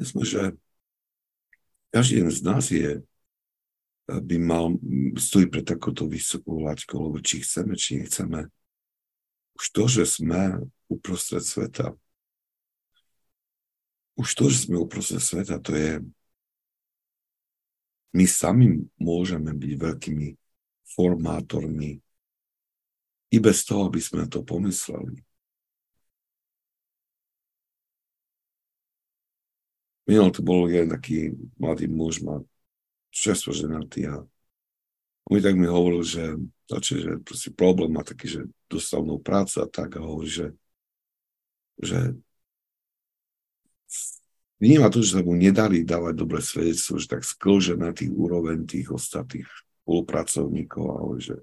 myslím, 0.02 0.26
že 0.26 0.42
každý 1.94 2.26
jeden 2.26 2.34
z 2.34 2.42
nás 2.42 2.64
je, 2.74 3.06
by 4.10 4.36
mal, 4.42 4.74
stojí 5.14 5.46
pre 5.46 5.62
takúto 5.62 6.10
vysokú 6.10 6.58
laťkou, 6.66 6.98
lebo 7.06 7.22
či 7.22 7.38
chceme, 7.38 7.78
či 7.78 8.02
nechceme, 8.02 8.50
Už 9.52 9.64
to, 9.70 9.84
že 9.86 10.04
sme 10.08 10.58
uprostred 10.88 11.44
sveta, 11.44 11.94
už 14.16 14.28
to, 14.34 14.44
že 14.50 14.66
sme 14.68 14.80
uprostred 14.80 15.20
sveta, 15.20 15.60
to 15.60 15.76
je 15.76 16.00
my 18.12 18.24
sami 18.28 18.84
môžeme 19.00 19.52
byť 19.56 19.72
veľkými 19.76 20.28
formátormi 20.84 22.00
i 23.32 23.36
bez 23.40 23.64
toho, 23.64 23.88
aby 23.88 24.00
sme 24.00 24.28
to 24.28 24.44
pomysleli. 24.44 25.24
Minul 30.04 30.34
to 30.34 30.44
bol 30.44 30.68
jeden 30.68 30.92
taký 30.92 31.32
mladý 31.56 31.88
muž, 31.88 32.20
má 32.20 32.42
čerstvo 33.08 33.56
ženatý 33.56 34.10
a 34.10 34.20
on 35.30 35.38
tak 35.40 35.54
mi 35.54 35.70
hovoril, 35.70 36.02
že, 36.02 36.36
že 36.68 37.16
proste 37.22 37.54
problém 37.54 37.94
má 37.94 38.02
taký, 38.02 38.28
že 38.28 38.40
dostal 38.66 39.00
mnou 39.06 39.22
prácu 39.22 39.62
a 39.62 39.66
tak 39.70 39.96
a 39.96 40.04
hovorí, 40.04 40.28
že, 40.28 40.46
že 41.78 42.12
vníma 44.62 44.94
to, 44.94 45.02
že 45.02 45.18
sa 45.18 45.26
mu 45.26 45.34
nedali 45.34 45.82
dávať 45.82 46.14
dobré 46.14 46.38
svedectvo, 46.38 47.02
že 47.02 47.10
tak 47.10 47.26
sklže 47.26 47.74
na 47.74 47.90
tých 47.90 48.14
úroveň 48.14 48.62
tých 48.62 48.94
ostatných 48.94 49.50
spolupracovníkov 49.82 50.82
a 50.86 50.94
hovorí, 51.02 51.20
že 51.26 51.36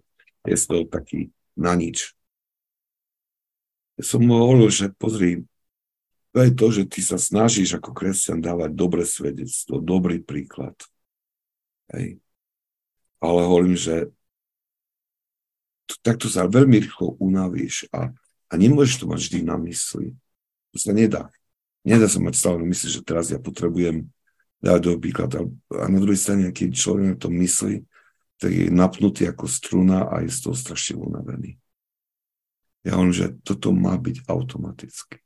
je 0.48 0.56
to 0.56 0.88
taký 0.88 1.36
na 1.60 1.76
nič. 1.76 2.16
Ja 4.00 4.08
som 4.08 4.24
mu 4.24 4.40
hovoril, 4.40 4.72
že 4.72 4.96
pozri, 4.96 5.44
to 6.32 6.40
je 6.40 6.52
to, 6.56 6.68
že 6.72 6.84
ty 6.88 7.04
sa 7.04 7.20
snažíš 7.20 7.76
ako 7.76 7.92
kresťan 7.92 8.40
dávať 8.40 8.72
dobré 8.72 9.04
svedectvo, 9.04 9.84
dobrý 9.84 10.24
príklad. 10.24 10.80
Hej. 11.92 12.24
Ale 13.20 13.40
hovorím, 13.44 13.76
že 13.76 14.08
takto 16.00 16.32
sa 16.32 16.48
veľmi 16.48 16.80
rýchlo 16.80 17.20
unavíš 17.20 17.92
a, 17.92 18.16
a 18.48 18.54
nemôžeš 18.56 19.04
to 19.04 19.06
mať 19.12 19.20
vždy 19.28 19.40
na 19.44 19.60
mysli. 19.68 20.16
To 20.72 20.78
sa 20.80 20.96
nedá. 20.96 21.28
Nedá 21.90 22.06
sa 22.06 22.22
mať 22.22 22.38
stále 22.38 22.62
mysli, 22.70 22.94
že 22.94 23.02
teraz 23.02 23.34
ja 23.34 23.42
potrebujem 23.42 24.06
dať 24.62 24.80
do 24.86 25.02
príklad. 25.02 25.34
A, 25.34 25.42
a 25.82 25.86
na 25.90 25.98
druhej 25.98 26.22
strane, 26.22 26.54
keď 26.54 26.70
človek 26.78 27.06
na 27.10 27.18
to 27.18 27.34
myslí, 27.34 27.82
tak 28.38 28.52
je 28.54 28.70
napnutý 28.70 29.26
ako 29.26 29.50
struna 29.50 30.06
a 30.06 30.22
je 30.22 30.30
z 30.30 30.40
toho 30.46 30.56
strašne 30.56 31.02
unavený. 31.02 31.58
Ja 32.86 32.96
hovorím, 32.96 33.18
že 33.18 33.36
toto 33.42 33.74
má 33.74 33.98
byť 33.98 34.30
automaticky. 34.30 35.18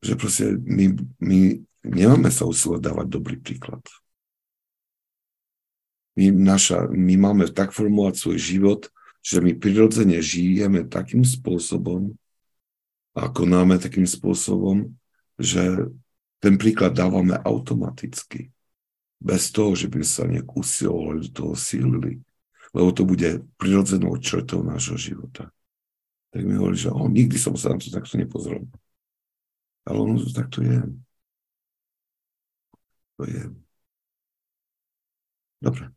Že 0.00 0.12
proste 0.16 0.46
my, 0.56 0.96
my 1.20 1.40
nemáme 1.84 2.32
sa 2.32 2.48
usilovať 2.48 2.80
dávať 2.80 3.06
dobrý 3.06 3.36
príklad. 3.36 3.84
My, 6.18 6.32
naša, 6.32 6.88
my 6.90 7.14
máme 7.20 7.44
tak 7.52 7.70
formovať 7.70 8.14
svoj 8.16 8.38
život, 8.40 8.80
že 9.20 9.44
my 9.44 9.54
prirodzene 9.54 10.18
žijeme 10.18 10.88
takým 10.88 11.22
spôsobom, 11.22 12.16
ako 13.14 13.42
náme 13.46 13.78
takým 13.78 14.06
spôsobom, 14.06 14.94
že 15.40 15.88
ten 16.40 16.56
príklad 16.56 16.96
dávame 16.96 17.36
automaticky 17.42 18.50
bez 19.20 19.52
toho, 19.52 19.76
že 19.76 19.92
by 19.92 20.00
sa 20.00 20.24
nejak 20.24 20.48
usilovali 20.48 21.28
do 21.28 21.30
toho 21.30 21.52
sílili, 21.52 22.24
lebo 22.72 22.88
to 22.96 23.04
bude 23.04 23.44
prirodzenou 23.60 24.16
črtou 24.16 24.64
nášho 24.64 24.96
života. 24.96 25.52
Tak 26.30 26.40
mi 26.46 26.56
hovorí, 26.56 26.78
že 26.78 26.88
oh, 26.88 27.10
nikdy 27.10 27.36
som 27.36 27.52
sa 27.58 27.74
na 27.74 27.78
to 27.82 27.90
takto 27.92 28.16
nepozrel. 28.16 28.64
Ale 29.84 29.98
ono 29.98 30.22
to 30.22 30.30
takto 30.30 30.62
je. 30.62 30.78
To 33.18 33.22
je. 33.26 33.42
Dobre. 35.60 35.92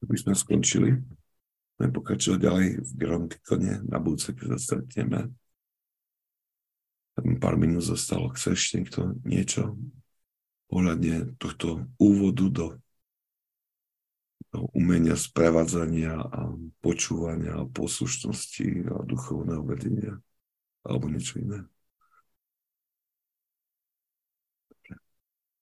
By 0.00 0.16
sme 0.16 0.32
skončili. 0.32 0.94
Budeme 1.74 1.92
pokračovať 1.92 2.38
ďalej 2.38 2.66
v 2.80 2.90
Gramtikone 2.94 3.72
na 3.84 3.98
budúce, 3.98 4.32
keď 4.32 4.56
sa 4.56 4.58
stretneme. 4.58 5.34
Pár 7.18 7.54
minút 7.58 7.82
zostalo. 7.82 8.30
Chce 8.34 8.54
ešte 8.54 8.74
niekto 8.82 9.00
niečo 9.26 9.74
ohľadne 10.68 11.34
tohto 11.40 11.88
úvodu 11.96 12.46
do, 12.52 12.66
do 14.52 14.68
umenia 14.76 15.16
sprevádzania 15.16 16.14
a 16.14 16.52
počúvania 16.84 17.58
a 17.58 17.68
poslušnosti 17.68 18.68
a 18.92 18.96
duchovného 19.02 19.64
vedenia 19.64 20.14
alebo 20.84 21.08
niečo 21.08 21.40
iné. 21.40 21.64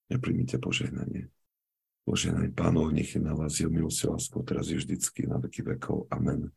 Nepríjmite 0.06 0.62
požehnanie. 0.62 1.26
Požehnanie 2.06 2.54
pánov, 2.54 2.94
nech 2.94 3.18
je 3.18 3.18
na 3.18 3.34
vás 3.34 3.58
jeho 3.58 3.66
milosť 3.66 4.06
láskou, 4.06 4.46
teraz 4.46 4.70
je 4.70 4.78
vždycky 4.78 5.26
na 5.26 5.42
veky 5.42 5.66
vekov. 5.66 6.06
Amen. 6.14 6.54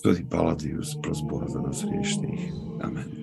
Svetý 0.00 0.24
Paladius, 0.24 0.96
pros 1.04 1.20
Boha 1.20 1.44
za 1.44 1.60
nás 1.60 1.84
hriešných. 1.84 2.56
Amen. 2.80 3.19